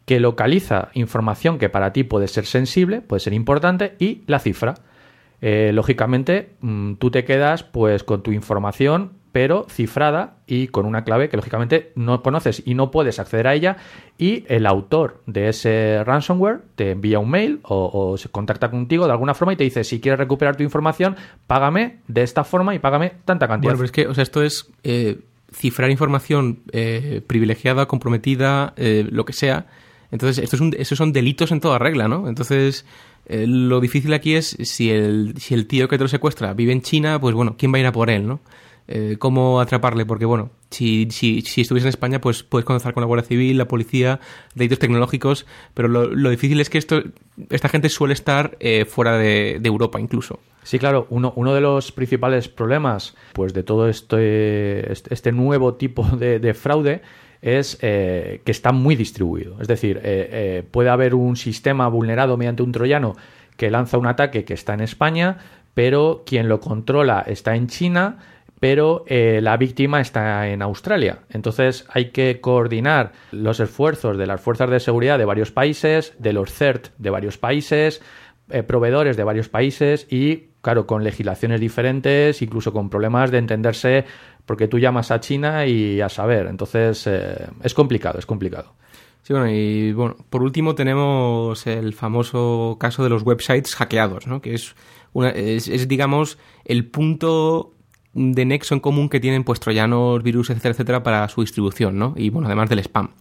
que 0.06 0.20
localiza 0.20 0.90
información 0.94 1.58
que 1.58 1.70
para 1.70 1.94
ti 1.94 2.04
puede 2.04 2.28
ser 2.28 2.46
sensible, 2.46 3.02
puede 3.02 3.20
ser 3.20 3.34
importante 3.34 3.96
y 4.00 4.24
la 4.28 4.40
cifra. 4.40 4.74
Eh, 5.42 5.72
lógicamente, 5.74 6.52
mm, 6.62 6.96
tú 6.96 7.12
te 7.12 7.24
quedas 7.24 7.64
pues 7.64 8.04
con 8.04 8.22
tu 8.22 8.32
información 8.32 9.14
pero 9.32 9.66
cifrada 9.70 10.36
y 10.48 10.68
con 10.68 10.86
una 10.86 11.04
clave 11.04 11.30
que 11.30 11.38
lógicamente 11.38 11.92
no 11.96 12.22
conoces 12.22 12.62
y 12.66 12.74
no 12.74 12.92
puedes 12.92 13.20
acceder 13.20 13.48
a 13.48 13.54
ella 13.54 13.78
y 14.18 14.46
el 14.48 14.66
autor 14.66 15.22
de 15.26 15.50
ese 15.50 16.04
ransomware 16.04 16.62
te 16.76 16.92
envía 16.92 17.20
un 17.20 17.30
mail 17.30 17.60
o, 17.64 18.18
se 18.18 18.30
contacta 18.30 18.70
contigo 18.70 19.06
de 19.06 19.12
alguna 19.12 19.34
forma 19.34 19.54
y 19.54 19.56
te 19.56 19.64
dice 19.64 19.84
si 19.84 20.02
quieres 20.02 20.20
recuperar 20.20 20.56
tu 20.56 20.64
información 20.64 21.16
págame 21.48 22.00
de 22.08 22.24
esta 22.24 22.44
forma 22.44 22.76
y 22.76 22.80
págame 22.80 23.14
tanta 23.26 23.48
cantidad. 23.48 23.72
Bueno, 23.72 23.78
pero 23.78 23.86
es 23.86 23.92
que, 23.92 24.08
o 24.08 24.14
sea, 24.14 24.24
esto 24.24 24.44
es 24.44 24.72
eh, 24.84 25.20
cifrar 25.54 25.90
información 25.92 26.60
eh, 26.72 27.22
privilegiada, 27.26 27.88
comprometida, 27.88 28.74
eh, 28.78 29.08
lo 29.10 29.26
que 29.26 29.34
sea. 29.34 29.68
Entonces, 30.12 30.44
esto 30.44 30.58
es 30.58 30.62
un, 30.62 30.76
estos 30.78 30.98
son 30.98 31.14
delitos 31.14 31.52
en 31.52 31.62
toda 31.62 31.80
regla, 31.80 32.08
¿no? 32.08 32.28
Entonces, 32.28 32.86
eh, 33.26 33.46
lo 33.48 33.80
difícil 33.80 34.14
aquí 34.14 34.36
es 34.36 34.58
si 34.64 34.90
el, 34.90 35.36
si 35.38 35.54
el 35.54 35.68
tío 35.68 35.88
que 35.88 35.98
te 35.98 36.04
lo 36.04 36.08
secuestra 36.08 36.54
vive 36.54 36.74
en 36.74 36.82
China, 36.82 37.20
pues 37.20 37.36
bueno, 37.36 37.56
¿quién 37.58 37.72
va 37.72 37.78
a 37.78 37.80
ir 37.80 37.86
a 37.86 37.92
por 37.92 38.10
él, 38.10 38.28
no? 38.28 38.40
Eh, 38.94 39.16
¿Cómo 39.18 39.62
atraparle? 39.62 40.06
Porque, 40.06 40.26
bueno, 40.26 40.52
si, 40.70 41.08
si, 41.12 41.42
si 41.42 41.62
en 41.62 41.88
España, 41.88 42.20
pues 42.20 42.44
puedes 42.44 42.66
contactar 42.66 42.94
con 42.94 43.02
la 43.02 43.08
Guardia 43.08 43.28
Civil, 43.28 43.58
la 43.58 43.68
policía, 43.68 44.20
delitos 44.54 44.80
tecnológicos, 44.80 45.46
pero 45.74 45.88
lo, 45.88 46.30
difícil 46.30 46.60
es 46.60 46.70
que 46.70 46.78
esto, 46.78 47.02
esta 47.50 47.70
gente 47.70 47.88
suele 47.90 48.14
estar 48.14 48.58
eh, 48.60 48.86
fuera 48.86 49.18
de, 49.18 49.62
Europa 49.64 50.00
incluso. 50.00 50.40
Sí, 50.64 50.78
claro, 50.78 51.08
uno, 51.10 51.32
uno 51.38 51.54
de 51.54 51.62
los 51.62 51.92
principales 51.92 52.50
problemas 52.50 53.16
pues, 53.34 53.54
de 53.54 53.64
todo 53.64 53.88
este, 53.88 54.92
este, 54.92 55.14
este 55.14 55.32
nuevo 55.32 55.76
tipo 55.76 56.04
de, 56.18 56.40
de 56.40 56.54
fraude 56.54 57.02
es 57.42 57.80
eh, 57.82 58.42
que 58.44 58.52
está 58.52 58.72
muy 58.72 58.96
distribuido. 58.96 59.60
Es 59.62 59.68
decir, 59.68 60.02
eh, 60.04 60.64
puede 60.70 60.90
haber 60.90 61.16
un 61.16 61.38
sistema 61.38 61.88
vulnerado 61.88 62.38
mediante 62.38 62.62
un 62.62 62.72
troyano 62.72 63.16
que 63.58 63.72
lanza 63.72 63.98
un 63.98 64.08
ataque 64.08 64.44
que 64.44 64.54
está 64.54 64.74
en 64.74 64.82
España, 64.82 65.38
pero 65.74 66.24
quien 66.26 66.48
lo 66.50 66.60
controla 66.60 67.24
está 67.26 67.56
en 67.56 67.68
China, 67.68 68.18
pero 68.62 69.04
eh, 69.08 69.40
la 69.42 69.58
víctima 69.58 70.02
está 70.02 70.48
en 70.48 70.62
Australia. 70.62 71.24
Entonces 71.32 71.84
hay 71.90 72.12
que 72.12 72.40
coordinar 72.42 73.12
los 73.32 73.60
esfuerzos 73.60 74.20
de 74.20 74.28
las 74.28 74.40
fuerzas 74.40 74.70
de 74.70 74.80
seguridad 74.80 75.18
de 75.18 75.26
varios 75.26 75.52
países, 75.52 76.14
de 76.20 76.32
los 76.32 76.54
CERT 76.54 76.90
de 77.00 77.10
varios 77.10 77.40
países, 77.40 78.04
eh, 78.52 78.62
proveedores 78.62 79.18
de 79.18 79.24
varios 79.24 79.50
países 79.50 80.06
y, 80.12 80.50
claro, 80.62 80.86
con 80.86 81.04
legislaciones 81.04 81.60
diferentes, 81.60 82.44
incluso 82.44 82.72
con 82.72 82.92
problemas 82.92 83.32
de 83.32 83.40
entenderse, 83.40 84.06
porque 84.46 84.68
tú 84.68 84.78
llamas 84.78 85.10
a 85.10 85.20
China 85.20 85.66
y 85.66 86.00
a 86.00 86.10
saber. 86.10 86.46
Entonces 86.46 87.08
eh, 87.08 87.48
es 87.64 87.74
complicado, 87.74 88.20
es 88.20 88.28
complicado. 88.28 88.76
Sí, 89.24 89.34
bueno, 89.34 89.50
y 89.50 89.92
bueno, 89.92 90.18
por 90.30 90.44
último 90.44 90.76
tenemos 90.76 91.66
el 91.66 91.96
famoso 91.96 92.78
caso 92.80 93.04
de 93.04 93.10
los 93.10 93.24
websites 93.24 93.74
hackeados, 93.74 94.28
¿no? 94.28 94.40
Que 94.40 94.54
es, 94.54 94.76
una, 95.14 95.32
es, 95.32 95.68
es 95.68 95.88
digamos, 95.88 96.38
el 96.64 96.86
punto 96.86 97.74
de 98.14 98.46
nexo 98.46 98.74
en 98.74 98.80
común 98.80 99.10
que 99.10 99.20
tienen 99.20 99.44
pues 99.44 99.60
troyanos, 99.60 100.22
virus, 100.24 100.50
etcétera, 100.50 100.74
etcétera, 100.74 101.04
para 101.04 101.28
su 101.30 101.42
distribución, 101.42 101.98
¿no? 101.98 102.14
Y 102.18 102.30
bueno, 102.30 102.48
además 102.48 102.70
del 102.70 102.80
spam. 102.80 103.12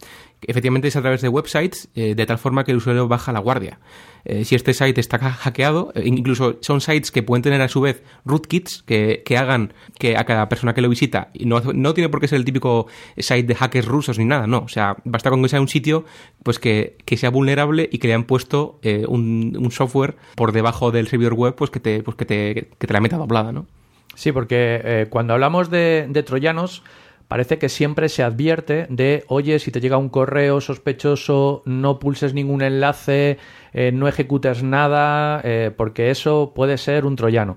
Efectivamente 0.43 0.89
es 0.89 0.97
a 0.97 1.03
través 1.03 1.21
de 1.21 1.29
websites, 1.29 1.89
eh, 1.95 2.15
de 2.15 2.27
tal 2.27 2.39
forma 2.39 2.65
que 2.65 2.71
el 2.71 2.79
usuario 2.79 3.07
baja 3.09 3.31
la 3.33 3.41
guardia. 3.41 3.79
Eh, 4.25 4.45
si 4.45 4.55
este 4.55 4.75
site 4.75 5.01
está 5.01 5.19
hackeado, 5.19 5.93
eh, 5.95 6.03
incluso 6.05 6.59
son 6.61 6.81
sites 6.81 7.11
que 7.11 7.23
pueden 7.23 7.43
tener 7.43 7.61
a 7.63 7.69
su 7.69 7.81
vez 7.81 8.03
rootkits 8.25 8.83
que, 8.83 9.23
que 9.25 9.37
hagan 9.37 9.73
que 9.99 10.17
a 10.17 10.25
cada 10.25 10.49
persona 10.49 10.75
que 10.75 10.81
lo 10.81 10.89
visita, 10.89 11.31
y 11.35 11.47
no, 11.47 11.61
no 11.61 11.95
tiene 11.95 12.09
por 12.09 12.21
qué 12.21 12.29
ser 12.29 12.37
el 12.37 12.45
típico 12.45 12.87
site 13.17 13.45
de 13.45 13.55
hackers 13.55 13.87
rusos 13.87 14.19
ni 14.19 14.25
nada, 14.25 14.47
no. 14.47 14.59
O 14.61 14.69
sea, 14.69 14.97
basta 15.05 15.31
con 15.31 15.43
que 15.43 15.49
sea 15.49 15.61
un 15.61 15.69
sitio 15.69 16.05
pues 16.43 16.59
que, 16.59 16.97
que 17.05 17.17
sea 17.17 17.31
vulnerable 17.31 17.89
y 17.91 17.99
que 17.99 18.09
le 18.09 18.15
han 18.15 18.25
puesto 18.25 18.79
eh, 18.83 19.05
un, 19.07 19.57
un, 19.59 19.71
software 19.71 20.17
por 20.37 20.53
debajo 20.53 20.91
del 20.91 21.07
servidor 21.09 21.35
web 21.35 21.55
pues 21.55 21.71
que 21.71 21.81
te, 21.81 22.03
pues 22.03 22.17
que 22.17 22.25
te, 22.25 22.69
que 22.79 22.87
te 22.87 22.93
la 22.93 23.01
meta 23.01 23.17
doblada, 23.17 23.53
¿no? 23.53 23.67
Sí, 24.15 24.33
porque 24.33 24.81
eh, 24.85 25.07
cuando 25.09 25.35
hablamos 25.35 25.71
de, 25.71 26.23
troyanos, 26.27 26.83
parece 27.29 27.59
que 27.59 27.69
siempre 27.69 28.09
se 28.09 28.23
advierte 28.23 28.87
de, 28.91 29.25
oye, 29.29 29.59
si 29.59 29.71
te 29.71 29.81
llega 29.81 29.97
un 29.97 30.09
correo 30.09 30.61
sospechoso, 30.61 31.63
no 31.65 31.99
pulses 31.99 32.35
ningún 32.35 32.63
enlace, 32.63 33.39
eh, 33.73 33.93
no 33.93 34.09
ejecutes 34.09 34.63
nada, 34.63 35.41
eh, 35.45 35.73
porque 35.77 36.11
eso 36.11 36.53
puede 36.55 36.77
ser 36.77 37.07
un 37.07 37.17
troyano. 37.17 37.57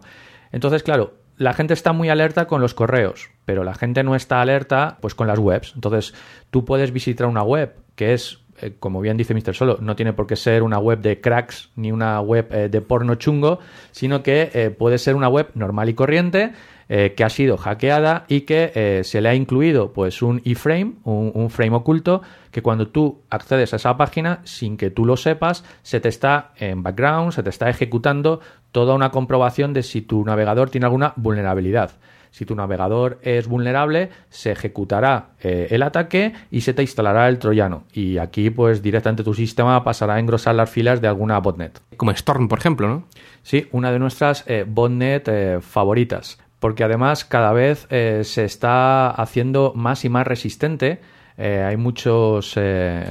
Entonces, 0.51 0.83
claro, 0.83 1.15
la 1.37 1.53
gente 1.53 1.73
está 1.73 1.93
muy 1.93 2.09
alerta 2.09 2.45
con 2.45 2.61
los 2.61 2.73
correos, 2.73 3.31
pero 3.45 3.63
la 3.63 3.73
gente 3.73 4.03
no 4.03 4.15
está 4.15 4.41
alerta 4.41 4.97
pues 5.01 5.15
con 5.15 5.27
las 5.27 5.39
webs. 5.39 5.73
Entonces, 5.75 6.13
tú 6.51 6.63
puedes 6.63 6.93
visitar 6.93 7.27
una 7.27 7.43
web 7.43 7.75
que 7.95 8.13
es 8.13 8.42
eh, 8.61 8.73
como 8.79 9.01
bien 9.01 9.17
dice 9.17 9.33
Mr. 9.33 9.53
Solo, 9.53 9.77
no 9.81 9.95
tiene 9.95 10.13
por 10.13 10.27
qué 10.27 10.35
ser 10.35 10.63
una 10.63 10.79
web 10.79 10.99
de 10.99 11.19
cracks 11.21 11.69
ni 11.75 11.91
una 11.91 12.21
web 12.21 12.47
eh, 12.51 12.69
de 12.69 12.81
porno 12.81 13.15
chungo, 13.15 13.59
sino 13.91 14.23
que 14.23 14.51
eh, 14.53 14.69
puede 14.69 14.97
ser 14.97 15.15
una 15.15 15.29
web 15.29 15.49
normal 15.55 15.89
y 15.89 15.93
corriente 15.93 16.53
que 16.85 17.23
ha 17.23 17.29
sido 17.29 17.57
hackeada 17.57 18.25
y 18.27 18.41
que 18.41 19.01
se 19.03 19.19
le 19.19 19.29
ha 19.29 19.33
incluido 19.33 19.93
pues 19.93 20.21
un 20.21 20.41
iframe, 20.43 20.93
un, 21.05 21.31
un, 21.33 21.49
frame 21.49 21.75
oculto, 21.75 22.21
que 22.51 22.61
cuando 22.61 22.89
tú 22.89 23.21
accedes 23.31 23.73
a 23.73 23.77
esa 23.77 23.97
página, 23.97 24.41
sin 24.43 24.77
que 24.77 24.91
tú 24.91 25.03
lo 25.03 25.17
sepas, 25.17 25.63
se 25.81 25.99
te 25.99 26.09
está 26.09 26.51
en 26.57 26.83
background, 26.83 27.31
se 27.31 27.41
te 27.41 27.49
está 27.49 27.67
ejecutando 27.67 28.41
toda 28.71 28.93
una 28.93 29.09
comprobación 29.09 29.73
de 29.73 29.81
si 29.81 30.01
tu 30.01 30.23
navegador 30.23 30.69
tiene 30.69 30.85
alguna 30.85 31.13
vulnerabilidad. 31.15 31.93
Si 32.33 32.47
tu 32.47 32.55
navegador 32.55 33.19
es 33.21 33.47
vulnerable, 33.47 34.09
se 34.31 34.51
ejecutará 34.53 35.27
eh, 35.39 35.67
el 35.69 35.83
ataque 35.83 36.33
y 36.49 36.61
se 36.61 36.73
te 36.73 36.81
instalará 36.81 37.29
el 37.29 37.37
troyano. 37.37 37.83
Y 37.93 38.17
aquí, 38.17 38.49
pues 38.49 38.81
directamente 38.81 39.23
tu 39.23 39.35
sistema 39.35 39.83
pasará 39.83 40.15
a 40.15 40.19
engrosar 40.19 40.55
las 40.55 40.67
filas 40.67 40.99
de 40.99 41.07
alguna 41.07 41.37
botnet. 41.37 41.79
Como 41.95 42.09
Storm, 42.09 42.47
por 42.47 42.57
ejemplo, 42.57 42.87
¿no? 42.87 43.03
Sí, 43.43 43.67
una 43.71 43.91
de 43.91 43.99
nuestras 43.99 44.45
eh, 44.47 44.65
botnet 44.67 45.27
eh, 45.27 45.59
favoritas. 45.61 46.39
Porque 46.59 46.83
además 46.83 47.23
cada 47.23 47.53
vez 47.53 47.85
eh, 47.91 48.21
se 48.23 48.45
está 48.45 49.11
haciendo 49.11 49.73
más 49.75 50.03
y 50.03 50.09
más 50.09 50.25
resistente. 50.25 51.01
Eh, 51.37 51.63
hay 51.63 51.77
muchos 51.77 52.57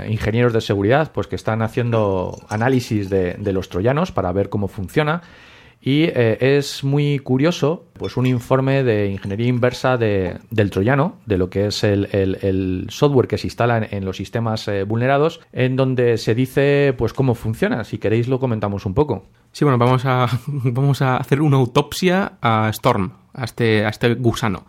ingenieros 0.09 0.53
de 0.53 0.61
seguridad 0.61 1.13
pues, 1.13 1.29
que 1.29 1.37
están 1.37 1.63
haciendo 1.63 2.41
análisis 2.49 3.09
de, 3.09 3.35
de 3.35 3.53
los 3.53 3.69
troyanos 3.69 4.11
para 4.11 4.33
ver 4.33 4.49
cómo 4.49 4.67
funciona. 4.67 5.23
Y 5.85 6.05
eh, 6.05 6.39
es 6.59 6.85
muy 6.85 7.19
curioso, 7.19 7.87
pues 7.95 8.17
un 8.17 8.27
informe 8.27 8.85
de 8.85 9.09
ingeniería 9.09 9.49
inversa 9.49 9.97
de, 9.97 10.39
del 10.49 10.71
troyano, 10.71 11.17
de 11.27 11.39
lo 11.39 11.51
que 11.51 11.67
es 11.67 11.83
el, 11.83 12.87
software 12.89 13.27
que 13.27 13.37
se 13.37 13.49
instala 13.49 13.85
en, 13.91 14.05
los 14.05 14.17
sistemas 14.17 14.69
eh, 14.69 14.85
vulnerados, 14.85 15.41
en 15.53 15.75
donde 15.75 16.19
se 16.19 16.37
dice 16.37 16.95
pues 16.97 17.13
cómo 17.13 17.35
funciona. 17.35 17.83
Si 17.83 17.99
queréis 17.99 18.29
lo 18.29 18.39
comentamos 18.39 18.87
un 18.87 18.95
poco. 18.95 19.25
Sí, 19.51 19.65
bueno, 19.65 19.77
vamos 19.77 20.05
a, 20.05 20.29
vamos 20.47 21.03
a 21.03 21.17
hacer 21.17 21.43
una 21.43 21.57
autopsia 21.57 22.35
a 22.41 22.69
Storm, 22.73 23.15
a 23.35 23.43
este, 23.43 23.85
a 23.85 23.89
este 23.89 24.15
gusano. 24.15 24.67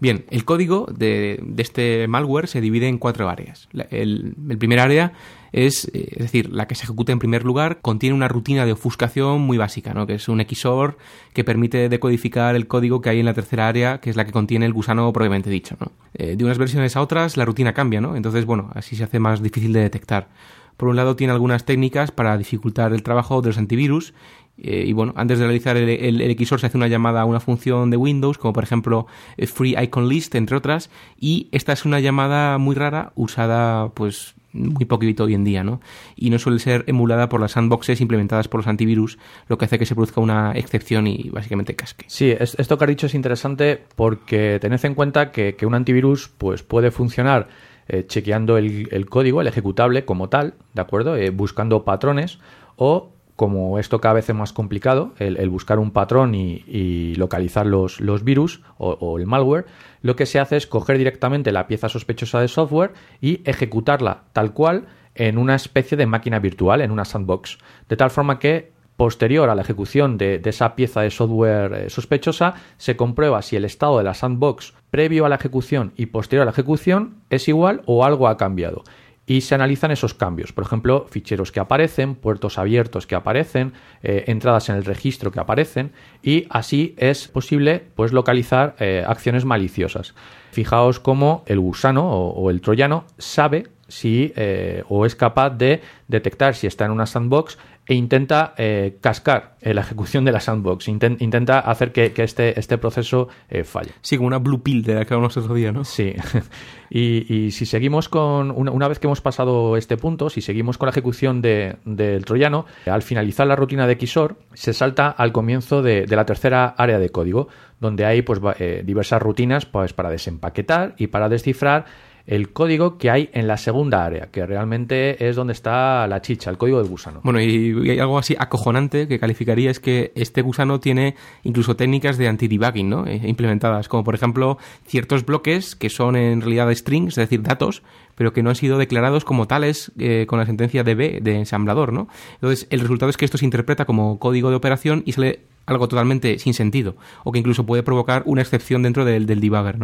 Bien, 0.00 0.24
el 0.30 0.46
código 0.46 0.86
de, 0.90 1.40
de, 1.42 1.62
este 1.62 2.08
malware 2.08 2.48
se 2.48 2.62
divide 2.62 2.88
en 2.88 2.96
cuatro 2.96 3.28
áreas. 3.28 3.68
El 3.90 4.34
primer 4.58 4.80
área 4.80 5.12
es, 5.54 5.88
es, 5.94 6.18
decir, 6.18 6.50
la 6.52 6.66
que 6.66 6.74
se 6.74 6.82
ejecuta 6.82 7.12
en 7.12 7.20
primer 7.20 7.44
lugar, 7.44 7.78
contiene 7.80 8.16
una 8.16 8.26
rutina 8.26 8.66
de 8.66 8.72
ofuscación 8.72 9.40
muy 9.40 9.56
básica, 9.56 9.94
¿no? 9.94 10.04
que 10.04 10.14
es 10.14 10.28
un 10.28 10.44
XOR 10.44 10.98
que 11.32 11.44
permite 11.44 11.88
decodificar 11.88 12.56
el 12.56 12.66
código 12.66 13.00
que 13.00 13.10
hay 13.10 13.20
en 13.20 13.26
la 13.26 13.34
tercera 13.34 13.68
área, 13.68 14.00
que 14.00 14.10
es 14.10 14.16
la 14.16 14.26
que 14.26 14.32
contiene 14.32 14.66
el 14.66 14.72
gusano 14.72 15.12
propiamente 15.12 15.50
dicho. 15.50 15.76
Eh, 16.14 16.34
de 16.36 16.44
unas 16.44 16.58
versiones 16.58 16.96
a 16.96 17.00
otras 17.00 17.36
la 17.36 17.44
rutina 17.44 17.72
cambia, 17.72 18.00
¿no? 18.00 18.16
entonces, 18.16 18.46
bueno, 18.46 18.70
así 18.74 18.96
se 18.96 19.04
hace 19.04 19.20
más 19.20 19.42
difícil 19.42 19.72
de 19.72 19.80
detectar. 19.80 20.28
Por 20.76 20.88
un 20.88 20.96
lado, 20.96 21.14
tiene 21.14 21.32
algunas 21.32 21.64
técnicas 21.64 22.10
para 22.10 22.36
dificultar 22.36 22.92
el 22.92 23.04
trabajo 23.04 23.40
de 23.40 23.48
los 23.50 23.58
antivirus 23.58 24.12
Eh, 24.56 24.84
y 24.86 24.92
bueno, 24.92 25.12
antes 25.16 25.40
de 25.40 25.46
realizar 25.46 25.76
el, 25.76 26.36
XOR 26.38 26.60
se 26.60 26.66
hace 26.66 26.76
una 26.76 26.86
llamada 26.86 27.22
a 27.22 27.24
una 27.24 27.40
función 27.40 27.90
de 27.90 27.96
Windows, 27.96 28.38
como 28.38 28.52
por 28.52 28.62
ejemplo 28.62 29.08
eh, 29.36 29.48
Free 29.48 29.74
Icon 29.76 30.08
List, 30.08 30.36
entre 30.36 30.56
otras, 30.56 30.90
y 31.18 31.48
esta 31.50 31.72
es 31.72 31.84
una 31.84 31.98
llamada 31.98 32.56
muy 32.58 32.76
rara 32.76 33.12
usada 33.16 33.88
pues 33.94 34.33
muy 34.54 34.86
poquito 34.86 35.24
hoy 35.24 35.34
en 35.34 35.44
día, 35.44 35.62
¿no? 35.64 35.80
Y 36.16 36.30
no 36.30 36.38
suele 36.38 36.58
ser 36.58 36.84
emulada 36.86 37.28
por 37.28 37.40
las 37.40 37.52
sandboxes 37.52 38.00
implementadas 38.00 38.48
por 38.48 38.60
los 38.60 38.66
antivirus, 38.66 39.18
lo 39.48 39.58
que 39.58 39.66
hace 39.66 39.78
que 39.78 39.84
se 39.86 39.94
produzca 39.94 40.20
una 40.20 40.52
excepción 40.52 41.06
y 41.06 41.28
básicamente 41.30 41.74
casque. 41.76 42.06
Sí, 42.08 42.30
es- 42.30 42.54
esto 42.58 42.78
que 42.78 42.84
has 42.84 42.88
dicho 42.88 43.06
es 43.06 43.14
interesante 43.14 43.82
porque 43.96 44.58
tened 44.60 44.82
en 44.84 44.94
cuenta 44.94 45.30
que, 45.32 45.54
que 45.56 45.66
un 45.66 45.74
antivirus 45.74 46.28
pues, 46.38 46.62
puede 46.62 46.90
funcionar 46.90 47.48
eh, 47.88 48.04
chequeando 48.06 48.56
el, 48.56 48.88
el 48.92 49.06
código, 49.06 49.40
el 49.42 49.46
ejecutable 49.46 50.04
como 50.04 50.28
tal, 50.30 50.54
¿de 50.72 50.80
acuerdo? 50.80 51.16
Eh, 51.16 51.30
buscando 51.30 51.84
patrones 51.84 52.38
o 52.76 53.13
como 53.36 53.78
esto 53.78 54.00
cada 54.00 54.14
vez 54.14 54.28
es 54.28 54.34
más 54.34 54.52
complicado, 54.52 55.12
el, 55.18 55.48
buscar 55.50 55.78
un 55.78 55.90
patrón 55.90 56.34
y, 56.34 56.64
y 56.66 57.14
localizar 57.16 57.66
los, 57.66 58.00
los 58.00 58.22
virus 58.22 58.62
o, 58.78 58.90
o 58.92 59.18
el 59.18 59.26
malware, 59.26 59.66
lo 60.02 60.14
que 60.16 60.26
se 60.26 60.38
hace 60.38 60.56
es 60.56 60.66
coger 60.66 60.98
directamente 60.98 61.50
la 61.50 61.66
pieza 61.66 61.88
sospechosa 61.88 62.40
de 62.40 62.48
software 62.48 62.92
y 63.20 63.40
ejecutarla 63.44 64.24
tal 64.32 64.52
cual 64.52 64.86
en 65.14 65.38
una 65.38 65.54
especie 65.54 65.96
de 65.96 66.06
máquina 66.06 66.38
virtual, 66.38 66.80
en 66.80 66.90
una 66.90 67.04
sandbox. 67.04 67.58
De 67.88 67.96
tal 67.96 68.10
forma 68.10 68.38
que 68.38 68.72
posterior 68.96 69.48
a 69.50 69.54
la 69.54 69.62
ejecución 69.62 70.18
de, 70.18 70.38
de 70.38 70.50
esa 70.50 70.76
pieza 70.76 71.00
de 71.00 71.10
software 71.10 71.72
eh, 71.72 71.90
sospechosa, 71.90 72.54
se 72.76 72.96
comprueba 72.96 73.42
si 73.42 73.56
el 73.56 73.64
estado 73.64 73.98
de 73.98 74.04
la 74.04 74.14
sandbox 74.14 74.74
previo 74.90 75.26
a 75.26 75.28
la 75.28 75.34
ejecución 75.34 75.92
y 75.96 76.06
posterior 76.06 76.42
a 76.42 76.44
la 76.46 76.52
ejecución 76.52 77.16
es 77.30 77.48
igual 77.48 77.82
o 77.86 78.04
algo 78.04 78.28
ha 78.28 78.36
cambiado. 78.36 78.84
Y 79.26 79.40
se 79.40 79.54
analizan 79.54 79.90
esos 79.90 80.12
cambios, 80.12 80.52
por 80.52 80.64
ejemplo, 80.64 81.06
ficheros 81.08 81.50
que 81.50 81.60
aparecen, 81.60 82.14
puertos 82.14 82.58
abiertos 82.58 83.06
que 83.06 83.14
aparecen, 83.14 83.72
eh, 84.02 84.24
entradas 84.26 84.68
en 84.68 84.76
el 84.76 84.84
registro 84.84 85.32
que 85.32 85.40
aparecen, 85.40 85.92
y 86.22 86.46
así 86.50 86.94
es 86.98 87.28
posible 87.28 87.82
pues, 87.94 88.12
localizar 88.12 88.76
eh, 88.78 89.02
acciones 89.06 89.44
maliciosas. 89.44 90.14
Fijaos 90.50 91.00
cómo 91.00 91.42
el 91.46 91.58
gusano 91.58 92.08
o, 92.10 92.50
el 92.50 92.60
troyano 92.60 93.06
sabe 93.18 93.66
si 93.88 94.32
eh, 94.36 94.82
o 94.88 95.06
es 95.06 95.16
capaz 95.16 95.50
de 95.50 95.80
detectar 96.08 96.54
si 96.54 96.66
está 96.66 96.84
en 96.84 96.90
una 96.90 97.06
sandbox 97.06 97.58
e 97.86 97.94
intenta 97.94 98.54
eh, 98.56 98.96
cascar 99.02 99.56
eh, 99.60 99.74
la 99.74 99.82
ejecución 99.82 100.24
de 100.24 100.32
la 100.32 100.40
sandbox, 100.40 100.88
Inten- 100.88 101.16
intenta 101.20 101.58
hacer 101.60 101.92
que, 101.92 102.12
que 102.12 102.22
este, 102.22 102.58
este 102.58 102.78
proceso 102.78 103.28
eh, 103.50 103.62
falle. 103.64 103.90
Sí, 104.00 104.16
como 104.16 104.26
una 104.28 104.38
blue 104.38 104.62
pill 104.62 104.82
de 104.82 104.94
la 104.94 105.04
que 105.04 105.12
hablamos 105.12 105.36
otro 105.36 105.54
día, 105.54 105.70
¿no? 105.70 105.84
Sí, 105.84 106.14
y, 106.90 107.32
y 107.34 107.50
si 107.50 107.66
seguimos 107.66 108.08
con, 108.08 108.50
una, 108.50 108.70
una 108.70 108.88
vez 108.88 108.98
que 108.98 109.06
hemos 109.06 109.20
pasado 109.20 109.76
este 109.76 109.96
punto, 109.96 110.30
si 110.30 110.40
seguimos 110.40 110.78
con 110.78 110.86
la 110.86 110.90
ejecución 110.92 111.42
de- 111.42 111.76
del 111.84 112.24
troyano, 112.24 112.66
al 112.86 113.02
finalizar 113.02 113.46
la 113.46 113.56
rutina 113.56 113.86
de 113.86 113.96
XOR, 114.06 114.36
se 114.54 114.72
salta 114.72 115.08
al 115.10 115.32
comienzo 115.32 115.82
de, 115.82 116.06
de 116.06 116.16
la 116.16 116.24
tercera 116.24 116.66
área 116.78 116.98
de 116.98 117.10
código, 117.10 117.48
donde 117.80 118.06
hay 118.06 118.22
pues, 118.22 118.42
va- 118.42 118.56
eh, 118.58 118.82
diversas 118.84 119.20
rutinas 119.20 119.66
pues, 119.66 119.92
para 119.92 120.10
desempaquetar 120.10 120.94
y 120.96 121.08
para 121.08 121.28
descifrar 121.28 121.84
el 122.26 122.52
código 122.52 122.96
que 122.96 123.10
hay 123.10 123.30
en 123.32 123.46
la 123.46 123.56
segunda 123.56 124.04
área, 124.04 124.28
que 124.30 124.46
realmente 124.46 125.28
es 125.28 125.36
donde 125.36 125.52
está 125.52 126.06
la 126.06 126.22
chicha, 126.22 126.50
el 126.50 126.56
código 126.56 126.78
del 126.78 126.88
gusano. 126.88 127.20
Bueno, 127.22 127.40
y, 127.40 127.98
algo 127.98 128.18
así 128.18 128.34
acojonante 128.38 129.06
que 129.08 129.18
calificaría 129.18 129.70
es 129.70 129.78
que 129.78 130.12
este 130.14 130.40
gusano 130.40 130.80
tiene 130.80 131.16
incluso 131.42 131.76
técnicas 131.76 132.16
de 132.16 132.28
anti-debugging, 132.28 132.88
¿no? 132.88 133.06
Eh, 133.06 133.20
implementadas, 133.24 133.88
como 133.88 134.04
por 134.04 134.14
ejemplo 134.14 134.58
ciertos 134.86 135.26
bloques 135.26 135.76
que 135.76 135.90
son 135.90 136.16
en 136.16 136.40
realidad 136.40 136.72
strings, 136.74 137.18
es 137.18 137.28
decir, 137.28 137.42
datos, 137.42 137.82
pero 138.14 138.32
que 138.32 138.42
no 138.42 138.50
han 138.50 138.56
sido 138.56 138.78
declarados 138.78 139.24
como 139.24 139.46
tales 139.46 139.92
eh, 139.98 140.24
con 140.26 140.38
la 140.38 140.46
sentencia 140.46 140.82
DB 140.82 141.20
de 141.20 141.36
ensamblador, 141.36 141.92
¿no? 141.92 142.08
Entonces, 142.34 142.66
el 142.70 142.80
resultado 142.80 143.10
es 143.10 143.16
que 143.16 143.24
esto 143.24 143.38
se 143.38 143.44
interpreta 143.44 143.84
como 143.84 144.18
código 144.18 144.50
de 144.50 144.56
operación 144.56 145.02
y 145.04 145.12
sale 145.12 145.40
algo 145.66 145.88
totalmente 145.88 146.38
sin 146.38 146.54
sentido, 146.54 146.96
o 147.24 147.32
que 147.32 147.38
incluso 147.38 147.66
puede 147.66 147.82
provocar 147.82 148.22
una 148.26 148.42
excepción 148.42 148.82
dentro 148.82 149.04
del, 149.04 149.26
debugger. 149.26 149.78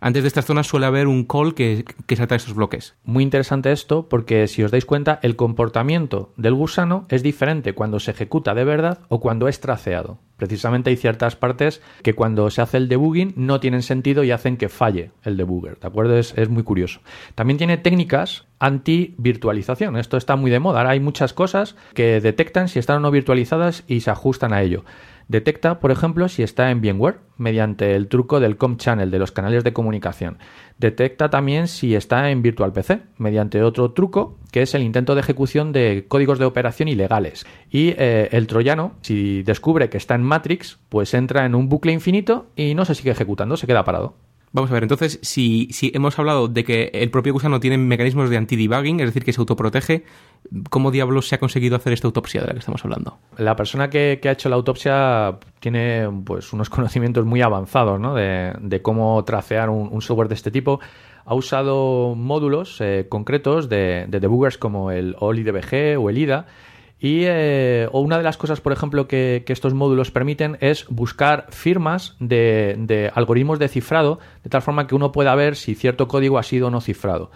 Antes 0.00 0.22
de 0.22 0.28
estas 0.28 0.44
zonas 0.44 0.66
suele 0.66 0.86
haber 0.86 1.06
un 1.06 1.24
call 1.24 1.54
que, 1.54 1.84
que 2.06 2.16
salta 2.16 2.34
esos 2.34 2.54
bloques. 2.54 2.94
Muy 3.04 3.22
interesante 3.22 3.72
esto 3.72 4.08
porque 4.08 4.46
si 4.48 4.62
os 4.62 4.70
dais 4.70 4.84
cuenta 4.84 5.18
el 5.22 5.36
comportamiento 5.36 6.32
del 6.36 6.54
gusano 6.54 7.06
es 7.08 7.22
diferente 7.22 7.74
cuando 7.74 8.00
se 8.00 8.10
ejecuta 8.10 8.54
de 8.54 8.64
verdad 8.64 9.00
o 9.08 9.20
cuando 9.20 9.48
es 9.48 9.60
traceado. 9.60 10.18
Precisamente 10.36 10.90
hay 10.90 10.96
ciertas 10.96 11.36
partes 11.36 11.80
que 12.02 12.14
cuando 12.14 12.50
se 12.50 12.60
hace 12.60 12.76
el 12.76 12.88
debugging 12.88 13.34
no 13.36 13.60
tienen 13.60 13.82
sentido 13.82 14.24
y 14.24 14.32
hacen 14.32 14.56
que 14.56 14.68
falle 14.68 15.12
el 15.22 15.36
debugger, 15.36 15.78
¿de 15.78 15.86
acuerdo? 15.86 16.16
Es, 16.18 16.34
es 16.36 16.48
muy 16.48 16.64
curioso. 16.64 17.00
También 17.34 17.58
tiene 17.58 17.78
técnicas 17.78 18.46
anti-virtualización. 18.58 19.96
Esto 19.96 20.16
está 20.16 20.36
muy 20.36 20.50
de 20.50 20.58
moda. 20.58 20.80
Ahora 20.80 20.90
hay 20.90 21.00
muchas 21.00 21.32
cosas 21.32 21.76
que 21.94 22.20
detectan 22.20 22.68
si 22.68 22.78
están 22.78 22.96
o 22.96 23.00
no 23.00 23.10
virtualizadas 23.10 23.84
y 23.86 24.00
se 24.00 24.10
ajustan 24.10 24.52
a 24.52 24.62
ello. 24.62 24.84
Detecta, 25.28 25.80
por 25.80 25.90
ejemplo, 25.90 26.28
si 26.28 26.42
está 26.42 26.70
en 26.70 26.80
VMware 26.80 27.18
mediante 27.36 27.94
el 27.94 28.08
truco 28.08 28.40
del 28.40 28.56
COM 28.56 28.76
channel 28.76 29.10
de 29.10 29.18
los 29.18 29.32
canales 29.32 29.64
de 29.64 29.72
comunicación. 29.72 30.38
Detecta 30.78 31.30
también 31.30 31.68
si 31.68 31.94
está 31.94 32.30
en 32.30 32.42
Virtual 32.42 32.72
PC 32.72 33.00
mediante 33.18 33.62
otro 33.62 33.92
truco 33.92 34.38
que 34.50 34.62
es 34.62 34.74
el 34.74 34.82
intento 34.82 35.14
de 35.14 35.20
ejecución 35.20 35.72
de 35.72 36.04
códigos 36.06 36.38
de 36.38 36.44
operación 36.44 36.88
ilegales. 36.88 37.44
Y 37.70 37.94
eh, 37.98 38.28
el 38.32 38.46
troyano, 38.46 38.92
si 39.02 39.42
descubre 39.42 39.90
que 39.90 39.98
está 39.98 40.14
en 40.14 40.22
Matrix, 40.22 40.78
pues 40.88 41.12
entra 41.14 41.44
en 41.44 41.54
un 41.54 41.68
bucle 41.68 41.92
infinito 41.92 42.46
y 42.54 42.74
no 42.74 42.84
se 42.84 42.94
sigue 42.94 43.10
ejecutando, 43.10 43.56
se 43.56 43.66
queda 43.66 43.84
parado. 43.84 44.14
Vamos 44.54 44.70
a 44.70 44.74
ver, 44.74 44.84
entonces, 44.84 45.18
si, 45.22 45.68
hemos 45.94 46.16
hablado 46.16 46.46
de 46.46 46.62
que 46.62 46.92
el 46.94 47.10
propio 47.10 47.32
gusano 47.32 47.58
tiene 47.58 47.76
mecanismos 47.76 48.30
de 48.30 48.36
anti-debugging, 48.36 49.00
es 49.00 49.06
decir, 49.06 49.24
que 49.24 49.32
se 49.32 49.40
autoprotege, 49.40 50.04
¿cómo 50.70 50.92
diablos 50.92 51.26
se 51.26 51.34
ha 51.34 51.38
conseguido 51.38 51.74
hacer 51.74 51.92
esta 51.92 52.06
autopsia 52.06 52.40
de 52.40 52.46
la 52.46 52.52
que 52.52 52.60
estamos 52.60 52.84
hablando? 52.84 53.18
La 53.36 53.56
persona 53.56 53.90
que, 53.90 54.20
ha 54.22 54.30
hecho 54.30 54.48
la 54.48 54.54
autopsia 54.54 55.40
tiene 55.58 56.08
pues 56.24 56.52
unos 56.52 56.70
conocimientos 56.70 57.26
muy 57.26 57.42
avanzados 57.42 57.98
¿no? 57.98 58.14
de, 58.14 58.52
de 58.60 58.80
cómo 58.80 59.24
tracear 59.24 59.70
un, 59.70 59.88
un 59.90 60.00
software 60.00 60.28
de 60.28 60.36
este 60.36 60.52
tipo. 60.52 60.78
Ha 61.24 61.34
usado 61.34 62.14
módulos 62.14 62.80
eh, 62.80 63.06
concretos 63.08 63.68
de, 63.68 64.06
de 64.06 64.20
debuggers 64.20 64.56
como 64.56 64.92
el 64.92 65.16
OLIDBG 65.18 65.98
o 65.98 66.10
el 66.10 66.18
IDA. 66.18 66.46
Y 67.04 67.24
eh, 67.26 67.86
una 67.92 68.16
de 68.16 68.22
las 68.22 68.38
cosas, 68.38 68.62
por 68.62 68.72
ejemplo, 68.72 69.06
que, 69.06 69.44
estos 69.46 69.74
módulos 69.74 70.10
permiten 70.10 70.56
es 70.62 70.86
buscar 70.88 71.48
firmas 71.50 72.16
de, 72.18 73.10
algoritmos 73.14 73.58
de 73.58 73.68
cifrado, 73.68 74.20
de 74.42 74.48
tal 74.48 74.62
forma 74.62 74.86
que 74.86 74.94
uno 74.94 75.12
pueda 75.12 75.34
ver 75.34 75.54
si 75.54 75.74
cierto 75.74 76.08
código 76.08 76.38
ha 76.38 76.42
sido 76.42 76.68
o 76.68 76.70
no 76.70 76.80
cifrado. 76.80 77.30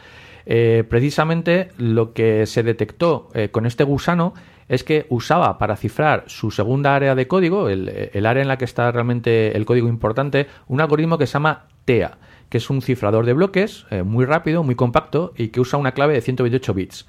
Eh, 0.47 0.85
precisamente 0.89 1.69
lo 1.77 2.15
que 2.15 2.47
se 2.47 2.63
detectó 2.63 3.29
eh, 3.35 3.51
con 3.51 3.67
este 3.67 3.85
gusano 3.85 4.33
es 4.69 4.85
que 4.85 5.05
usaba 5.11 5.59
para 5.59 5.77
cifrar 5.77 6.25
su 6.29 6.51
segunda 6.51 6.95
área 6.95 7.15
de 7.15 7.29
código, 7.29 7.69
el, 7.69 8.25
área 8.25 8.41
en 8.41 8.49
la 8.49 8.57
que 8.57 8.65
está 8.65 8.91
realmente 8.91 9.55
el 9.55 9.67
código 9.67 9.89
importante, 9.89 10.47
un 10.67 10.81
algoritmo 10.81 11.19
que 11.19 11.27
se 11.27 11.35
llama 11.35 11.67
TEA, 11.85 12.17
que 12.49 12.57
es 12.57 12.71
un 12.71 12.81
cifrador 12.81 13.27
de 13.27 13.35
bloques 13.35 13.85
muy 14.07 14.25
rápido, 14.25 14.65
muy 14.65 14.77
compacto 14.77 15.35
y 15.37 15.49
que 15.49 15.61
usa 15.61 15.79
una 15.79 15.93
clave 15.93 16.15
de 16.15 16.23
128 16.23 16.73
bits. 16.73 17.07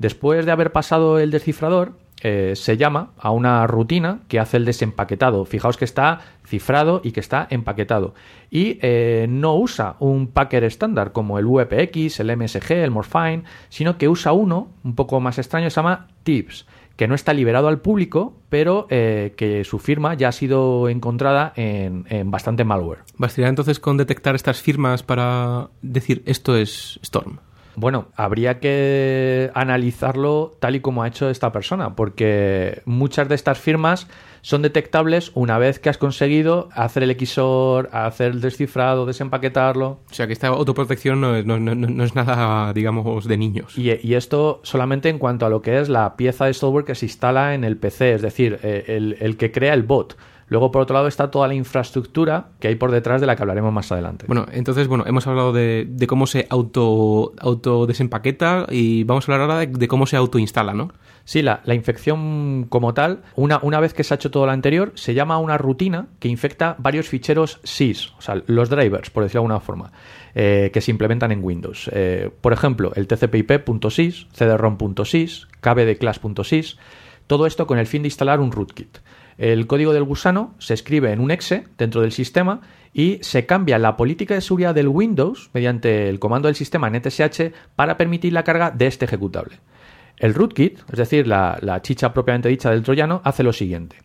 Después 0.00 0.46
de 0.46 0.52
haber 0.52 0.72
pasado 0.72 1.18
el 1.18 1.30
descifrador, 1.30 1.92
eh, 2.22 2.54
se 2.56 2.78
llama 2.78 3.10
a 3.18 3.32
una 3.32 3.66
rutina 3.66 4.20
que 4.28 4.40
hace 4.40 4.56
el 4.56 4.64
desempaquetado. 4.64 5.44
Fijaos 5.44 5.76
que 5.76 5.84
está 5.84 6.20
cifrado 6.46 7.02
y 7.04 7.12
que 7.12 7.20
está 7.20 7.46
empaquetado. 7.50 8.14
Y 8.50 8.78
eh, 8.80 9.26
no 9.28 9.54
usa 9.56 9.96
un 9.98 10.28
packer 10.28 10.64
estándar 10.64 11.12
como 11.12 11.38
el 11.38 11.44
VPX, 11.44 12.18
el 12.20 12.34
MSG, 12.34 12.72
el 12.72 12.90
Morphine, 12.90 13.44
sino 13.68 13.98
que 13.98 14.08
usa 14.08 14.32
uno 14.32 14.68
un 14.84 14.94
poco 14.94 15.20
más 15.20 15.38
extraño, 15.38 15.68
se 15.68 15.76
llama 15.76 16.08
Tips, 16.22 16.66
que 16.96 17.06
no 17.06 17.14
está 17.14 17.34
liberado 17.34 17.68
al 17.68 17.80
público, 17.80 18.38
pero 18.48 18.86
eh, 18.88 19.34
que 19.36 19.64
su 19.64 19.78
firma 19.78 20.14
ya 20.14 20.28
ha 20.28 20.32
sido 20.32 20.88
encontrada 20.88 21.52
en, 21.56 22.06
en 22.08 22.30
bastante 22.30 22.64
malware. 22.64 23.00
¿Bastaría 23.18 23.50
entonces 23.50 23.78
con 23.80 23.98
detectar 23.98 24.34
estas 24.34 24.62
firmas 24.62 25.02
para 25.02 25.68
decir 25.82 26.22
esto 26.24 26.56
es 26.56 26.98
Storm? 27.02 27.38
Bueno, 27.76 28.08
habría 28.16 28.60
que 28.60 29.50
analizarlo 29.54 30.56
tal 30.60 30.76
y 30.76 30.80
como 30.80 31.02
ha 31.02 31.08
hecho 31.08 31.30
esta 31.30 31.52
persona, 31.52 31.94
porque 31.94 32.82
muchas 32.84 33.28
de 33.28 33.34
estas 33.34 33.58
firmas 33.58 34.06
son 34.42 34.62
detectables 34.62 35.32
una 35.34 35.58
vez 35.58 35.78
que 35.78 35.88
has 35.88 35.98
conseguido 35.98 36.68
hacer 36.72 37.02
el 37.02 37.16
XOR, 37.18 37.90
hacer 37.92 38.32
el 38.32 38.40
descifrado, 38.40 39.06
desempaquetarlo. 39.06 40.00
O 40.10 40.14
sea 40.14 40.26
que 40.26 40.32
esta 40.32 40.48
autoprotección 40.48 41.20
no 41.20 41.36
es, 41.36 41.44
no, 41.44 41.58
no, 41.58 41.74
no 41.74 42.04
es 42.04 42.14
nada, 42.14 42.72
digamos, 42.72 43.26
de 43.26 43.36
niños. 43.36 43.76
Y, 43.76 43.90
y, 44.06 44.14
esto 44.14 44.60
solamente 44.62 45.08
en 45.08 45.18
cuanto 45.18 45.46
a 45.46 45.50
lo 45.50 45.62
que 45.62 45.78
es 45.78 45.88
la 45.88 46.16
pieza 46.16 46.46
de 46.46 46.54
software 46.54 46.84
que 46.84 46.94
se 46.94 47.06
instala 47.06 47.54
en 47.54 47.64
el 47.64 47.76
PC, 47.76 48.14
es 48.14 48.22
decir, 48.22 48.58
eh, 48.62 48.84
el, 48.88 49.16
el 49.20 49.36
que 49.36 49.52
crea 49.52 49.74
el 49.74 49.82
bot. 49.82 50.16
Luego, 50.50 50.72
por 50.72 50.82
otro 50.82 50.94
lado, 50.94 51.06
está 51.06 51.30
toda 51.30 51.46
la 51.46 51.54
infraestructura 51.54 52.48
que 52.58 52.66
hay 52.66 52.74
por 52.74 52.90
detrás 52.90 53.20
de 53.20 53.26
la 53.28 53.36
que 53.36 53.42
hablaremos 53.42 53.72
más 53.72 53.90
adelante. 53.92 54.26
Bueno, 54.26 54.46
entonces, 54.50 54.88
bueno, 54.88 55.04
hemos 55.06 55.26
hablado 55.28 55.52
de, 55.52 55.86
de 55.88 56.06
cómo 56.08 56.26
se 56.26 56.46
auto, 56.50 57.32
auto 57.38 57.86
desempaqueta 57.86 58.66
y 58.68 59.04
vamos 59.04 59.28
a 59.28 59.32
hablar 59.32 59.48
ahora 59.48 59.60
de, 59.60 59.68
de 59.68 59.88
cómo 59.88 60.06
se 60.06 60.16
autoinstala, 60.16 60.74
¿no? 60.74 60.90
Sí, 61.24 61.42
la, 61.42 61.60
la, 61.64 61.74
infección 61.74 62.66
como 62.68 62.94
tal, 62.94 63.22
una, 63.36 63.60
una 63.62 63.78
vez 63.78 63.94
que 63.94 64.02
se 64.02 64.12
ha 64.12 64.16
hecho 64.16 64.32
todo 64.32 64.46
lo 64.46 64.52
anterior, 64.52 64.90
se 64.96 65.14
llama 65.14 65.38
una 65.38 65.56
rutina 65.56 66.08
que 66.18 66.26
infecta 66.26 66.74
varios 66.78 67.08
ficheros 67.08 67.60
sys, 67.62 68.12
o 68.18 68.20
sea, 68.20 68.42
los 68.46 68.68
drivers, 68.70 69.10
por 69.10 69.22
decirlo 69.22 69.42
de 69.42 69.44
alguna 69.44 69.60
forma, 69.60 69.92
eh, 70.34 70.70
que 70.72 70.80
se 70.80 70.90
implementan 70.90 71.30
en 71.30 71.44
Windows. 71.44 71.88
Eh, 71.92 72.30
por 72.40 72.52
ejemplo, 72.52 72.90
el 72.96 73.06
tcp/ip.sys, 73.06 74.26
cdrom.sys, 74.32 75.46
kbdclass.sys, 75.60 76.76
todo 77.28 77.46
esto 77.46 77.68
con 77.68 77.78
el 77.78 77.86
fin 77.86 78.02
de 78.02 78.08
instalar 78.08 78.40
un 78.40 78.50
rootkit. 78.50 78.98
El 79.40 79.66
código 79.66 79.94
del 79.94 80.04
gusano 80.04 80.54
se 80.58 80.74
escribe 80.74 81.12
en 81.12 81.18
un 81.18 81.30
exe 81.30 81.64
dentro 81.78 82.02
del 82.02 82.12
sistema 82.12 82.60
y 82.92 83.20
se 83.22 83.46
cambia 83.46 83.78
la 83.78 83.96
política 83.96 84.34
de 84.34 84.42
seguridad 84.42 84.74
del 84.74 84.88
Windows 84.88 85.48
mediante 85.54 86.10
el 86.10 86.18
comando 86.18 86.48
del 86.48 86.56
sistema 86.56 86.90
netsh 86.90 87.50
para 87.74 87.96
permitir 87.96 88.34
la 88.34 88.44
carga 88.44 88.70
de 88.70 88.86
este 88.86 89.06
ejecutable. 89.06 89.56
El 90.18 90.34
rootkit, 90.34 90.80
es 90.92 90.98
decir, 90.98 91.26
la, 91.26 91.58
la 91.62 91.80
chicha 91.80 92.12
propiamente 92.12 92.50
dicha 92.50 92.70
del 92.70 92.82
troyano, 92.82 93.22
hace 93.24 93.42
lo 93.42 93.54
siguiente. 93.54 93.96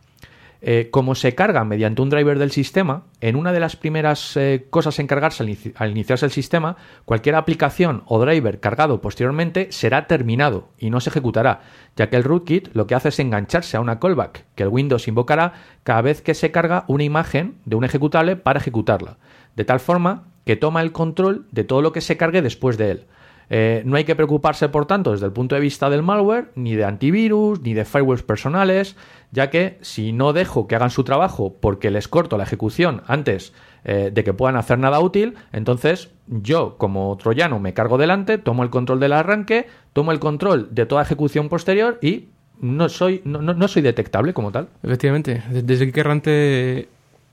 Eh, 0.61 0.89
como 0.89 1.13
se 1.13 1.35
carga 1.35 1.63
mediante 1.63 2.01
un 2.01 2.09
driver 2.09 2.39
del 2.39 2.49
sistema, 2.49 3.03
en 3.21 3.35
una 3.35 3.51
de 3.51 3.59
las 3.59 3.75
primeras 3.75 4.35
eh, 4.35 4.65
cosas 4.71 4.97
en 4.97 5.05
cargarse 5.05 5.43
al, 5.43 5.49
inici- 5.49 5.73
al 5.75 5.91
iniciarse 5.91 6.25
el 6.25 6.31
sistema, 6.31 6.77
cualquier 7.03 7.35
aplicación 7.35 8.03
o 8.07 8.19
driver 8.19 8.59
cargado 8.59 8.99
posteriormente 8.99 9.67
será 9.71 10.07
terminado 10.07 10.69
y 10.79 10.89
no 10.89 11.01
se 11.01 11.11
ejecutará, 11.11 11.61
ya 11.95 12.09
que 12.09 12.15
el 12.15 12.23
rootkit 12.23 12.69
lo 12.73 12.87
que 12.87 12.95
hace 12.95 13.09
es 13.09 13.19
engancharse 13.19 13.77
a 13.77 13.81
una 13.81 13.99
callback 13.99 14.45
que 14.55 14.63
el 14.63 14.69
Windows 14.69 15.07
invocará 15.07 15.53
cada 15.83 16.01
vez 16.01 16.21
que 16.21 16.33
se 16.33 16.51
carga 16.51 16.85
una 16.87 17.03
imagen 17.03 17.57
de 17.65 17.75
un 17.75 17.83
ejecutable 17.83 18.35
para 18.35 18.59
ejecutarla, 18.59 19.17
de 19.55 19.65
tal 19.65 19.79
forma 19.79 20.29
que 20.45 20.55
toma 20.55 20.81
el 20.81 20.93
control 20.93 21.45
de 21.51 21.63
todo 21.63 21.81
lo 21.81 21.91
que 21.91 22.01
se 22.01 22.17
cargue 22.17 22.41
después 22.41 22.77
de 22.77 22.91
él. 22.91 23.05
Eh, 23.51 23.83
no 23.85 23.95
hay 23.95 24.05
que 24.05 24.15
preocuparse, 24.15 24.69
por 24.69 24.87
tanto, 24.87 25.11
desde 25.11 25.27
el 25.27 25.31
punto 25.31 25.53
de 25.53 25.61
vista 25.61 25.91
del 25.91 26.01
malware, 26.01 26.51
ni 26.55 26.73
de 26.73 26.83
antivirus, 26.83 27.61
ni 27.61 27.75
de 27.75 27.85
firewalls 27.85 28.23
personales, 28.23 28.95
ya 29.35 29.49
que 29.51 29.77
si 29.81 30.11
no 30.13 30.33
dejo 30.33 30.65
que 30.67 30.75
hagan 30.75 30.89
su 30.89 31.03
trabajo 31.03 31.53
porque 31.59 31.91
les 31.91 32.07
corto 32.07 32.37
la 32.37 32.45
ejecución 32.45 33.03
antes 33.05 33.53
eh, 33.83 34.09
de 34.11 34.23
que 34.23 34.33
puedan 34.33 34.55
hacer 34.55 34.79
nada 34.79 34.99
útil, 34.99 35.35
entonces 35.53 36.09
yo, 36.27 36.77
como 36.77 37.15
troyano, 37.17 37.59
me 37.59 37.73
cargo 37.73 37.97
delante, 37.99 38.37
tomo 38.39 38.63
el 38.63 38.69
control 38.71 38.99
del 38.99 39.13
arranque, 39.13 39.67
tomo 39.93 40.11
el 40.11 40.19
control 40.19 40.69
de 40.71 40.85
toda 40.87 41.03
ejecución 41.03 41.49
posterior 41.49 41.99
y 42.01 42.29
no 42.61 42.87
soy, 42.89 43.21
no, 43.25 43.41
no- 43.41 43.67
soy 43.67 43.81
detectable 43.81 44.33
como 44.33 44.51
tal. 44.51 44.69
Efectivamente, 44.81 45.43
de- 45.51 45.61
desde 45.61 45.91
que 45.91 45.99
errante 45.99 46.87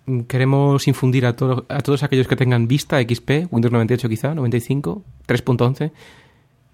mm, 0.06 0.20
queremos 0.22 0.86
infundir 0.88 1.24
a, 1.24 1.34
todo- 1.36 1.64
a 1.68 1.80
todos 1.80 2.02
aquellos 2.02 2.26
que 2.28 2.36
tengan 2.36 2.66
Vista, 2.68 3.00
XP, 3.00 3.46
Windows 3.50 3.72
98 3.72 4.08
quizá, 4.08 4.34
95, 4.34 5.02
3.11, 5.28 5.92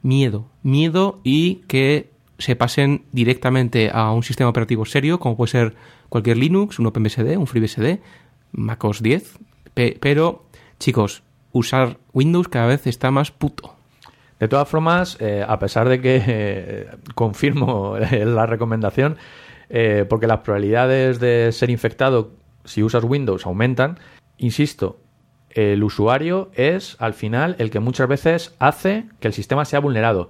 miedo, 0.02 0.46
miedo 0.62 1.20
y 1.24 1.56
que 1.68 2.10
se 2.38 2.56
pasen 2.56 3.04
directamente 3.12 3.90
a 3.92 4.12
un 4.12 4.22
sistema 4.22 4.50
operativo 4.50 4.84
serio, 4.84 5.18
como 5.18 5.36
puede 5.36 5.50
ser 5.50 5.74
cualquier 6.08 6.36
Linux, 6.36 6.78
un 6.78 6.86
OpenBSD, 6.86 7.36
un 7.36 7.46
FreeBSD, 7.46 7.98
MacOS 8.52 9.02
10, 9.02 9.38
pe- 9.74 9.96
pero 10.00 10.44
chicos, 10.78 11.22
usar 11.52 11.98
Windows 12.12 12.48
cada 12.48 12.66
vez 12.66 12.86
está 12.86 13.10
más 13.10 13.30
puto. 13.30 13.74
De 14.38 14.46
todas 14.46 14.68
formas, 14.68 15.16
eh, 15.20 15.44
a 15.46 15.58
pesar 15.58 15.88
de 15.88 16.00
que 16.00 16.22
eh, 16.26 16.86
confirmo 17.14 17.96
la 18.12 18.46
recomendación, 18.46 19.16
eh, 19.68 20.06
porque 20.08 20.26
las 20.28 20.40
probabilidades 20.40 21.18
de 21.20 21.50
ser 21.52 21.70
infectado 21.70 22.30
si 22.64 22.82
usas 22.82 23.02
Windows 23.04 23.46
aumentan, 23.46 23.98
insisto, 24.36 24.98
el 25.50 25.82
usuario 25.82 26.50
es 26.54 26.96
al 27.00 27.14
final 27.14 27.56
el 27.58 27.70
que 27.70 27.80
muchas 27.80 28.06
veces 28.08 28.54
hace 28.58 29.06
que 29.20 29.28
el 29.28 29.34
sistema 29.34 29.64
sea 29.64 29.80
vulnerado. 29.80 30.28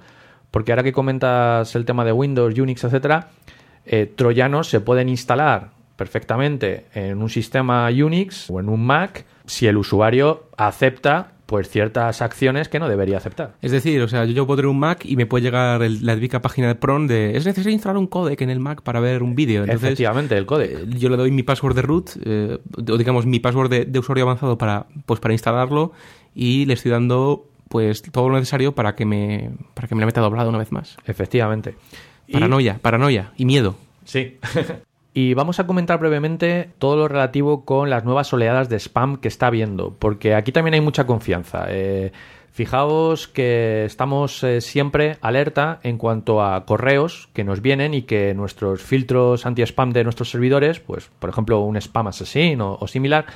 Porque 0.50 0.72
ahora 0.72 0.82
que 0.82 0.92
comentas 0.92 1.74
el 1.76 1.84
tema 1.84 2.04
de 2.04 2.12
Windows, 2.12 2.58
Unix, 2.58 2.82
etcétera, 2.84 3.28
eh, 3.86 4.10
troyanos 4.14 4.68
se 4.68 4.80
pueden 4.80 5.08
instalar 5.08 5.70
perfectamente 5.96 6.86
en 6.94 7.20
un 7.20 7.28
sistema 7.28 7.88
Unix 7.88 8.48
o 8.50 8.60
en 8.60 8.68
un 8.68 8.84
Mac 8.86 9.24
si 9.46 9.66
el 9.66 9.76
usuario 9.76 10.44
acepta 10.56 11.32
pues 11.46 11.70
ciertas 11.70 12.20
acciones 12.20 12.68
que 12.68 12.78
no 12.78 12.90
debería 12.90 13.16
aceptar. 13.16 13.54
Es 13.62 13.72
decir, 13.72 14.02
o 14.02 14.08
sea, 14.08 14.26
yo, 14.26 14.32
yo 14.32 14.46
puedo 14.46 14.58
tener 14.58 14.68
un 14.68 14.78
Mac 14.78 15.06
y 15.06 15.16
me 15.16 15.24
puede 15.24 15.42
llegar 15.44 15.82
el- 15.82 16.04
la 16.04 16.14
típica 16.14 16.42
página 16.42 16.68
de 16.68 16.74
PRON 16.74 17.06
de 17.06 17.36
es 17.38 17.46
necesario 17.46 17.72
instalar 17.72 17.96
un 17.96 18.06
codec 18.06 18.40
en 18.42 18.50
el 18.50 18.60
Mac 18.60 18.82
para 18.82 19.00
ver 19.00 19.22
un 19.22 19.34
vídeo. 19.34 19.64
Efectivamente, 19.64 20.36
el 20.36 20.42
eh, 20.42 20.46
código. 20.46 20.78
yo 20.98 21.08
le 21.08 21.16
doy 21.16 21.30
mi 21.30 21.42
password 21.42 21.74
de 21.74 21.82
root, 21.82 22.10
eh, 22.22 22.58
o 22.76 22.96
digamos 22.98 23.24
mi 23.24 23.40
password 23.40 23.70
de, 23.70 23.84
de 23.86 23.98
usuario 23.98 24.24
avanzado 24.24 24.58
para, 24.58 24.86
pues, 25.06 25.20
para 25.20 25.32
instalarlo 25.32 25.92
y 26.34 26.66
le 26.66 26.74
estoy 26.74 26.90
dando 26.92 27.47
pues 27.68 28.02
todo 28.02 28.28
lo 28.28 28.36
necesario 28.36 28.74
para 28.74 28.94
que 28.94 29.04
me, 29.04 29.50
para 29.74 29.88
que 29.88 29.94
me 29.94 30.00
la 30.00 30.06
meta 30.06 30.20
doblado 30.20 30.48
una 30.48 30.58
vez 30.58 30.72
más. 30.72 30.96
Efectivamente. 31.06 31.76
Y- 32.26 32.32
Paranoia, 32.32 32.78
paranoia 32.80 33.32
y 33.36 33.44
miedo. 33.44 33.76
Sí. 34.04 34.38
y 35.14 35.34
vamos 35.34 35.60
a 35.60 35.66
comentar 35.66 35.98
brevemente 35.98 36.70
todo 36.78 36.96
lo 36.96 37.08
relativo 37.08 37.64
con 37.64 37.90
las 37.90 38.04
nuevas 38.04 38.32
oleadas 38.32 38.68
de 38.68 38.76
spam 38.78 39.16
que 39.18 39.28
está 39.28 39.46
habiendo, 39.48 39.94
porque 39.98 40.34
aquí 40.34 40.52
también 40.52 40.74
hay 40.74 40.80
mucha 40.80 41.06
confianza. 41.06 41.66
Eh, 41.68 42.12
fijaos 42.52 43.28
que 43.28 43.84
estamos 43.84 44.42
eh, 44.42 44.60
siempre 44.60 45.16
alerta 45.20 45.78
en 45.82 45.96
cuanto 45.96 46.42
a 46.42 46.64
correos 46.66 47.28
que 47.32 47.44
nos 47.44 47.62
vienen 47.62 47.94
y 47.94 48.02
que 48.02 48.34
nuestros 48.34 48.82
filtros 48.82 49.46
anti-spam 49.46 49.92
de 49.92 50.04
nuestros 50.04 50.30
servidores, 50.30 50.80
pues 50.80 51.10
por 51.18 51.30
ejemplo 51.30 51.60
un 51.60 51.76
spam 51.76 52.08
assassin 52.08 52.60
o, 52.60 52.76
o 52.80 52.88
similar, 52.88 53.26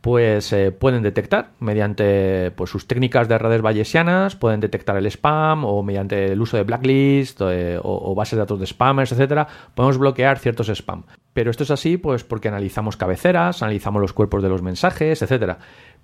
pues 0.00 0.52
eh, 0.52 0.72
pueden 0.72 1.02
detectar 1.02 1.50
mediante 1.60 2.50
pues, 2.52 2.70
sus 2.70 2.86
técnicas 2.86 3.28
de 3.28 3.38
redes 3.38 3.60
bayesianas, 3.60 4.34
pueden 4.34 4.60
detectar 4.60 4.96
el 4.96 5.06
spam 5.06 5.64
o 5.64 5.82
mediante 5.82 6.32
el 6.32 6.40
uso 6.40 6.56
de 6.56 6.62
blacklist 6.62 7.40
eh, 7.42 7.78
o, 7.82 8.10
o 8.10 8.14
bases 8.14 8.32
de 8.32 8.38
datos 8.38 8.60
de 8.60 8.66
spammers, 8.66 9.12
etcétera, 9.12 9.46
podemos 9.74 9.98
bloquear 9.98 10.38
ciertos 10.38 10.68
spam. 10.68 11.04
Pero 11.32 11.50
esto 11.50 11.64
es 11.64 11.70
así 11.70 11.96
pues 11.96 12.24
porque 12.24 12.48
analizamos 12.48 12.96
cabeceras, 12.96 13.62
analizamos 13.62 14.00
los 14.00 14.12
cuerpos 14.12 14.42
de 14.42 14.48
los 14.48 14.62
mensajes, 14.62 15.20
etcétera. 15.22 15.58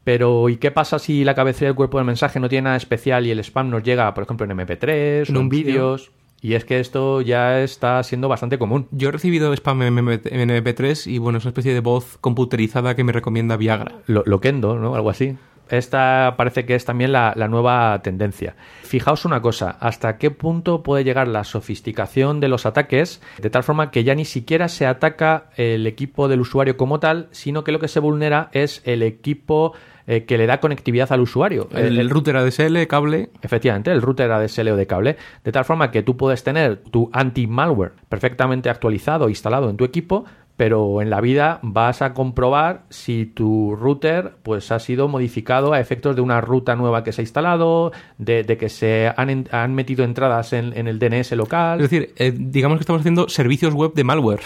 Pero 0.04 0.48
¿y 0.48 0.58
qué 0.58 0.70
pasa 0.70 0.98
si 0.98 1.24
la 1.24 1.34
cabecera 1.34 1.68
y 1.68 1.70
el 1.70 1.74
cuerpo 1.74 1.98
del 1.98 2.06
mensaje 2.06 2.38
no 2.38 2.48
tiene 2.48 2.66
nada 2.66 2.76
especial 2.76 3.26
y 3.26 3.30
el 3.30 3.40
spam 3.40 3.70
nos 3.70 3.82
llega, 3.82 4.12
por 4.14 4.24
ejemplo, 4.24 4.46
en 4.46 4.56
MP3 4.56 5.28
En 5.28 5.36
o 5.36 5.40
en 5.40 5.48
vídeo. 5.48 5.72
vídeos? 5.72 6.12
Y 6.40 6.54
es 6.54 6.64
que 6.64 6.80
esto 6.80 7.22
ya 7.22 7.60
está 7.60 8.02
siendo 8.02 8.28
bastante 8.28 8.58
común. 8.58 8.88
Yo 8.90 9.08
he 9.08 9.12
recibido 9.12 9.52
spam 9.52 9.82
en 9.82 9.96
MP3 9.96 11.10
y 11.10 11.18
bueno, 11.18 11.38
es 11.38 11.44
una 11.44 11.50
especie 11.50 11.74
de 11.74 11.80
voz 11.80 12.18
computerizada 12.20 12.94
que 12.94 13.04
me 13.04 13.12
recomienda 13.12 13.56
Viagra. 13.56 13.96
Lo, 14.06 14.22
Loquendo, 14.26 14.78
¿no? 14.78 14.94
Algo 14.94 15.10
así. 15.10 15.36
Esta 15.68 16.34
parece 16.36 16.64
que 16.64 16.76
es 16.76 16.84
también 16.84 17.10
la, 17.10 17.32
la 17.34 17.48
nueva 17.48 18.00
tendencia. 18.02 18.54
Fijaos 18.82 19.24
una 19.24 19.42
cosa, 19.42 19.76
hasta 19.80 20.16
qué 20.16 20.30
punto 20.30 20.82
puede 20.84 21.02
llegar 21.02 21.26
la 21.26 21.42
sofisticación 21.42 22.38
de 22.38 22.48
los 22.48 22.66
ataques, 22.66 23.20
de 23.42 23.50
tal 23.50 23.64
forma 23.64 23.90
que 23.90 24.04
ya 24.04 24.14
ni 24.14 24.24
siquiera 24.24 24.68
se 24.68 24.86
ataca 24.86 25.50
el 25.56 25.86
equipo 25.88 26.28
del 26.28 26.40
usuario 26.40 26.76
como 26.76 27.00
tal, 27.00 27.28
sino 27.32 27.64
que 27.64 27.72
lo 27.72 27.80
que 27.80 27.88
se 27.88 27.98
vulnera 27.98 28.48
es 28.52 28.80
el 28.84 29.02
equipo 29.02 29.72
eh, 30.06 30.24
que 30.24 30.38
le 30.38 30.46
da 30.46 30.60
conectividad 30.60 31.10
al 31.12 31.20
usuario. 31.20 31.68
El, 31.72 31.98
El- 31.98 32.10
router 32.10 32.36
ADSL, 32.36 32.86
cable, 32.86 33.30
Efectivamente, 33.42 33.90
el 33.90 34.02
router 34.02 34.30
ADSL 34.30 34.68
o 34.68 34.76
de 34.76 34.86
cable, 34.86 35.16
de 35.44 35.52
tal 35.52 35.64
forma 35.64 35.90
que 35.90 36.02
tú 36.02 36.16
puedes 36.16 36.42
tener 36.44 36.76
tu 36.76 37.10
anti-malware 37.12 37.92
perfectamente 38.08 38.70
actualizado, 38.70 39.28
instalado 39.28 39.68
en 39.70 39.76
tu 39.76 39.84
equipo, 39.84 40.24
pero 40.56 41.02
en 41.02 41.10
la 41.10 41.20
vida 41.20 41.58
vas 41.62 42.00
a 42.00 42.14
comprobar 42.14 42.84
si 42.88 43.26
tu 43.26 43.76
router 43.76 44.32
pues 44.42 44.72
ha 44.72 44.78
sido 44.78 45.06
modificado 45.06 45.74
a 45.74 45.80
efectos 45.80 46.16
de 46.16 46.22
una 46.22 46.40
ruta 46.40 46.74
nueva 46.76 47.04
que 47.04 47.12
se 47.12 47.20
ha 47.20 47.24
instalado, 47.24 47.92
de, 48.16 48.42
de 48.42 48.56
que 48.56 48.70
se 48.70 49.12
han, 49.16 49.46
han 49.50 49.74
metido 49.74 50.02
entradas 50.02 50.54
en, 50.54 50.72
en 50.74 50.88
el 50.88 50.98
DNS 50.98 51.32
local. 51.32 51.80
Es 51.82 51.90
decir, 51.90 52.14
eh, 52.16 52.32
digamos 52.34 52.78
que 52.78 52.82
estamos 52.84 53.00
haciendo 53.00 53.28
servicios 53.28 53.74
web 53.74 53.92
de 53.92 54.04
malware. 54.04 54.40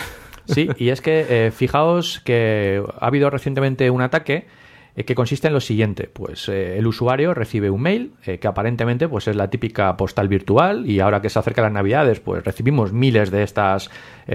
Sí, 0.47 0.69
y 0.79 0.89
es 0.89 1.01
que 1.01 1.27
eh, 1.29 1.51
fijaos 1.53 2.21
que 2.25 2.83
ha 2.99 3.07
habido 3.07 3.31
recientemente 3.31 3.89
un 3.91 4.03
ataque 4.03 4.49
eh, 4.97 5.05
que 5.05 5.15
consiste 5.15 5.49
en 5.49 5.55
lo 5.55 5.61
siguiente, 5.61 6.09
pues 6.13 6.49
eh, 6.49 6.79
el 6.79 6.87
usuario 6.87 7.35
recibe 7.35 7.71
un 7.71 7.83
mail 7.83 8.13
eh, 8.25 8.39
que 8.39 8.49
aparentemente 8.49 9.09
pues 9.09 9.29
es 9.29 9.37
la 9.37 9.51
típica 9.51 9.97
postal 9.97 10.29
virtual 10.29 10.89
y 10.89 11.01
ahora 11.01 11.21
que 11.21 11.31
se 11.31 11.39
acercan 11.39 11.65
las 11.65 11.73
navidades 11.73 12.21
pues 12.21 12.45
recibimos 12.45 12.93
miles 12.93 13.31
de 13.31 13.43
estas 13.43 13.91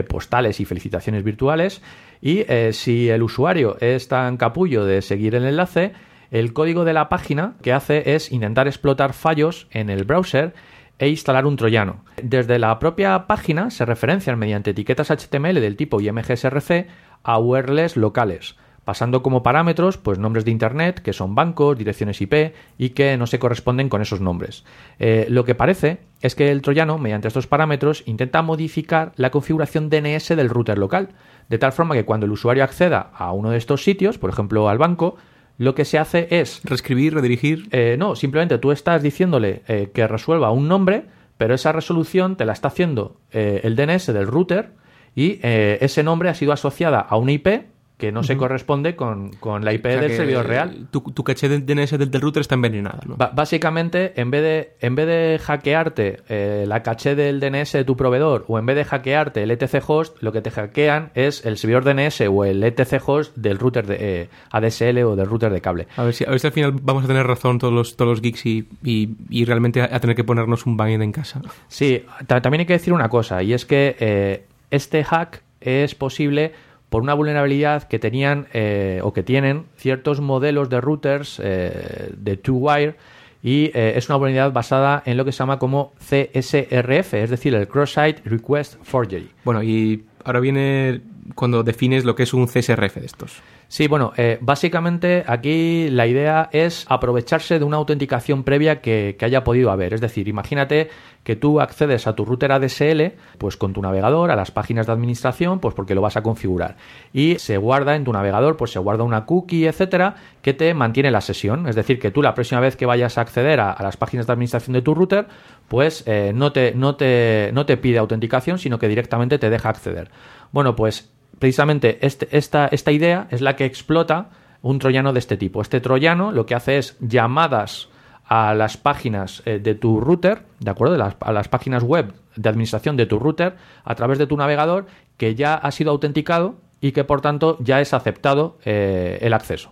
postales 0.10 0.60
y 0.60 0.66
felicitaciones 0.66 1.24
virtuales 1.24 1.82
y 2.22 2.44
si 2.72 3.10
el 3.10 3.24
usuario 3.24 3.78
es 3.80 4.08
tan 4.08 4.36
capullo 4.36 4.84
de 4.84 5.02
seguir 5.02 5.36
el 5.36 5.46
enlace 5.46 5.94
el 6.32 6.54
código 6.54 6.84
de 6.84 6.94
la 6.94 7.08
página 7.08 7.54
que 7.62 7.72
hace 7.72 8.16
es 8.16 8.32
intentar 8.32 8.68
explotar 8.68 9.14
fallos 9.14 9.68
en 9.72 9.90
el 9.90 10.04
browser 10.04 10.54
e 10.98 11.10
instalar 11.10 11.46
un 11.46 11.56
troyano. 11.56 12.04
Desde 12.22 12.60
la 12.60 12.80
propia 12.80 13.28
página 13.28 13.70
se 13.70 13.86
referencian 13.86 14.40
mediante 14.40 14.72
etiquetas 14.72 15.12
HTML 15.12 15.60
del 15.60 15.76
tipo 15.76 16.00
IMGSRC 16.00 16.88
a 17.24 17.40
URLs 17.40 17.98
locales, 17.98 18.56
pasando 18.86 19.24
como 19.24 19.44
parámetros 19.44 19.98
pues 19.98 20.20
nombres 20.20 20.46
de 20.46 20.52
internet 20.52 21.02
que 21.02 21.12
son 21.12 21.36
bancos, 21.36 21.78
direcciones 21.78 22.22
IP 22.22 22.54
y 22.78 22.90
que 22.92 23.18
no 23.18 23.28
se 23.28 23.40
corresponden 23.40 23.90
con 23.90 24.02
esos 24.02 24.22
nombres. 24.22 24.64
Eh, 25.00 25.26
lo 25.28 25.44
que 25.44 25.56
parece 25.56 25.98
es 26.22 26.36
que 26.36 26.52
el 26.52 26.62
troyano, 26.62 26.98
mediante 26.98 27.28
estos 27.28 27.48
parámetros, 27.48 28.04
intenta 28.06 28.42
modificar 28.44 29.12
la 29.18 29.32
configuración 29.32 29.90
DNS 29.90 30.30
del 30.30 30.50
router 30.50 30.78
local, 30.78 31.10
de 31.50 31.58
tal 31.58 31.74
forma 31.74 31.96
que 31.96 32.06
cuando 32.06 32.28
el 32.28 32.32
usuario 32.32 32.64
acceda 32.64 33.12
a 33.14 33.34
uno 33.34 33.50
de 33.50 33.58
estos 33.58 33.84
sitios, 33.84 34.18
por 34.18 34.30
ejemplo 34.30 34.70
al 34.70 34.78
banco, 34.78 35.18
lo 35.58 35.74
que 35.74 35.86
se 35.86 35.98
hace 35.98 36.28
es 36.30 36.62
Reescribir, 36.64 37.16
redirigir. 37.16 37.68
eh, 37.72 37.96
no, 37.98 38.16
simplemente 38.16 38.58
tú 38.60 38.72
estás 38.72 39.02
diciéndole 39.02 39.64
eh, 39.68 39.90
que 39.94 40.08
resuelva 40.08 40.52
un 40.52 40.68
nombre, 40.68 41.06
pero 41.38 41.56
esa 41.56 41.72
resolución 41.72 42.36
te 42.36 42.46
la 42.46 42.54
está 42.54 42.70
haciendo 42.70 43.20
el 43.32 43.76
DNS 43.76 44.06
del 44.14 44.28
router 44.28 44.72
y 45.16 45.40
ese 45.44 46.02
nombre 46.02 46.30
ha 46.30 46.34
sido 46.34 46.54
asociada 46.54 47.02
a 47.02 47.18
una 47.18 47.34
IP 47.34 47.66
que 47.98 48.12
no 48.12 48.24
se 48.24 48.36
corresponde 48.36 48.96
con, 48.98 49.32
con 49.34 49.64
la 49.64 49.72
IP 49.72 49.86
O 49.86 49.90
sea 49.90 50.02
del 50.02 50.12
servidor 50.12 50.48
real. 50.48 50.88
Tu, 50.92 51.00
tu 51.00 51.24
caché 51.24 51.48
de 51.48 51.60
DNS 51.60 51.92
del, 51.98 52.12
del 52.12 52.22
router 52.22 52.42
está 52.42 52.56
envenenada, 52.56 53.00
¿no? 53.06 53.16
Básicamente, 53.16 54.14
en 54.20 54.32
vez 54.32 54.42
de, 54.42 54.74
en 54.82 54.96
vez 54.96 55.08
de 55.08 55.40
hackearte 55.42 56.18
eh, 56.28 56.66
la 56.68 56.84
caché 56.84 57.16
del 57.16 57.40
DNS 57.40 57.72
de 57.72 57.86
tu 57.86 57.96
proveedor 57.96 58.44
o 58.50 58.60
en 58.60 58.66
vez 58.66 58.76
de 58.76 58.84
hackearte 58.84 59.44
el 59.44 59.52
ETC 59.52 59.82
host, 59.88 60.18
lo 60.22 60.32
que 60.34 60.42
te 60.42 60.52
hackean 60.52 61.12
es 61.16 61.46
el 61.46 61.58
servidor 61.58 61.86
DNS 61.86 62.22
o 62.30 62.44
el 62.44 62.62
ETC 62.64 63.02
host 63.06 63.36
del 63.38 63.60
router 63.60 63.88
de 63.88 63.98
eh, 64.24 64.30
ADSL 64.52 64.98
o 65.04 65.16
del 65.16 65.28
router 65.28 65.52
de 65.54 65.62
cable. 65.62 65.88
A 65.96 66.04
ver, 66.04 66.14
si, 66.14 66.26
a 66.26 66.30
ver 66.32 66.40
si 66.42 66.48
al 66.48 66.54
final 66.54 66.74
vamos 66.82 67.06
a 67.06 67.08
tener 67.08 67.26
razón 67.26 67.60
todos 67.60 67.74
los, 67.74 67.96
todos 67.96 68.10
los 68.10 68.22
geeks 68.22 68.46
y, 68.46 68.68
y, 68.84 69.10
y 69.30 69.46
realmente 69.46 69.82
a, 69.82 69.86
a 69.96 70.00
tener 70.02 70.16
que 70.18 70.24
ponernos 70.26 70.66
un 70.66 70.76
baño 70.76 71.02
en 71.02 71.12
casa. 71.14 71.42
Sí, 71.70 72.04
ta- 72.28 72.42
también 72.42 72.60
hay 72.62 72.66
que 72.66 72.74
decir 72.74 72.92
una 72.94 73.08
cosa, 73.10 73.42
y 73.42 73.54
es 73.54 73.66
que 73.66 73.96
eh, 74.00 74.46
este 74.72 75.04
hack 75.04 75.44
es 75.62 75.96
posible 75.96 76.52
por 76.90 77.02
una 77.02 77.14
vulnerabilidad 77.14 77.84
que 77.84 78.00
tenían 78.00 78.48
eh, 78.54 79.00
o 79.04 79.14
que 79.14 79.24
tienen 79.24 79.66
ciertos 79.76 80.22
modelos 80.22 80.70
de 80.70 80.82
routers 80.82 81.42
eh, 81.44 82.12
de 82.18 82.38
two-wire 82.38 82.96
y 83.44 83.66
eh, 83.76 83.94
es 83.96 84.10
una 84.10 84.18
vulnerabilidad 84.18 84.54
basada 84.54 85.04
en 85.06 85.18
lo 85.18 85.26
que 85.26 85.32
se 85.32 85.40
llama 85.40 85.60
como 85.60 85.94
CSRF, 86.00 87.14
es 87.14 87.30
decir, 87.30 87.54
el 87.54 87.68
Cross-Site 87.68 88.24
Request 88.26 88.76
Forgery. 88.82 89.30
Bueno, 89.44 89.62
y 89.62 90.04
ahora 90.24 90.40
viene 90.40 91.02
cuando 91.34 91.64
defines 91.64 92.06
lo 92.06 92.16
que 92.16 92.24
es 92.24 92.34
un 92.34 92.46
CSRF 92.46 92.96
de 92.98 93.06
estos. 93.06 93.42
Sí, 93.68 93.88
bueno, 93.88 94.14
eh, 94.16 94.38
básicamente 94.42 95.24
aquí 95.26 95.90
la 95.90 96.06
idea 96.06 96.50
es 96.52 96.86
aprovecharse 96.88 97.58
de 97.58 97.66
una 97.66 97.78
autenticación 97.78 98.44
previa 98.44 98.80
que, 98.80 99.16
que 99.18 99.26
haya 99.26 99.44
podido 99.44 99.72
haber. 99.72 99.96
Es 99.96 100.02
decir, 100.02 100.28
imagínate 100.28 100.90
que 101.24 101.36
tú 101.36 101.60
accedes 101.60 102.06
a 102.06 102.14
tu 102.14 102.24
router 102.24 102.52
ADSL 102.52 103.14
pues 103.40 103.58
con 103.58 103.74
tu 103.74 103.82
navegador 103.82 104.30
a 104.30 104.36
las 104.36 104.52
páginas 104.52 104.86
de 104.86 104.94
administración, 104.94 105.60
pues 105.60 105.74
porque 105.74 105.96
lo 105.96 106.02
vas 106.02 106.16
a 106.16 106.22
configurar. 106.22 106.78
Y 107.12 107.40
se 107.40 107.58
guarda 107.58 107.96
en 107.96 108.04
tu 108.04 108.14
navegador, 108.14 108.56
pues 108.56 108.72
se 108.72 108.78
guarda 108.78 109.04
una 109.04 109.26
cookie, 109.26 109.66
etcétera, 109.66 110.16
que 110.44 110.54
te 110.54 110.76
mantiene 110.76 111.10
la 111.10 111.22
sesión. 111.22 111.68
Es 111.68 111.76
decir, 111.76 112.00
que 112.00 112.12
tú 112.12 112.22
la 112.22 112.36
próxima 112.36 112.62
vez 112.62 112.76
que 112.76 112.86
vayas 112.86 113.18
a 113.18 113.22
acceder 113.22 113.60
a, 113.60 113.72
a 113.72 113.82
las 113.82 113.98
páginas 113.98 114.28
de 114.28 114.34
administración 114.34 114.74
de 114.74 114.84
tu 114.84 114.94
router, 114.94 115.26
pues 115.68 116.04
eh, 116.06 116.32
no, 116.36 116.52
te, 116.52 116.74
no, 116.76 116.96
te, 116.96 117.50
no 117.54 117.66
te 117.66 117.78
pide 117.78 117.98
autenticación, 117.98 118.60
sino 118.60 118.78
que 118.78 118.88
directamente 118.88 119.40
te 119.40 119.50
deja 119.50 119.70
acceder. 119.70 120.12
Bueno, 120.52 120.76
pues 120.76 121.12
precisamente 121.40 121.98
este- 122.06 122.28
esta, 122.38 122.68
esta 122.68 122.92
idea 122.92 123.28
es 123.32 123.42
la 123.42 123.56
que 123.56 123.66
explota 123.66 124.30
un 124.62 124.80
troyano 124.80 125.14
de 125.14 125.20
este 125.20 125.38
tipo. 125.38 125.62
Este 125.62 125.80
troyano 125.82 126.32
lo 126.32 126.46
que 126.46 126.56
hace 126.56 126.78
es 126.78 126.98
llamadas 127.00 127.90
a 128.28 128.56
las 128.56 128.78
páginas 128.78 129.44
eh, 129.46 129.60
de 129.60 129.76
tu 129.76 130.00
router, 130.02 130.42
¿de 130.60 130.72
acuerdo? 130.72 130.96
A 131.20 131.32
las 131.32 131.48
páginas 131.48 131.84
web 131.84 132.14
de 132.36 132.50
administración 132.50 132.98
de 132.98 133.06
tu 133.06 133.20
router 133.20 133.56
a 133.84 133.94
través 133.96 134.18
de 134.18 134.26
tu 134.26 134.36
navegador 134.36 134.88
que 135.18 135.36
ya 135.36 135.54
ha 135.54 135.72
sido 135.72 135.92
autenticado 135.92 136.56
y 136.82 136.92
que 136.92 137.04
por 137.04 137.22
tanto 137.22 137.58
ya 137.60 137.80
es 137.82 137.94
aceptado 137.94 138.58
eh, 138.66 139.20
el 139.22 139.34
acceso. 139.34 139.72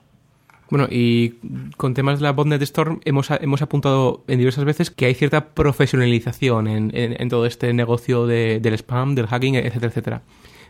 Bueno, 0.70 0.88
y 0.90 1.36
con 1.78 1.94
temas 1.94 2.20
de 2.20 2.24
la 2.24 2.32
botnet 2.32 2.62
Storm 2.62 3.00
hemos, 3.06 3.30
hemos 3.32 3.62
apuntado 3.62 4.24
en 4.28 4.40
diversas 4.40 4.64
veces 4.66 4.90
que 4.92 5.06
hay 5.08 5.14
cierta 5.14 5.46
profesionalización 5.50 6.68
en, 6.68 6.92
en- 6.96 7.20
en 7.22 7.30
todo 7.30 7.46
este 7.46 7.74
negocio 7.74 8.26
de- 8.28 8.60
del 8.60 8.74
spam, 8.76 9.14
del 9.16 9.28
hacking, 9.28 9.56
etcétera, 9.56 9.88
etcétera. 9.88 10.22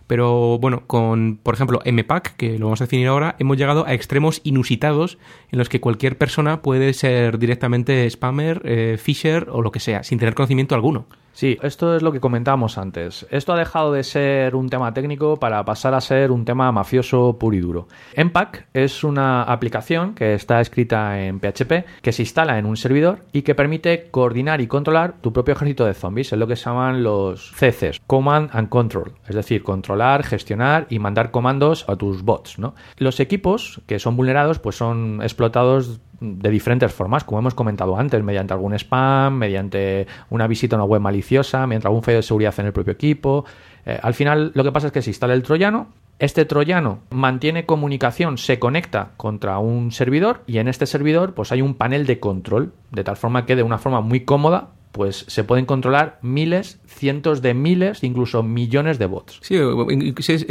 Pero 0.07 0.57
bueno, 0.59 0.85
con, 0.87 1.39
por 1.41 1.53
ejemplo, 1.53 1.79
MPAC, 1.85 2.35
que 2.35 2.57
lo 2.59 2.67
vamos 2.67 2.81
a 2.81 2.85
definir 2.85 3.07
ahora, 3.07 3.35
hemos 3.39 3.57
llegado 3.57 3.85
a 3.85 3.93
extremos 3.93 4.41
inusitados 4.43 5.17
en 5.51 5.59
los 5.59 5.69
que 5.69 5.81
cualquier 5.81 6.17
persona 6.17 6.61
puede 6.61 6.93
ser 6.93 7.39
directamente 7.39 8.09
spammer, 8.09 8.61
eh, 8.65 8.97
fisher 8.99 9.47
o 9.49 9.61
lo 9.61 9.71
que 9.71 9.79
sea, 9.79 10.03
sin 10.03 10.19
tener 10.19 10.35
conocimiento 10.35 10.75
alguno. 10.75 11.07
Sí, 11.33 11.57
esto 11.63 11.95
es 11.95 12.03
lo 12.03 12.11
que 12.11 12.19
comentábamos 12.19 12.77
antes. 12.77 13.25
Esto 13.31 13.53
ha 13.53 13.57
dejado 13.57 13.91
de 13.91 14.03
ser 14.03 14.55
un 14.55 14.69
tema 14.69 14.93
técnico 14.93 15.37
para 15.37 15.65
pasar 15.65 15.95
a 15.95 16.01
ser 16.01 16.31
un 16.31 16.45
tema 16.45 16.71
mafioso 16.71 17.37
puro 17.39 17.55
y 17.55 17.59
duro. 17.59 17.87
Empac 18.13 18.67
es 18.71 19.03
una 19.03 19.41
aplicación 19.41 20.13
que 20.13 20.35
está 20.35 20.61
escrita 20.61 21.19
en 21.19 21.39
PHP, 21.39 22.01
que 22.03 22.11
se 22.11 22.21
instala 22.21 22.59
en 22.59 22.67
un 22.67 22.77
servidor 22.77 23.25
y 23.31 23.41
que 23.41 23.55
permite 23.55 24.11
coordinar 24.11 24.61
y 24.61 24.67
controlar 24.67 25.15
tu 25.21 25.33
propio 25.33 25.55
ejército 25.55 25.85
de 25.85 25.95
zombies. 25.95 26.31
Es 26.31 26.37
lo 26.37 26.45
que 26.45 26.55
se 26.55 26.65
llaman 26.65 27.01
los 27.01 27.51
CCs, 27.51 27.99
Command 28.05 28.51
and 28.53 28.69
Control. 28.69 29.13
Es 29.27 29.35
decir, 29.35 29.63
controlar, 29.93 30.23
gestionar 30.23 30.87
y 30.89 30.97
mandar 30.97 31.29
comandos 31.29 31.85
a 31.87 31.95
tus 31.95 32.23
bots. 32.23 32.57
Los 32.97 33.19
equipos 33.19 33.81
que 33.85 33.99
son 33.99 34.15
vulnerados 34.15 34.57
pues 34.57 34.75
son 34.75 35.21
explotados 35.21 35.99
de 36.19 36.49
diferentes 36.49 36.91
formas, 36.91 37.23
como 37.23 37.39
hemos 37.39 37.53
comentado 37.53 37.95
antes, 37.97 38.23
mediante 38.23 38.53
algún 38.53 38.73
spam, 38.73 39.37
mediante 39.37 40.07
una 40.31 40.47
visita 40.47 40.75
a 40.75 40.79
una 40.79 40.85
web 40.85 41.01
maliciosa, 41.01 41.67
mediante 41.67 41.87
algún 41.87 42.01
fallo 42.01 42.17
de 42.17 42.23
seguridad 42.23 42.55
en 42.57 42.65
el 42.65 42.73
propio 42.73 42.93
equipo. 42.93 43.45
Eh, 43.85 43.99
al 44.01 44.15
final, 44.15 44.51
lo 44.55 44.63
que 44.63 44.71
pasa 44.71 44.87
es 44.87 44.93
que 44.93 45.01
se 45.03 45.11
instala 45.11 45.35
el 45.35 45.43
troyano. 45.43 45.89
Este 46.17 46.45
troyano 46.45 46.99
mantiene 47.11 47.65
comunicación, 47.65 48.37
se 48.37 48.57
conecta 48.57 49.11
contra 49.17 49.59
un 49.59 49.91
servidor 49.91 50.41
y 50.47 50.57
en 50.57 50.67
este 50.67 50.85
servidor 50.87 51.33
pues 51.33 51.51
hay 51.51 51.61
un 51.61 51.75
panel 51.75 52.07
de 52.07 52.19
control, 52.19 52.73
de 52.91 53.03
tal 53.03 53.17
forma 53.17 53.45
que 53.45 53.55
de 53.55 53.63
una 53.63 53.77
forma 53.77 54.01
muy 54.01 54.21
cómoda 54.21 54.69
pues 54.93 55.25
se 55.27 55.43
pueden 55.43 55.65
controlar 55.65 56.19
miles, 56.21 56.79
cientos 56.93 57.41
de 57.41 57.53
miles, 57.53 58.03
incluso 58.03 58.43
millones 58.43 58.99
de 58.99 59.05
bots. 59.05 59.39
Sí, 59.41 59.57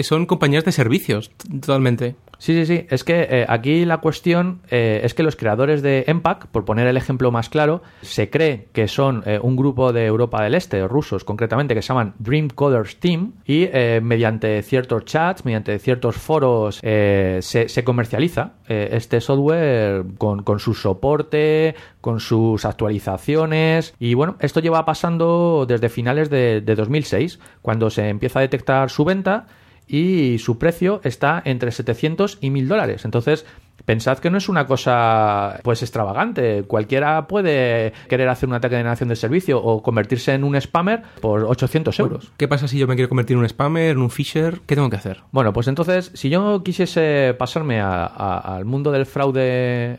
son 0.03 0.26
compañías 0.26 0.64
de 0.64 0.72
servicios, 0.72 1.30
totalmente. 1.61 2.16
Sí, 2.38 2.55
sí, 2.55 2.66
sí. 2.66 2.86
Es 2.90 3.05
que 3.05 3.22
eh, 3.30 3.47
aquí 3.49 3.84
la 3.84 3.99
cuestión 3.99 4.62
eh, 4.68 5.03
es 5.05 5.14
que 5.14 5.22
los 5.22 5.36
creadores 5.36 5.80
de 5.80 6.05
Empac, 6.09 6.49
por 6.49 6.64
poner 6.64 6.88
el 6.88 6.97
ejemplo 6.97 7.30
más 7.30 7.49
claro, 7.49 7.82
se 8.01 8.30
cree 8.30 8.66
que 8.72 8.88
son 8.88 9.22
eh, 9.26 9.38
un 9.40 9.55
grupo 9.55 9.93
de 9.93 10.07
Europa 10.07 10.43
del 10.43 10.57
Este, 10.57 10.88
rusos 10.88 11.22
concretamente, 11.22 11.74
que 11.74 11.82
se 11.82 11.88
llaman 11.88 12.14
Dream 12.18 12.49
Coders 12.49 12.97
Team, 12.97 13.34
y 13.47 13.68
mediante 14.03 14.61
ciertos 14.62 15.05
chats, 15.05 15.45
mediante 15.45 15.78
ciertos 15.78 16.16
foros, 16.16 16.80
se, 16.82 17.40
se 17.40 17.84
comercializa 17.84 18.55
este 18.68 19.20
software 19.20 20.05
con, 20.18 20.43
con 20.43 20.59
su 20.59 20.74
soporte, 20.74 21.74
con 22.01 22.18
sus 22.18 22.64
actualizaciones, 22.64 23.95
y 24.01 24.14
bueno, 24.14 24.36
esto 24.40 24.61
lleva 24.61 24.84
pasando 24.84 25.64
desde 25.66 25.88
finales 25.88 26.30
de, 26.32 26.60
de 26.60 26.74
2006, 26.74 27.38
cuando 27.62 27.88
se 27.90 28.08
empieza 28.08 28.40
a 28.40 28.42
detectar 28.42 28.90
su 28.90 29.04
venta 29.04 29.46
y 29.86 30.38
su 30.38 30.58
precio 30.58 31.00
está 31.04 31.40
entre 31.44 31.70
700 31.70 32.38
y 32.40 32.50
1000 32.50 32.68
dólares. 32.68 33.04
Entonces, 33.04 33.44
pensad 33.84 34.18
que 34.18 34.30
no 34.30 34.38
es 34.38 34.48
una 34.48 34.66
cosa 34.66 35.58
pues 35.64 35.82
extravagante. 35.82 36.62
Cualquiera 36.62 37.26
puede 37.26 37.92
querer 38.08 38.28
hacer 38.28 38.48
un 38.48 38.54
ataque 38.54 38.76
de 38.76 38.84
negación 38.84 39.08
de 39.08 39.16
servicio 39.16 39.60
o 39.62 39.82
convertirse 39.82 40.32
en 40.34 40.44
un 40.44 40.58
spammer 40.60 41.02
por 41.20 41.44
800 41.44 41.98
euros. 41.98 42.32
¿Qué 42.36 42.46
pasa 42.48 42.68
si 42.68 42.78
yo 42.78 42.86
me 42.86 42.94
quiero 42.94 43.08
convertir 43.08 43.34
en 43.36 43.40
un 43.42 43.48
spammer, 43.48 43.90
en 43.90 43.98
un 43.98 44.10
fisher? 44.10 44.60
¿Qué 44.66 44.76
tengo 44.76 44.88
que 44.88 44.96
hacer? 44.96 45.20
Bueno, 45.32 45.52
pues 45.52 45.66
entonces, 45.66 46.12
si 46.14 46.30
yo 46.30 46.62
quisiese 46.62 47.34
pasarme 47.38 47.80
a- 47.80 48.06
a- 48.06 48.56
al 48.56 48.64
mundo 48.64 48.92
del 48.92 49.04
fraude 49.04 49.42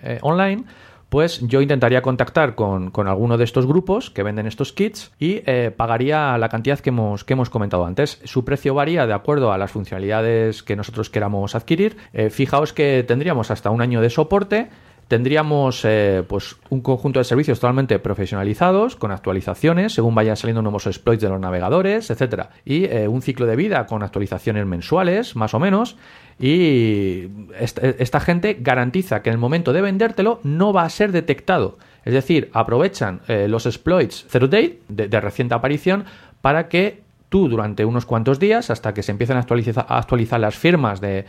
eh, 0.01 0.19
online, 0.21 0.63
pues 1.13 1.41
yo 1.41 1.61
intentaría 1.61 2.01
contactar 2.01 2.55
con, 2.55 2.89
con 2.89 3.07
alguno 3.07 3.37
de 3.37 3.43
estos 3.43 3.67
grupos 3.67 4.09
que 4.09 4.23
venden 4.23 4.47
estos 4.47 4.73
kits 4.73 5.11
y 5.19 5.43
eh, 5.45 5.69
pagaría 5.69 6.35
la 6.39 6.49
cantidad 6.49 6.79
que 6.79 6.89
hemos, 6.89 7.23
que 7.23 7.33
hemos 7.33 7.51
comentado 7.51 7.85
antes. 7.85 8.19
Su 8.23 8.43
precio 8.43 8.73
varía 8.73 9.05
de 9.05 9.13
acuerdo 9.13 9.53
a 9.53 9.59
las 9.59 9.69
funcionalidades 9.69 10.63
que 10.63 10.75
nosotros 10.75 11.11
queramos 11.11 11.53
adquirir. 11.53 11.97
Eh, 12.13 12.31
fijaos 12.31 12.73
que 12.73 13.05
tendríamos 13.07 13.51
hasta 13.51 13.69
un 13.69 13.83
año 13.83 14.01
de 14.01 14.09
soporte. 14.09 14.69
Tendríamos 15.07 15.85
eh, 15.85 16.23
pues 16.27 16.55
un 16.69 16.81
conjunto 16.81 17.19
de 17.19 17.25
servicios 17.25 17.59
totalmente 17.59 17.99
profesionalizados, 17.99 18.95
con 18.95 19.11
actualizaciones, 19.11 19.93
según 19.93 20.15
vayan 20.15 20.35
saliendo 20.35 20.63
nuevos 20.63 20.87
exploits 20.87 21.21
de 21.21 21.29
los 21.29 21.39
navegadores, 21.39 22.09
etcétera, 22.09 22.49
y 22.65 22.85
eh, 22.85 23.07
un 23.07 23.21
ciclo 23.21 23.45
de 23.45 23.55
vida 23.55 23.85
con 23.85 24.01
actualizaciones 24.01 24.65
mensuales, 24.65 25.35
más 25.35 25.53
o 25.53 25.59
menos. 25.59 25.97
Y 26.39 27.27
esta, 27.59 28.19
gente 28.19 28.57
garantiza 28.59 29.21
que 29.21 29.29
en 29.29 29.33
el 29.33 29.39
momento 29.39 29.71
de 29.71 29.81
vendértelo 29.81 30.39
no 30.43 30.73
va 30.73 30.83
a 30.83 30.89
ser 30.89 31.11
detectado. 31.11 31.77
Es 32.05 32.13
decir, 32.13 32.49
aprovechan 32.53 33.21
eh, 33.27 33.47
los 33.47 33.65
exploits 33.65 34.25
zero 34.29 34.47
de, 34.47 34.79
de 34.89 35.21
reciente 35.21 35.53
aparición 35.53 36.05
para 36.41 36.67
que 36.67 37.02
tú 37.33 37.49
durante 37.49 37.83
unos 37.83 38.05
cuantos 38.05 38.37
días, 38.37 38.69
hasta 38.69 38.93
que 38.93 39.01
se 39.01 39.11
empiecen 39.11 39.37
a 39.37 39.39
actualizar, 39.39 40.39
las 40.39 40.55
firmas 40.55 41.01
de, 41.01 41.25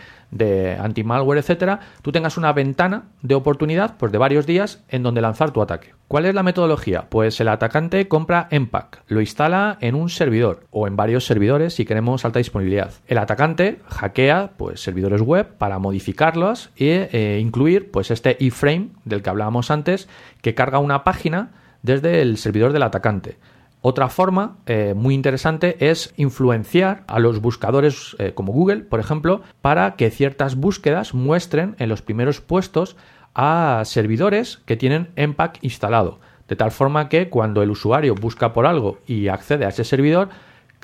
anti-malware, 0.78 1.38
etcétera, 1.38 1.80
tú 2.02 2.12
tengas 2.12 2.36
una 2.36 2.52
ventana 2.52 3.04
de 3.22 3.34
oportunidad 3.34 3.96
pues, 3.96 4.12
de 4.12 4.18
varios 4.18 4.44
días 4.44 4.84
en 4.90 5.02
donde 5.02 5.22
lanzar 5.22 5.52
tu 5.52 5.62
ataque. 5.62 5.94
¿Cuál 6.06 6.26
es 6.26 6.34
la 6.34 6.42
metodología? 6.42 7.06
Pues 7.08 7.40
el 7.40 7.48
atacante 7.48 8.06
compra 8.06 8.48
Empac, 8.50 9.02
lo 9.06 9.22
instala 9.22 9.78
en 9.80 9.94
un 9.94 10.10
servidor 10.10 10.66
o 10.70 10.86
en 10.86 10.94
varios 10.94 11.24
servidores 11.24 11.72
si 11.72 11.86
queremos 11.86 12.26
alta 12.26 12.38
disponibilidad. 12.38 12.92
El 13.06 13.16
atacante 13.16 13.80
hackea 13.88 14.50
pues, 14.58 14.82
servidores 14.82 15.22
web 15.22 15.56
para 15.56 15.78
modificarlos 15.78 16.68
e 16.76 17.38
incluir 17.40 17.90
pues, 17.90 18.10
este 18.10 18.36
iframe 18.40 18.90
del 19.06 19.22
que 19.22 19.30
hablábamos 19.30 19.70
antes 19.70 20.06
que 20.42 20.54
carga 20.54 20.80
una 20.80 21.02
página 21.02 21.52
desde 21.80 22.20
el 22.20 22.36
servidor 22.36 22.74
del 22.74 22.82
atacante. 22.82 23.38
Otra 23.86 24.08
forma 24.08 24.56
eh, 24.64 24.94
muy 24.96 25.12
interesante 25.12 25.76
es 25.90 26.14
influenciar 26.16 27.04
a 27.06 27.18
los 27.18 27.42
buscadores 27.42 28.16
eh, 28.18 28.32
como 28.32 28.50
Google, 28.50 28.78
por 28.78 28.98
ejemplo, 28.98 29.42
para 29.60 29.94
que 29.96 30.08
ciertas 30.08 30.56
búsquedas 30.56 31.12
muestren 31.12 31.76
en 31.78 31.90
los 31.90 32.00
primeros 32.00 32.40
puestos 32.40 32.96
a 33.34 33.82
servidores 33.84 34.62
que 34.64 34.78
tienen 34.78 35.10
Empac 35.16 35.58
instalado. 35.60 36.18
De 36.48 36.56
tal 36.56 36.70
forma 36.70 37.10
que 37.10 37.28
cuando 37.28 37.62
el 37.62 37.68
usuario 37.68 38.14
busca 38.14 38.54
por 38.54 38.64
algo 38.64 39.00
y 39.06 39.28
accede 39.28 39.66
a 39.66 39.68
ese 39.68 39.84
servidor, 39.84 40.30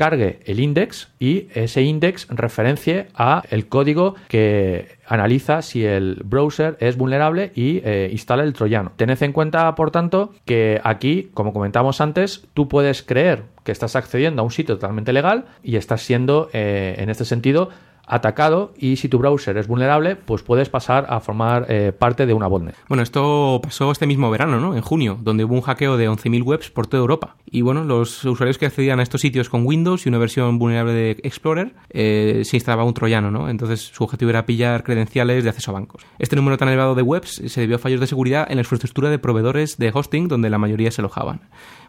cargue 0.01 0.41
el 0.47 0.61
index 0.61 1.13
y 1.19 1.49
ese 1.53 1.83
index 1.83 2.27
referencie 2.31 3.09
a 3.15 3.43
el 3.51 3.69
código 3.69 4.15
que 4.29 4.97
analiza 5.07 5.61
si 5.61 5.85
el 5.85 6.23
browser 6.25 6.79
es 6.81 6.97
vulnerable 6.97 7.53
y 7.55 7.83
eh, 7.85 8.09
instala 8.11 8.45
el 8.45 8.55
troyano. 8.55 8.93
Tened 8.97 9.23
en 9.23 9.35
cuenta, 9.35 9.75
por 9.75 9.91
tanto, 9.91 10.33
que 10.47 10.81
aquí, 10.85 11.29
como 11.35 11.53
comentamos 11.53 12.01
antes, 12.01 12.47
tú 12.55 12.67
puedes 12.67 13.03
creer 13.03 13.43
que 13.63 13.73
estás 13.73 13.95
accediendo 13.95 14.41
a 14.41 14.45
un 14.47 14.51
sitio 14.51 14.77
totalmente 14.77 15.13
legal 15.13 15.45
y 15.63 15.77
estás 15.77 16.01
siendo, 16.01 16.49
eh, 16.55 16.95
en 16.97 17.11
este 17.11 17.27
sentido, 17.27 17.69
atacado 18.11 18.75
y 18.77 18.97
si 18.97 19.09
tu 19.09 19.19
browser 19.19 19.57
es 19.57 19.69
vulnerable, 19.69 20.17
pues 20.17 20.43
puedes 20.43 20.69
pasar 20.69 21.07
a 21.09 21.21
formar 21.21 21.67
eh, 21.69 21.93
parte 21.93 22.27
de 22.27 22.35
una 22.35 22.49
botnet. 22.49 22.75
Bueno, 22.89 23.03
esto 23.03 23.61
pasó 23.63 23.91
este 23.93 24.07
mismo 24.07 24.31
verano, 24.31 24.61
¿no? 24.61 24.75
En 24.75 24.83
junio, 24.83 25.19
donde 25.21 25.45
hubo 25.45 25.55
un 25.55 25.61
hackeo 25.63 25.97
de 25.97 26.09
11.000 26.11 26.43
webs 26.43 26.71
por 26.71 26.87
toda 26.87 27.01
Europa. 27.01 27.37
Y 27.47 27.63
bueno, 27.63 27.85
los 27.85 28.25
usuarios 28.25 28.59
que 28.59 28.67
accedían 28.67 29.01
a 29.01 29.03
estos 29.03 29.21
sitios 29.21 29.49
con 29.49 29.65
Windows 29.67 30.05
y 30.05 30.09
una 30.09 30.19
versión 30.19 30.59
vulnerable 30.59 30.93
de 30.93 31.11
Explorer, 31.23 31.75
eh, 31.91 32.43
se 32.45 32.57
instalaba 32.57 32.85
un 32.85 32.95
troyano, 32.95 33.31
¿no? 33.31 33.49
Entonces 33.49 33.81
su 33.81 34.05
objetivo 34.05 34.31
era 34.31 34.47
pillar 34.47 34.83
credenciales 34.83 35.45
de 35.45 35.51
acceso 35.51 35.71
a 35.71 35.75
bancos. 35.75 36.05
Este 36.19 36.37
número 36.37 36.57
tan 36.57 36.69
elevado 36.69 36.95
de 36.95 37.03
webs 37.03 37.43
se 37.47 37.61
debió 37.61 37.77
a 37.77 37.79
fallos 37.79 38.01
de 38.01 38.07
seguridad 38.07 38.47
en 38.49 38.57
la 38.57 38.63
infraestructura 38.63 39.11
de 39.11 39.19
proveedores 39.19 39.79
de 39.79 39.91
hosting 39.95 40.29
donde 40.29 40.51
la 40.51 40.59
mayoría 40.59 40.91
se 40.91 41.01
alojaban 41.01 41.43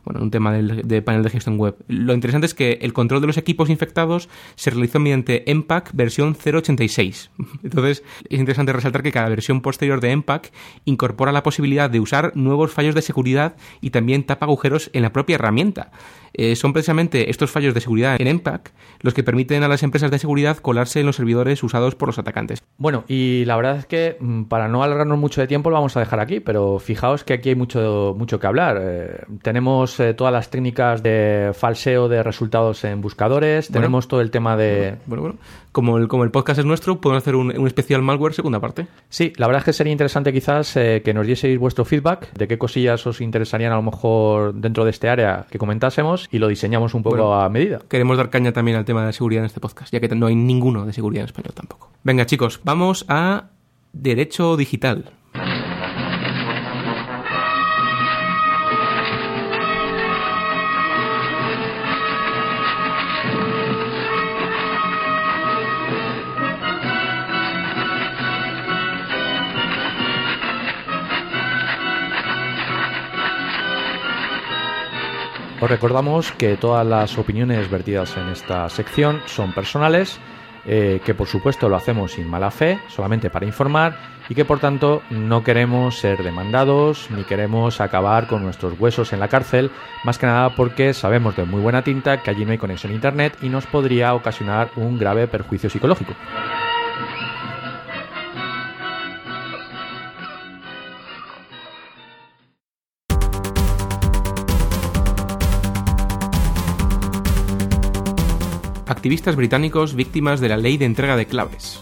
bueno, 0.05 0.21
un 0.21 0.31
tema 0.31 0.51
del, 0.51 0.81
de 0.87 1.01
panel 1.01 1.23
de 1.23 1.29
gestión 1.29 1.57
web. 1.57 1.75
Lo 1.87 2.13
interesante 2.13 2.47
es 2.47 2.53
que 2.53 2.79
el 2.81 2.93
control 2.93 3.21
de 3.21 3.27
los 3.27 3.37
equipos 3.37 3.69
infectados 3.69 4.29
se 4.55 4.69
realizó 4.69 4.99
mediante 4.99 5.49
Empac 5.51 5.91
versión 5.93 6.35
0.86. 6.35 7.29
Entonces, 7.63 8.03
es 8.29 8.39
interesante 8.39 8.73
resaltar 8.73 9.03
que 9.03 9.11
cada 9.11 9.29
versión 9.29 9.61
posterior 9.61 10.01
de 10.01 10.11
Empac 10.11 10.51
incorpora 10.85 11.31
la 11.31 11.43
posibilidad 11.43 11.89
de 11.89 11.99
usar 11.99 12.31
nuevos 12.35 12.71
fallos 12.71 12.95
de 12.95 13.01
seguridad 13.01 13.55
y 13.81 13.91
también 13.91 14.23
tapa 14.23 14.45
agujeros 14.45 14.89
en 14.93 15.03
la 15.03 15.13
propia 15.13 15.35
herramienta. 15.35 15.91
Eh, 16.33 16.55
son 16.55 16.71
precisamente 16.71 17.29
estos 17.29 17.51
fallos 17.51 17.73
de 17.73 17.81
seguridad 17.81 18.15
en 18.19 18.27
Empac 18.27 18.71
los 19.01 19.13
que 19.13 19.23
permiten 19.23 19.63
a 19.63 19.67
las 19.67 19.83
empresas 19.83 20.11
de 20.11 20.19
seguridad 20.19 20.57
colarse 20.57 21.01
en 21.01 21.05
los 21.05 21.17
servidores 21.17 21.61
usados 21.63 21.95
por 21.95 22.07
los 22.07 22.19
atacantes. 22.19 22.63
Bueno, 22.77 23.03
y 23.07 23.43
la 23.45 23.57
verdad 23.57 23.77
es 23.77 23.85
que 23.85 24.17
mm, 24.19 24.43
para 24.43 24.67
no 24.67 24.83
alargarnos 24.83 25.17
mucho 25.17 25.41
de 25.41 25.47
tiempo 25.47 25.69
lo 25.69 25.75
vamos 25.75 25.97
a 25.97 25.99
dejar 25.99 26.19
aquí, 26.19 26.39
pero 26.39 26.79
fijaos 26.79 27.23
que 27.23 27.33
aquí 27.33 27.49
hay 27.49 27.55
mucho, 27.55 28.15
mucho 28.17 28.39
que 28.39 28.47
hablar. 28.47 28.79
Eh, 28.81 29.25
tenemos 29.41 29.90
eh, 29.99 30.13
todas 30.13 30.31
las 30.33 30.49
técnicas 30.49 31.03
de 31.03 31.51
falseo 31.53 32.07
de 32.09 32.23
resultados 32.23 32.83
en 32.83 33.01
buscadores, 33.01 33.69
Bueno. 33.69 33.81
tenemos 33.81 34.07
todo 34.07 34.21
el 34.21 34.31
tema 34.31 34.55
de... 34.57 34.95
Bueno, 35.05 35.21
bueno, 35.21 35.37
como 35.71 35.97
el, 35.97 36.07
como 36.07 36.23
el 36.23 36.31
podcast 36.31 36.59
es 36.59 36.65
nuestro, 36.65 36.99
podemos 36.99 37.23
hacer 37.23 37.35
un, 37.35 37.57
un 37.57 37.67
especial 37.67 38.01
malware 38.01 38.33
segunda 38.33 38.59
parte. 38.59 38.87
Sí, 39.09 39.31
la 39.37 39.47
verdad 39.47 39.59
es 39.61 39.65
que 39.65 39.73
sería 39.73 39.91
interesante 39.91 40.33
quizás 40.33 40.75
eh, 40.77 41.01
que 41.03 41.13
nos 41.13 41.25
dieseis 41.25 41.57
vuestro 41.59 41.85
feedback 41.85 42.31
de 42.33 42.47
qué 42.47 42.57
cosillas 42.57 43.05
os 43.07 43.21
interesarían 43.21 43.71
a 43.71 43.75
lo 43.75 43.81
mejor 43.83 44.53
dentro 44.53 44.83
de 44.83 44.91
este 44.91 45.07
área 45.09 45.45
que 45.49 45.57
comentásemos 45.57 46.27
y 46.31 46.39
lo 46.39 46.47
diseñamos 46.47 46.93
un 46.93 47.03
poco 47.03 47.15
Bueno. 47.17 47.41
a 47.41 47.49
medida. 47.49 47.79
Queremos 47.87 48.17
dar 48.17 48.29
caña 48.29 48.51
también 48.51 48.77
al 48.77 48.85
tema 48.85 49.01
de 49.01 49.07
la 49.07 49.13
seguridad 49.13 49.41
en 49.43 49.45
este 49.47 49.59
podcast, 49.59 49.93
ya 49.93 49.99
que 49.99 50.09
no 50.09 50.27
hay 50.27 50.35
ninguno 50.35 50.85
de 50.85 50.93
seguridad 50.93 51.21
en 51.21 51.25
español 51.27 51.53
tampoco. 51.53 51.89
Venga, 52.03 52.25
chicos, 52.25 52.59
vamos 52.63 53.05
a 53.07 53.45
Derecho 53.93 54.57
Digital. 54.57 55.11
Os 75.61 75.69
recordamos 75.69 76.31
que 76.31 76.57
todas 76.57 76.85
las 76.85 77.19
opiniones 77.19 77.69
vertidas 77.69 78.17
en 78.17 78.29
esta 78.29 78.67
sección 78.67 79.21
son 79.27 79.53
personales, 79.53 80.19
eh, 80.65 81.01
que 81.05 81.13
por 81.13 81.27
supuesto 81.27 81.69
lo 81.69 81.75
hacemos 81.75 82.13
sin 82.13 82.27
mala 82.27 82.49
fe, 82.49 82.79
solamente 82.87 83.29
para 83.29 83.45
informar, 83.45 83.95
y 84.27 84.33
que 84.33 84.43
por 84.43 84.57
tanto 84.57 85.03
no 85.11 85.43
queremos 85.43 85.99
ser 85.99 86.23
demandados 86.23 87.09
ni 87.11 87.23
queremos 87.25 87.79
acabar 87.79 88.25
con 88.25 88.43
nuestros 88.43 88.79
huesos 88.79 89.13
en 89.13 89.19
la 89.19 89.27
cárcel, 89.27 89.69
más 90.03 90.17
que 90.17 90.25
nada 90.25 90.55
porque 90.55 90.95
sabemos 90.95 91.35
de 91.35 91.45
muy 91.45 91.61
buena 91.61 91.83
tinta 91.83 92.23
que 92.23 92.31
allí 92.31 92.43
no 92.43 92.53
hay 92.53 92.57
conexión 92.57 92.91
a 92.91 92.95
internet 92.95 93.37
y 93.43 93.49
nos 93.49 93.67
podría 93.67 94.15
ocasionar 94.15 94.71
un 94.75 94.97
grave 94.97 95.27
perjuicio 95.27 95.69
psicológico. 95.69 96.15
Activistas 109.01 109.35
británicos 109.35 109.95
víctimas 109.95 110.39
de 110.41 110.47
la 110.47 110.57
ley 110.57 110.77
de 110.77 110.85
entrega 110.85 111.15
de 111.15 111.25
claves. 111.25 111.79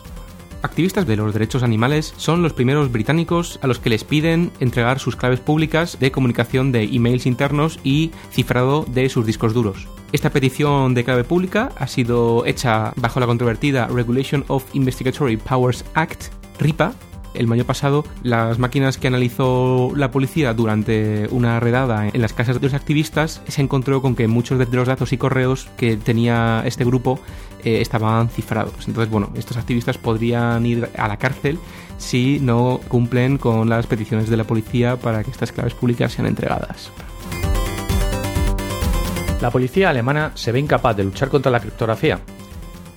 Activistas 0.62 1.06
de 1.06 1.18
los 1.18 1.34
derechos 1.34 1.64
animales 1.64 2.14
son 2.16 2.42
los 2.42 2.54
primeros 2.54 2.94
británicos 2.94 3.60
a 3.62 3.68
los 3.68 3.78
que 3.78 3.90
les 3.90 4.06
piden 4.06 4.52
entregar 4.62 5.00
sus 5.00 5.18
claves 5.18 5.42
públicas 5.42 6.00
de 6.00 6.14
comunicación 6.14 6.72
de 6.72 6.84
emails 6.84 7.26
internos 7.26 7.78
y 7.84 8.12
cifrado 8.32 8.86
de 8.88 9.10
sus 9.10 9.26
discos 9.26 9.54
duros. 9.54 9.90
Esta 10.14 10.30
petición 10.30 10.94
de 10.94 11.04
clave 11.04 11.26
pública 11.26 11.74
ha 11.78 11.88
sido 11.88 12.46
hecha 12.46 12.94
bajo 12.96 13.20
la 13.20 13.26
controvertida 13.26 13.88
Regulation 13.88 14.46
of 14.48 14.64
Investigatory 14.74 15.36
Powers 15.36 15.84
Act, 15.96 16.28
RIPA. 16.58 16.94
El 17.34 17.48
mayo 17.48 17.66
pasado, 17.66 18.04
las 18.24 18.58
máquinas 18.60 18.98
que 18.98 19.08
analizó 19.08 19.92
la 19.96 20.12
policía 20.12 20.54
durante 20.54 21.28
una 21.32 21.60
redada 21.60 22.08
en 22.08 22.22
las 22.22 22.34
casas 22.34 22.56
de 22.56 22.62
los 22.62 22.74
activistas 22.74 23.42
se 23.48 23.62
encontró 23.62 24.02
con 24.02 24.16
que 24.16 24.28
muchos 24.28 24.58
de 24.58 24.66
los 24.66 24.88
datos 24.88 25.14
y 25.14 25.18
correos 25.18 25.70
que 25.78 25.96
tenía 25.98 26.64
este 26.66 26.84
grupo 26.84 27.20
eh, 27.64 27.82
estaban 27.82 28.30
cifrados. 28.30 28.88
Entonces, 28.88 29.12
bueno, 29.12 29.30
estos 29.36 29.58
activistas 29.58 29.98
podrían 29.98 30.66
ir 30.66 30.90
a 30.98 31.08
la 31.08 31.18
cárcel 31.18 31.60
si 31.98 32.40
no 32.40 32.80
cumplen 32.88 33.38
con 33.38 33.70
las 33.70 33.86
peticiones 33.86 34.30
de 34.30 34.38
la 34.38 34.46
policía 34.46 34.98
para 34.98 35.24
que 35.24 35.32
estas 35.32 35.52
claves 35.52 35.74
públicas 35.74 36.14
sean 36.14 36.28
entregadas. 36.28 36.92
La 39.42 39.52
policía 39.52 39.90
alemana 39.90 40.32
se 40.36 40.52
ve 40.52 40.60
incapaz 40.60 40.98
de 40.98 41.04
luchar 41.04 41.30
contra 41.30 41.52
la 41.52 41.60
criptografía. 41.60 42.20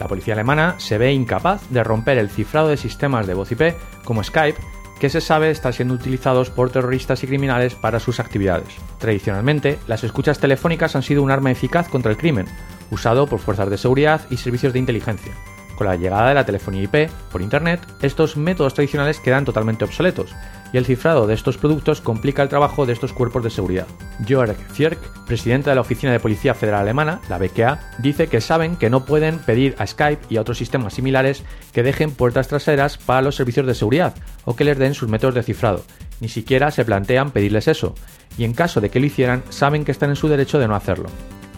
La 0.02 0.08
policía 0.08 0.34
alemana 0.34 0.74
se 0.78 0.98
ve 0.98 1.12
incapaz 1.12 1.62
de 1.70 1.84
romper 1.84 2.18
el 2.18 2.28
cifrado 2.28 2.66
de 2.66 2.76
sistemas 2.76 3.28
de 3.28 3.34
voz 3.34 3.52
IP 3.52 3.76
como 4.02 4.24
Skype, 4.24 4.58
que 4.98 5.08
se 5.08 5.20
sabe 5.20 5.48
están 5.48 5.72
siendo 5.72 5.94
utilizados 5.94 6.50
por 6.50 6.70
terroristas 6.70 7.22
y 7.22 7.28
criminales 7.28 7.76
para 7.76 8.00
sus 8.00 8.18
actividades. 8.18 8.66
Tradicionalmente, 8.98 9.78
las 9.86 10.02
escuchas 10.02 10.40
telefónicas 10.40 10.96
han 10.96 11.04
sido 11.04 11.22
un 11.22 11.30
arma 11.30 11.52
eficaz 11.52 11.88
contra 11.88 12.10
el 12.10 12.16
crimen, 12.16 12.46
usado 12.90 13.28
por 13.28 13.38
fuerzas 13.38 13.70
de 13.70 13.78
seguridad 13.78 14.22
y 14.28 14.38
servicios 14.38 14.72
de 14.72 14.80
inteligencia. 14.80 15.34
Con 15.76 15.86
la 15.86 15.94
llegada 15.94 16.30
de 16.30 16.34
la 16.34 16.46
telefonía 16.46 16.82
IP 16.82 17.08
por 17.30 17.40
Internet, 17.40 17.86
estos 18.02 18.36
métodos 18.36 18.74
tradicionales 18.74 19.20
quedan 19.20 19.44
totalmente 19.44 19.84
obsoletos, 19.84 20.34
y 20.72 20.78
el 20.78 20.86
cifrado 20.86 21.26
de 21.26 21.34
estos 21.34 21.58
productos 21.58 22.00
complica 22.00 22.42
el 22.42 22.48
trabajo 22.48 22.86
de 22.86 22.92
estos 22.92 23.12
cuerpos 23.12 23.44
de 23.44 23.50
seguridad. 23.50 23.86
Jörg 24.26 24.56
Zierk, 24.72 24.98
presidente 25.26 25.70
de 25.70 25.76
la 25.76 25.82
Oficina 25.82 26.12
de 26.12 26.20
Policía 26.20 26.54
Federal 26.54 26.82
Alemana, 26.82 27.20
la 27.28 27.38
BKA, 27.38 27.80
dice 27.98 28.28
que 28.28 28.40
saben 28.40 28.76
que 28.76 28.90
no 28.90 29.04
pueden 29.04 29.38
pedir 29.38 29.74
a 29.78 29.86
Skype 29.86 30.26
y 30.30 30.36
a 30.36 30.40
otros 30.40 30.58
sistemas 30.58 30.94
similares 30.94 31.42
que 31.72 31.82
dejen 31.82 32.12
puertas 32.12 32.48
traseras 32.48 32.98
para 32.98 33.22
los 33.22 33.36
servicios 33.36 33.66
de 33.66 33.74
seguridad 33.74 34.14
o 34.44 34.56
que 34.56 34.64
les 34.64 34.78
den 34.78 34.94
sus 34.94 35.08
métodos 35.08 35.34
de 35.34 35.42
cifrado. 35.42 35.84
Ni 36.20 36.28
siquiera 36.28 36.70
se 36.70 36.84
plantean 36.84 37.30
pedirles 37.32 37.68
eso, 37.68 37.94
y 38.38 38.44
en 38.44 38.54
caso 38.54 38.80
de 38.80 38.90
que 38.90 39.00
lo 39.00 39.06
hicieran, 39.06 39.42
saben 39.50 39.84
que 39.84 39.92
están 39.92 40.10
en 40.10 40.16
su 40.16 40.28
derecho 40.28 40.58
de 40.58 40.68
no 40.68 40.74
hacerlo. 40.74 41.08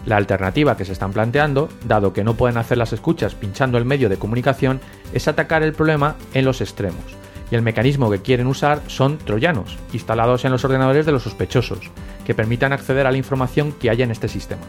La 0.05 0.17
alternativa 0.17 0.77
que 0.77 0.85
se 0.85 0.91
están 0.91 1.13
planteando, 1.13 1.69
dado 1.87 2.13
que 2.13 2.23
no 2.23 2.35
pueden 2.35 2.57
hacer 2.57 2.77
las 2.77 2.93
escuchas 2.93 3.33
pinchando 3.33 3.77
el 3.77 3.85
medio 3.85 4.07
de 4.07 4.17
comunicación, 4.17 4.79
es 5.13 5.27
atacar 5.27 5.63
el 5.63 5.73
problema 5.73 6.15
en 6.33 6.45
los 6.45 6.61
extremos. 6.61 7.24
Y 7.51 7.55
el 7.55 7.61
mecanismo 7.61 8.09
que 8.09 8.21
quieren 8.21 8.47
usar 8.47 8.81
son 8.87 9.17
troyanos, 9.17 9.77
instalados 9.93 10.45
en 10.45 10.51
los 10.51 10.65
ordenadores 10.65 11.05
de 11.05 11.11
los 11.11 11.23
sospechosos, 11.23 11.91
que 12.25 12.33
permitan 12.33 12.73
acceder 12.73 13.05
a 13.05 13.11
la 13.11 13.17
información 13.17 13.71
que 13.71 13.89
haya 13.89 14.03
en 14.03 14.11
este 14.11 14.27
sistema. 14.27 14.63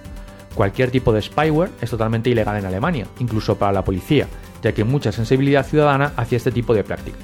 Cualquier 0.54 0.90
tipo 0.90 1.12
de 1.12 1.22
spyware 1.22 1.70
es 1.80 1.90
totalmente 1.90 2.30
ilegal 2.30 2.56
en 2.56 2.66
Alemania, 2.66 3.06
incluso 3.18 3.56
para 3.56 3.72
la 3.72 3.84
policía, 3.84 4.26
ya 4.62 4.72
que 4.72 4.84
mucha 4.84 5.12
sensibilidad 5.12 5.66
ciudadana 5.66 6.12
hacia 6.16 6.36
este 6.36 6.50
tipo 6.50 6.74
de 6.74 6.84
prácticas. 6.84 7.20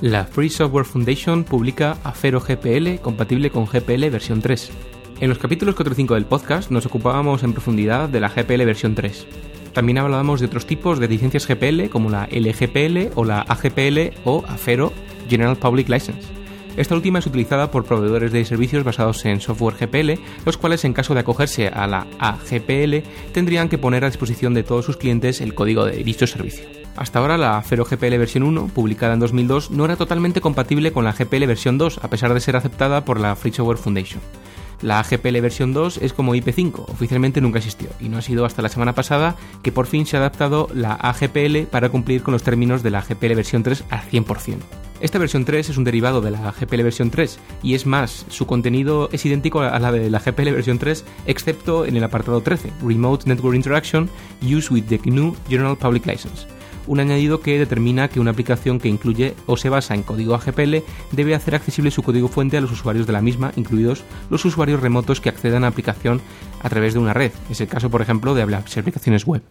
La 0.00 0.24
Free 0.24 0.48
Software 0.48 0.86
Foundation 0.86 1.44
publica 1.44 1.98
Afero 2.04 2.40
GPL 2.40 3.00
compatible 3.02 3.50
con 3.50 3.66
GPL 3.66 4.08
versión 4.08 4.40
3. 4.40 4.70
En 5.20 5.28
los 5.28 5.38
capítulos 5.38 5.74
4 5.74 5.92
y 5.92 5.96
5 5.96 6.14
del 6.14 6.24
podcast 6.24 6.70
nos 6.70 6.86
ocupábamos 6.86 7.42
en 7.42 7.52
profundidad 7.52 8.08
de 8.08 8.20
la 8.20 8.30
GPL 8.30 8.64
versión 8.64 8.94
3. 8.94 9.26
También 9.72 9.98
hablábamos 9.98 10.40
de 10.40 10.46
otros 10.46 10.66
tipos 10.66 10.98
de 10.98 11.08
licencias 11.08 11.46
GPL 11.46 11.88
como 11.90 12.10
la 12.10 12.28
LGPL 12.30 13.12
o 13.14 13.24
la 13.24 13.42
AGPL 13.42 14.16
o 14.24 14.44
Afero 14.48 14.92
General 15.28 15.56
Public 15.56 15.88
License. 15.88 16.40
Esta 16.76 16.94
última 16.94 17.18
es 17.18 17.26
utilizada 17.26 17.70
por 17.70 17.84
proveedores 17.84 18.32
de 18.32 18.44
servicios 18.44 18.84
basados 18.84 19.24
en 19.24 19.40
software 19.40 19.74
GPL, 19.74 20.20
los 20.46 20.56
cuales 20.56 20.84
en 20.84 20.92
caso 20.92 21.14
de 21.14 21.20
acogerse 21.20 21.68
a 21.68 21.86
la 21.86 22.06
AGPL 22.18 23.06
tendrían 23.32 23.68
que 23.68 23.78
poner 23.78 24.04
a 24.04 24.08
disposición 24.08 24.54
de 24.54 24.62
todos 24.62 24.84
sus 24.84 24.96
clientes 24.96 25.40
el 25.40 25.54
código 25.54 25.84
de 25.84 26.02
dicho 26.04 26.26
servicio. 26.26 26.64
Hasta 26.96 27.18
ahora 27.18 27.38
la 27.38 27.58
Afero 27.58 27.84
GPL 27.84 28.18
versión 28.18 28.42
1, 28.42 28.68
publicada 28.74 29.14
en 29.14 29.20
2002, 29.20 29.70
no 29.70 29.84
era 29.84 29.96
totalmente 29.96 30.40
compatible 30.40 30.92
con 30.92 31.04
la 31.04 31.12
GPL 31.12 31.46
versión 31.46 31.78
2, 31.78 32.00
a 32.02 32.08
pesar 32.08 32.34
de 32.34 32.40
ser 32.40 32.56
aceptada 32.56 33.04
por 33.04 33.20
la 33.20 33.36
Free 33.36 33.52
Software 33.52 33.78
Foundation. 33.78 34.20
La 34.82 34.98
AGPL 35.00 35.40
versión 35.40 35.72
2 35.72 35.98
es 35.98 36.12
como 36.12 36.34
IP5, 36.34 36.86
oficialmente 36.88 37.40
nunca 37.40 37.58
existió, 37.58 37.90
y 38.00 38.08
no 38.08 38.18
ha 38.18 38.22
sido 38.22 38.44
hasta 38.44 38.62
la 38.62 38.68
semana 38.68 38.94
pasada 38.94 39.36
que 39.62 39.72
por 39.72 39.86
fin 39.86 40.06
se 40.06 40.16
ha 40.16 40.20
adaptado 40.20 40.68
la 40.72 40.94
AGPL 40.94 41.64
para 41.70 41.90
cumplir 41.90 42.22
con 42.22 42.32
los 42.32 42.42
términos 42.42 42.82
de 42.82 42.90
la 42.90 43.00
AGPL 43.00 43.34
versión 43.34 43.62
3 43.62 43.84
al 43.90 44.00
100%. 44.02 44.56
Esta 45.00 45.18
versión 45.18 45.44
3 45.44 45.70
es 45.70 45.76
un 45.78 45.84
derivado 45.84 46.20
de 46.20 46.30
la 46.30 46.52
GPL 46.52 46.82
versión 46.82 47.10
3 47.10 47.38
y 47.62 47.74
es 47.74 47.86
más, 47.86 48.26
su 48.28 48.46
contenido 48.46 49.08
es 49.12 49.24
idéntico 49.24 49.60
a 49.60 49.78
la 49.78 49.92
de 49.92 50.10
la 50.10 50.18
GPL 50.18 50.50
versión 50.50 50.78
3 50.78 51.04
excepto 51.26 51.86
en 51.86 51.96
el 51.96 52.04
apartado 52.04 52.42
13, 52.42 52.70
Remote 52.82 53.26
Network 53.26 53.56
Interaction 53.56 54.10
Used 54.42 54.70
with 54.70 54.84
the 54.84 54.98
GNU 54.98 55.34
General 55.48 55.76
Public 55.76 56.04
License 56.04 56.59
un 56.86 57.00
añadido 57.00 57.40
que 57.40 57.58
determina 57.58 58.08
que 58.08 58.20
una 58.20 58.30
aplicación 58.30 58.78
que 58.78 58.88
incluye 58.88 59.34
o 59.46 59.56
se 59.56 59.68
basa 59.68 59.94
en 59.94 60.02
código 60.02 60.34
AGPL 60.34 60.76
debe 61.12 61.34
hacer 61.34 61.54
accesible 61.54 61.90
su 61.90 62.02
código 62.02 62.28
fuente 62.28 62.56
a 62.56 62.60
los 62.60 62.72
usuarios 62.72 63.06
de 63.06 63.12
la 63.12 63.22
misma, 63.22 63.52
incluidos 63.56 64.04
los 64.30 64.44
usuarios 64.44 64.80
remotos 64.80 65.20
que 65.20 65.28
accedan 65.28 65.58
a 65.58 65.60
la 65.66 65.68
aplicación 65.68 66.20
a 66.62 66.68
través 66.68 66.94
de 66.94 67.00
una 67.00 67.14
red. 67.14 67.32
Es 67.50 67.60
el 67.60 67.68
caso, 67.68 67.90
por 67.90 68.02
ejemplo, 68.02 68.34
de 68.34 68.46
las 68.46 68.76
aplicaciones 68.76 69.26
web. 69.26 69.42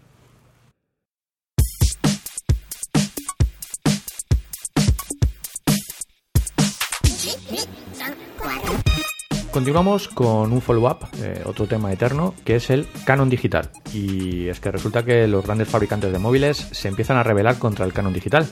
Continuamos 9.60 10.08
con 10.08 10.54
un 10.54 10.62
follow-up, 10.62 11.00
eh, 11.22 11.44
otro 11.46 11.68
tema 11.68 11.92
eterno, 11.92 12.34
que 12.46 12.56
es 12.56 12.70
el 12.70 12.88
canon 13.04 13.30
digital. 13.30 13.70
Y 13.94 14.48
es 14.48 14.62
que 14.62 14.72
resulta 14.72 15.04
que 15.04 15.28
los 15.28 15.46
grandes 15.46 15.68
fabricantes 15.68 16.14
de 16.14 16.18
móviles 16.18 16.56
se 16.72 16.88
empiezan 16.88 17.18
a 17.18 17.24
rebelar 17.24 17.60
contra 17.60 17.84
el 17.84 17.92
canon 17.92 18.14
digital. 18.14 18.48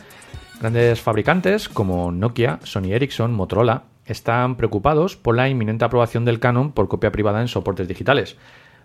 Grandes 0.60 1.00
fabricantes 1.00 1.70
como 1.70 2.12
Nokia, 2.12 2.60
Sony 2.64 2.92
Ericsson, 2.92 3.34
Motorola, 3.34 3.84
están 4.06 4.58
preocupados 4.58 5.16
por 5.16 5.38
la 5.38 5.48
inminente 5.48 5.86
aprobación 5.86 6.26
del 6.26 6.42
canon 6.42 6.74
por 6.74 6.90
copia 6.90 7.14
privada 7.14 7.40
en 7.40 7.48
soportes 7.48 7.88
digitales. 7.88 8.36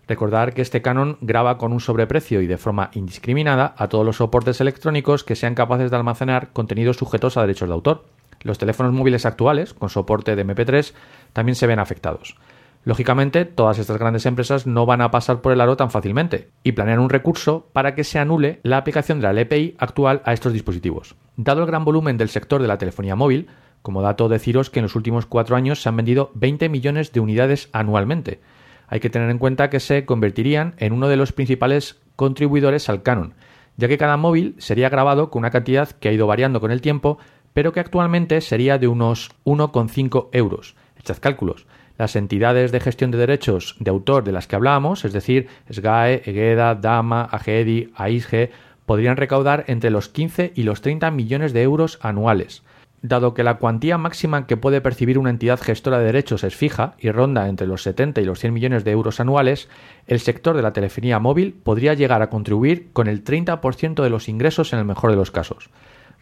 Recordar 0.06 0.54
que 0.54 0.62
este 0.62 0.80
canon 0.80 1.18
graba 1.22 1.58
con 1.58 1.72
un 1.72 1.80
sobreprecio 1.80 2.40
y 2.40 2.46
de 2.46 2.56
forma 2.56 2.90
indiscriminada 2.94 3.74
a 3.76 3.88
todos 3.88 4.06
los 4.06 4.18
soportes 4.18 4.60
electrónicos 4.60 5.24
que 5.24 5.34
sean 5.34 5.56
capaces 5.56 5.90
de 5.90 5.96
almacenar 5.96 6.52
contenidos 6.52 6.98
sujetos 6.98 7.36
a 7.36 7.40
derechos 7.40 7.68
de 7.68 7.74
autor. 7.74 8.04
Los 8.42 8.58
teléfonos 8.58 8.92
móviles 8.92 9.26
actuales, 9.26 9.74
con 9.74 9.88
soporte 9.88 10.36
de 10.36 10.46
MP3, 10.46 10.92
también 11.32 11.56
se 11.56 11.66
ven 11.66 11.78
afectados. 11.78 12.36
Lógicamente, 12.84 13.44
todas 13.44 13.78
estas 13.78 13.98
grandes 13.98 14.26
empresas 14.26 14.66
no 14.66 14.86
van 14.86 15.02
a 15.02 15.12
pasar 15.12 15.40
por 15.40 15.52
el 15.52 15.60
aro 15.60 15.76
tan 15.76 15.90
fácilmente 15.90 16.48
y 16.64 16.72
planean 16.72 16.98
un 16.98 17.10
recurso 17.10 17.68
para 17.72 17.94
que 17.94 18.02
se 18.02 18.18
anule 18.18 18.58
la 18.64 18.76
aplicación 18.76 19.20
de 19.20 19.22
la 19.22 19.32
LPI 19.32 19.76
actual 19.78 20.20
a 20.24 20.32
estos 20.32 20.52
dispositivos. 20.52 21.14
Dado 21.36 21.60
el 21.60 21.68
gran 21.68 21.84
volumen 21.84 22.18
del 22.18 22.28
sector 22.28 22.60
de 22.60 22.66
la 22.66 22.78
telefonía 22.78 23.14
móvil, 23.14 23.46
como 23.82 24.02
dato 24.02 24.28
deciros 24.28 24.68
que 24.68 24.80
en 24.80 24.84
los 24.84 24.96
últimos 24.96 25.26
cuatro 25.26 25.54
años 25.54 25.80
se 25.80 25.88
han 25.88 25.96
vendido 25.96 26.32
20 26.34 26.68
millones 26.68 27.12
de 27.12 27.20
unidades 27.20 27.68
anualmente. 27.72 28.40
Hay 28.88 28.98
que 28.98 29.10
tener 29.10 29.30
en 29.30 29.38
cuenta 29.38 29.70
que 29.70 29.80
se 29.80 30.04
convertirían 30.04 30.74
en 30.78 30.92
uno 30.92 31.08
de 31.08 31.16
los 31.16 31.32
principales 31.32 32.00
contribuidores 32.16 32.88
al 32.88 33.02
canon, 33.02 33.34
ya 33.76 33.88
que 33.88 33.98
cada 33.98 34.16
móvil 34.16 34.54
sería 34.58 34.88
grabado 34.88 35.30
con 35.30 35.40
una 35.40 35.50
cantidad 35.50 35.88
que 35.88 36.08
ha 36.08 36.12
ido 36.12 36.26
variando 36.26 36.60
con 36.60 36.70
el 36.70 36.80
tiempo, 36.80 37.18
pero 37.54 37.72
que 37.72 37.80
actualmente 37.80 38.40
sería 38.40 38.78
de 38.78 38.88
unos 38.88 39.30
1,5 39.44 40.28
euros. 40.32 40.74
Echad 40.98 41.18
cálculos. 41.20 41.66
Las 41.98 42.16
entidades 42.16 42.72
de 42.72 42.80
gestión 42.80 43.10
de 43.10 43.18
derechos 43.18 43.76
de 43.78 43.90
autor 43.90 44.24
de 44.24 44.32
las 44.32 44.46
que 44.46 44.56
hablábamos, 44.56 45.04
es 45.04 45.12
decir, 45.12 45.48
SGAE, 45.70 46.22
EGEDA, 46.24 46.74
DAMA, 46.74 47.22
AGEDI, 47.24 47.92
AISGE, 47.94 48.50
podrían 48.86 49.16
recaudar 49.16 49.64
entre 49.68 49.90
los 49.90 50.08
15 50.08 50.52
y 50.54 50.62
los 50.64 50.80
30 50.80 51.10
millones 51.10 51.52
de 51.52 51.62
euros 51.62 51.98
anuales. 52.02 52.62
Dado 53.02 53.34
que 53.34 53.42
la 53.42 53.58
cuantía 53.58 53.98
máxima 53.98 54.46
que 54.46 54.56
puede 54.56 54.80
percibir 54.80 55.18
una 55.18 55.30
entidad 55.30 55.60
gestora 55.60 55.98
de 55.98 56.04
derechos 56.04 56.44
es 56.44 56.54
fija 56.54 56.94
y 57.00 57.10
ronda 57.10 57.48
entre 57.48 57.66
los 57.66 57.82
70 57.82 58.20
y 58.20 58.24
los 58.24 58.38
100 58.38 58.54
millones 58.54 58.84
de 58.84 58.92
euros 58.92 59.18
anuales, 59.18 59.68
el 60.06 60.20
sector 60.20 60.54
de 60.54 60.62
la 60.62 60.72
telefonía 60.72 61.18
móvil 61.18 61.52
podría 61.52 61.94
llegar 61.94 62.22
a 62.22 62.30
contribuir 62.30 62.92
con 62.92 63.08
el 63.08 63.24
30% 63.24 64.02
de 64.02 64.10
los 64.10 64.28
ingresos 64.28 64.72
en 64.72 64.78
el 64.78 64.84
mejor 64.84 65.10
de 65.10 65.16
los 65.16 65.32
casos. 65.32 65.68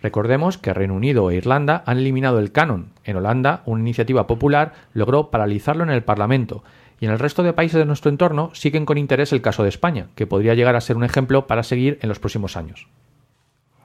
Recordemos 0.02 0.58
que 0.58 0.72
Reino 0.72 0.94
Unido 0.94 1.30
e 1.30 1.36
Irlanda 1.36 1.82
han 1.86 1.98
eliminado 1.98 2.38
el 2.38 2.52
canon. 2.52 2.90
En 3.04 3.16
Holanda, 3.16 3.62
una 3.66 3.80
iniciativa 3.80 4.26
popular 4.26 4.72
logró 4.94 5.30
paralizarlo 5.30 5.84
en 5.84 5.90
el 5.90 6.02
Parlamento. 6.02 6.62
Y 7.00 7.06
en 7.06 7.12
el 7.12 7.18
resto 7.18 7.42
de 7.42 7.52
países 7.52 7.78
de 7.78 7.86
nuestro 7.86 8.10
entorno 8.10 8.50
siguen 8.54 8.86
con 8.86 8.98
interés 8.98 9.32
el 9.32 9.42
caso 9.42 9.62
de 9.62 9.68
España, 9.68 10.08
que 10.14 10.26
podría 10.26 10.54
llegar 10.54 10.76
a 10.76 10.80
ser 10.80 10.96
un 10.96 11.04
ejemplo 11.04 11.46
para 11.46 11.62
seguir 11.62 11.98
en 12.02 12.08
los 12.08 12.18
próximos 12.18 12.56
años. 12.56 12.88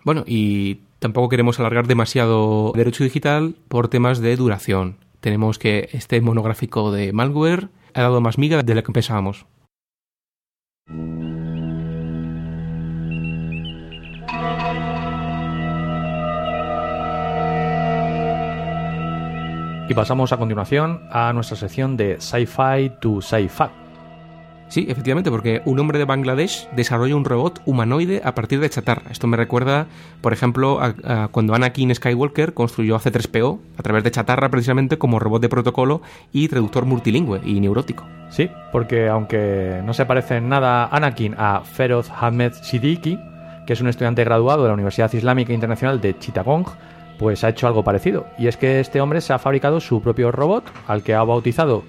Bueno, 0.04 0.24
y 0.26 0.82
tampoco 1.00 1.30
queremos 1.30 1.60
alargar 1.60 1.88
demasiado 1.88 2.72
derecho 2.76 3.04
digital 3.04 3.56
por 3.68 3.88
temas 3.88 4.20
de 4.20 4.36
duración. 4.36 4.98
Tenemos 5.20 5.58
que 5.58 5.90
este 5.94 6.22
monográfico 6.22 6.92
de 6.92 7.12
malware 7.12 7.70
ha 7.94 8.02
dado 8.02 8.22
más 8.22 8.38
miga 8.38 8.62
de 8.62 8.76
lo 8.76 8.84
que 8.84 8.92
pensábamos. 8.92 9.46
Y 19.88 19.94
pasamos 19.94 20.34
a 20.34 20.38
continuación 20.38 21.02
a 21.12 21.32
nuestra 21.34 21.56
sección 21.56 21.96
de 21.96 22.20
Sci-Fi 22.20 22.94
to 23.00 23.22
Sci-Fi. 23.22 23.66
Sí, 24.68 24.88
efectivamente, 24.90 25.30
porque 25.30 25.62
un 25.66 25.80
hombre 25.80 26.00
de 26.00 26.06
Bangladesh 26.06 26.68
desarrolla 26.72 27.16
un 27.16 27.24
robot 27.24 27.62
humanoide 27.66 28.22
a 28.26 28.34
partir 28.34 28.60
de 28.60 28.70
chatarra. 28.70 29.12
Esto 29.12 29.28
me 29.28 29.38
recuerda, 29.38 29.86
por 30.22 30.34
ejemplo, 30.34 30.82
a, 30.82 30.96
a 31.04 31.28
cuando 31.28 31.54
Anakin 31.54 31.94
Skywalker 31.94 32.56
construyó 32.56 32.96
a 32.96 33.00
C3PO 33.00 33.60
a 33.78 33.84
través 33.84 34.04
de 34.04 34.10
chatarra 34.10 34.50
precisamente 34.50 34.98
como 34.98 35.20
robot 35.20 35.44
de 35.44 35.50
protocolo 35.50 36.02
y 36.34 36.48
traductor 36.48 36.86
multilingüe 36.86 37.42
y 37.46 37.60
neurótico. 37.60 38.06
Sí, 38.30 38.50
porque 38.72 39.08
aunque 39.08 39.82
no 39.86 39.94
se 39.94 40.08
parece 40.08 40.38
en 40.38 40.50
nada 40.50 40.88
Anakin 40.88 41.36
a 41.38 41.62
Feroz 41.62 42.10
Ahmed 42.10 42.54
Siddiqui, 42.54 43.20
que 43.68 43.74
es 43.74 43.82
un 43.82 43.88
estudiante 43.88 44.24
graduado 44.24 44.64
de 44.64 44.70
la 44.70 44.74
Universidad 44.74 45.14
Islámica 45.14 45.54
Internacional 45.54 46.02
de 46.02 46.18
Chittagong, 46.18 46.66
pues 47.18 47.44
ha 47.44 47.50
hecho 47.50 47.68
algo 47.68 47.84
parecido. 47.84 48.26
Y 48.38 48.48
es 48.48 48.58
que 48.58 48.80
este 48.80 49.02
hombre 49.02 49.22
se 49.22 49.34
ha 49.34 49.40
fabricado 49.40 49.80
su 49.80 50.02
propio 50.02 50.32
robot, 50.32 50.66
al 50.88 51.04
que 51.04 51.14
ha 51.14 51.24
bautizado 51.24 51.84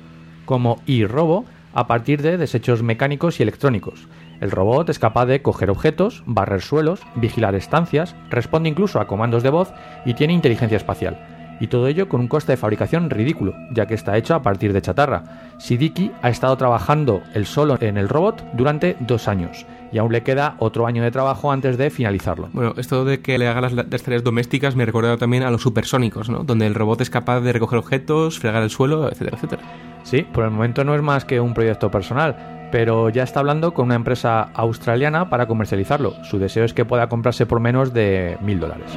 como 0.44 0.80
iRobo, 0.86 1.44
a 1.74 1.86
partir 1.86 2.22
de 2.22 2.38
desechos 2.38 2.82
mecánicos 2.82 3.38
y 3.38 3.42
electrónicos. 3.42 4.08
El 4.40 4.50
robot 4.50 4.88
es 4.88 4.98
capaz 4.98 5.26
de 5.26 5.42
coger 5.42 5.70
objetos, 5.70 6.22
barrer 6.26 6.62
suelos, 6.62 7.00
vigilar 7.14 7.54
estancias, 7.54 8.14
responde 8.30 8.68
incluso 8.68 9.00
a 9.00 9.06
comandos 9.06 9.42
de 9.42 9.50
voz 9.50 9.72
y 10.04 10.14
tiene 10.14 10.32
inteligencia 10.32 10.76
espacial. 10.76 11.35
Y 11.60 11.68
todo 11.68 11.86
ello 11.86 12.08
con 12.08 12.20
un 12.20 12.28
coste 12.28 12.52
de 12.52 12.56
fabricación 12.56 13.10
ridículo, 13.10 13.54
ya 13.72 13.86
que 13.86 13.94
está 13.94 14.16
hecho 14.16 14.34
a 14.34 14.42
partir 14.42 14.72
de 14.72 14.82
chatarra. 14.82 15.24
Sidiki 15.58 16.10
ha 16.22 16.28
estado 16.28 16.56
trabajando 16.56 17.22
él 17.34 17.46
solo 17.46 17.78
en 17.80 17.96
el 17.96 18.08
robot 18.08 18.44
durante 18.52 18.96
dos 19.00 19.28
años, 19.28 19.66
y 19.92 19.98
aún 19.98 20.12
le 20.12 20.22
queda 20.22 20.56
otro 20.58 20.86
año 20.86 21.02
de 21.02 21.10
trabajo 21.10 21.52
antes 21.52 21.78
de 21.78 21.90
finalizarlo. 21.90 22.48
Bueno, 22.52 22.74
esto 22.76 23.04
de 23.04 23.20
que 23.20 23.38
le 23.38 23.48
haga 23.48 23.62
las, 23.62 23.72
las 23.72 24.02
tareas 24.02 24.22
domésticas 24.22 24.76
me 24.76 24.84
recuerda 24.84 25.16
también 25.16 25.42
a 25.44 25.50
los 25.50 25.62
supersónicos, 25.62 26.28
¿no? 26.28 26.44
Donde 26.44 26.66
el 26.66 26.74
robot 26.74 27.00
es 27.00 27.10
capaz 27.10 27.40
de 27.40 27.52
recoger 27.52 27.78
objetos, 27.78 28.38
fregar 28.38 28.62
el 28.62 28.70
suelo, 28.70 29.10
etcétera, 29.10 29.36
etcétera. 29.36 29.62
Sí, 30.02 30.22
por 30.22 30.44
el 30.44 30.50
momento 30.50 30.84
no 30.84 30.94
es 30.94 31.02
más 31.02 31.24
que 31.24 31.40
un 31.40 31.54
proyecto 31.54 31.90
personal, 31.90 32.68
pero 32.70 33.08
ya 33.08 33.22
está 33.22 33.40
hablando 33.40 33.74
con 33.74 33.86
una 33.86 33.94
empresa 33.94 34.42
australiana 34.54 35.30
para 35.30 35.46
comercializarlo. 35.46 36.22
Su 36.24 36.38
deseo 36.38 36.64
es 36.64 36.74
que 36.74 36.84
pueda 36.84 37.08
comprarse 37.08 37.46
por 37.46 37.60
menos 37.60 37.92
de 37.92 38.36
mil 38.40 38.60
dólares. 38.60 38.92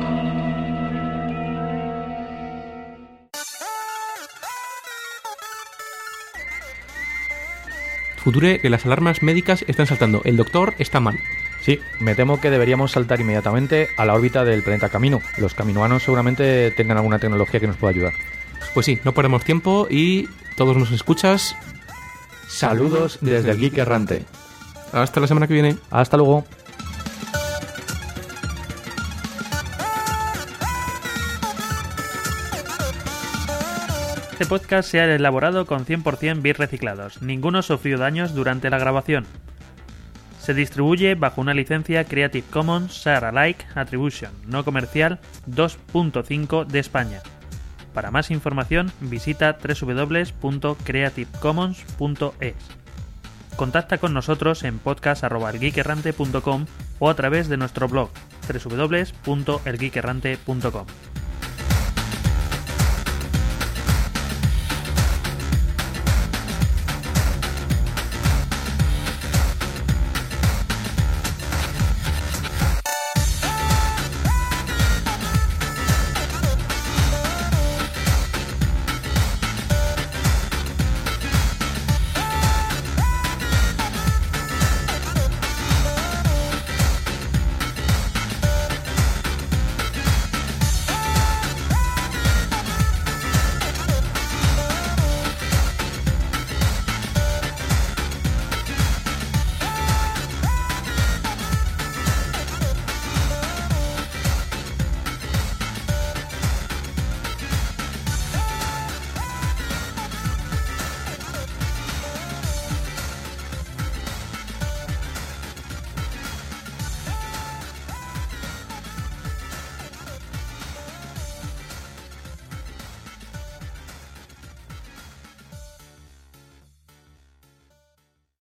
Future, 8.20 8.59
que 8.59 8.70
las 8.70 8.86
alarmas 8.86 9.24
médicas 9.24 9.65
están 9.67 9.88
saltando. 9.88 10.22
El 10.26 10.38
doctor 10.38 10.74
está 10.78 10.99
mal. 10.99 11.20
Sí, 11.61 11.80
me 11.99 12.15
temo 12.15 12.39
que 12.39 12.49
deberíamos 12.49 12.91
saltar 12.91 13.20
inmediatamente 13.20 13.89
a 13.97 14.05
la 14.05 14.13
órbita 14.13 14.45
del 14.45 14.63
planeta 14.63 14.89
Camino. 14.89 15.22
Los 15.38 15.53
caminoanos 15.53 16.03
seguramente 16.03 16.72
tengan 16.72 16.97
alguna 16.97 17.20
tecnología 17.20 17.59
que 17.59 17.67
nos 17.67 17.78
pueda 17.78 17.91
ayudar. 17.91 18.13
Pues 18.74 18.86
sí, 18.86 18.99
no 19.03 19.13
perdemos 19.13 19.43
tiempo 19.43 19.88
y 19.89 20.28
todos 20.55 20.78
nos 20.78 20.91
escuchas. 20.91 21.55
Saludos 22.47 23.20
desde 23.22 23.51
el 23.51 23.59
Geek 23.59 23.78
Errante. 23.78 24.26
Hasta 24.91 25.20
la 25.20 25.28
semana 25.28 25.47
que 25.47 25.53
viene. 25.53 25.78
Hasta 25.91 26.17
luego. 26.17 26.45
Este 34.40 34.50
podcast 34.50 34.90
se 34.90 35.02
ha 35.02 35.14
elaborado 35.14 35.66
con 35.66 35.86
100% 35.86 36.42
bits 36.42 36.58
reciclados. 36.58 37.22
Ninguno 37.22 37.62
sufrió 37.62 37.98
daños 37.98 38.34
durante 38.34 38.70
la 38.70 38.78
grabación. 38.78 39.26
Se 40.40 40.54
distribuye 40.54 41.16
bajo 41.16 41.42
una 41.42 41.54
licencia 41.54 42.06
Creative 42.06 42.48
Commons 42.50 42.94
Share 42.94 43.26
Alike 43.26 43.66
Attribution 43.76 44.32
no 44.48 44.64
comercial 44.64 45.20
2.5 45.50 46.68
de 46.68 46.80
España. 46.80 47.22
Para 47.94 48.12
más 48.12 48.32
información 48.32 48.94
visita 49.02 49.58
www.creativecommons.es. 49.62 52.56
Contacta 53.58 53.98
con 53.98 54.14
nosotros 54.14 54.64
en 54.64 54.80
podcast.elgeekerrante.com 54.80 56.66
o 57.00 57.10
a 57.10 57.14
través 57.14 57.50
de 57.50 57.58
nuestro 57.58 57.90
blog 57.90 58.10
www.elgeekerrante.com. 58.48 60.86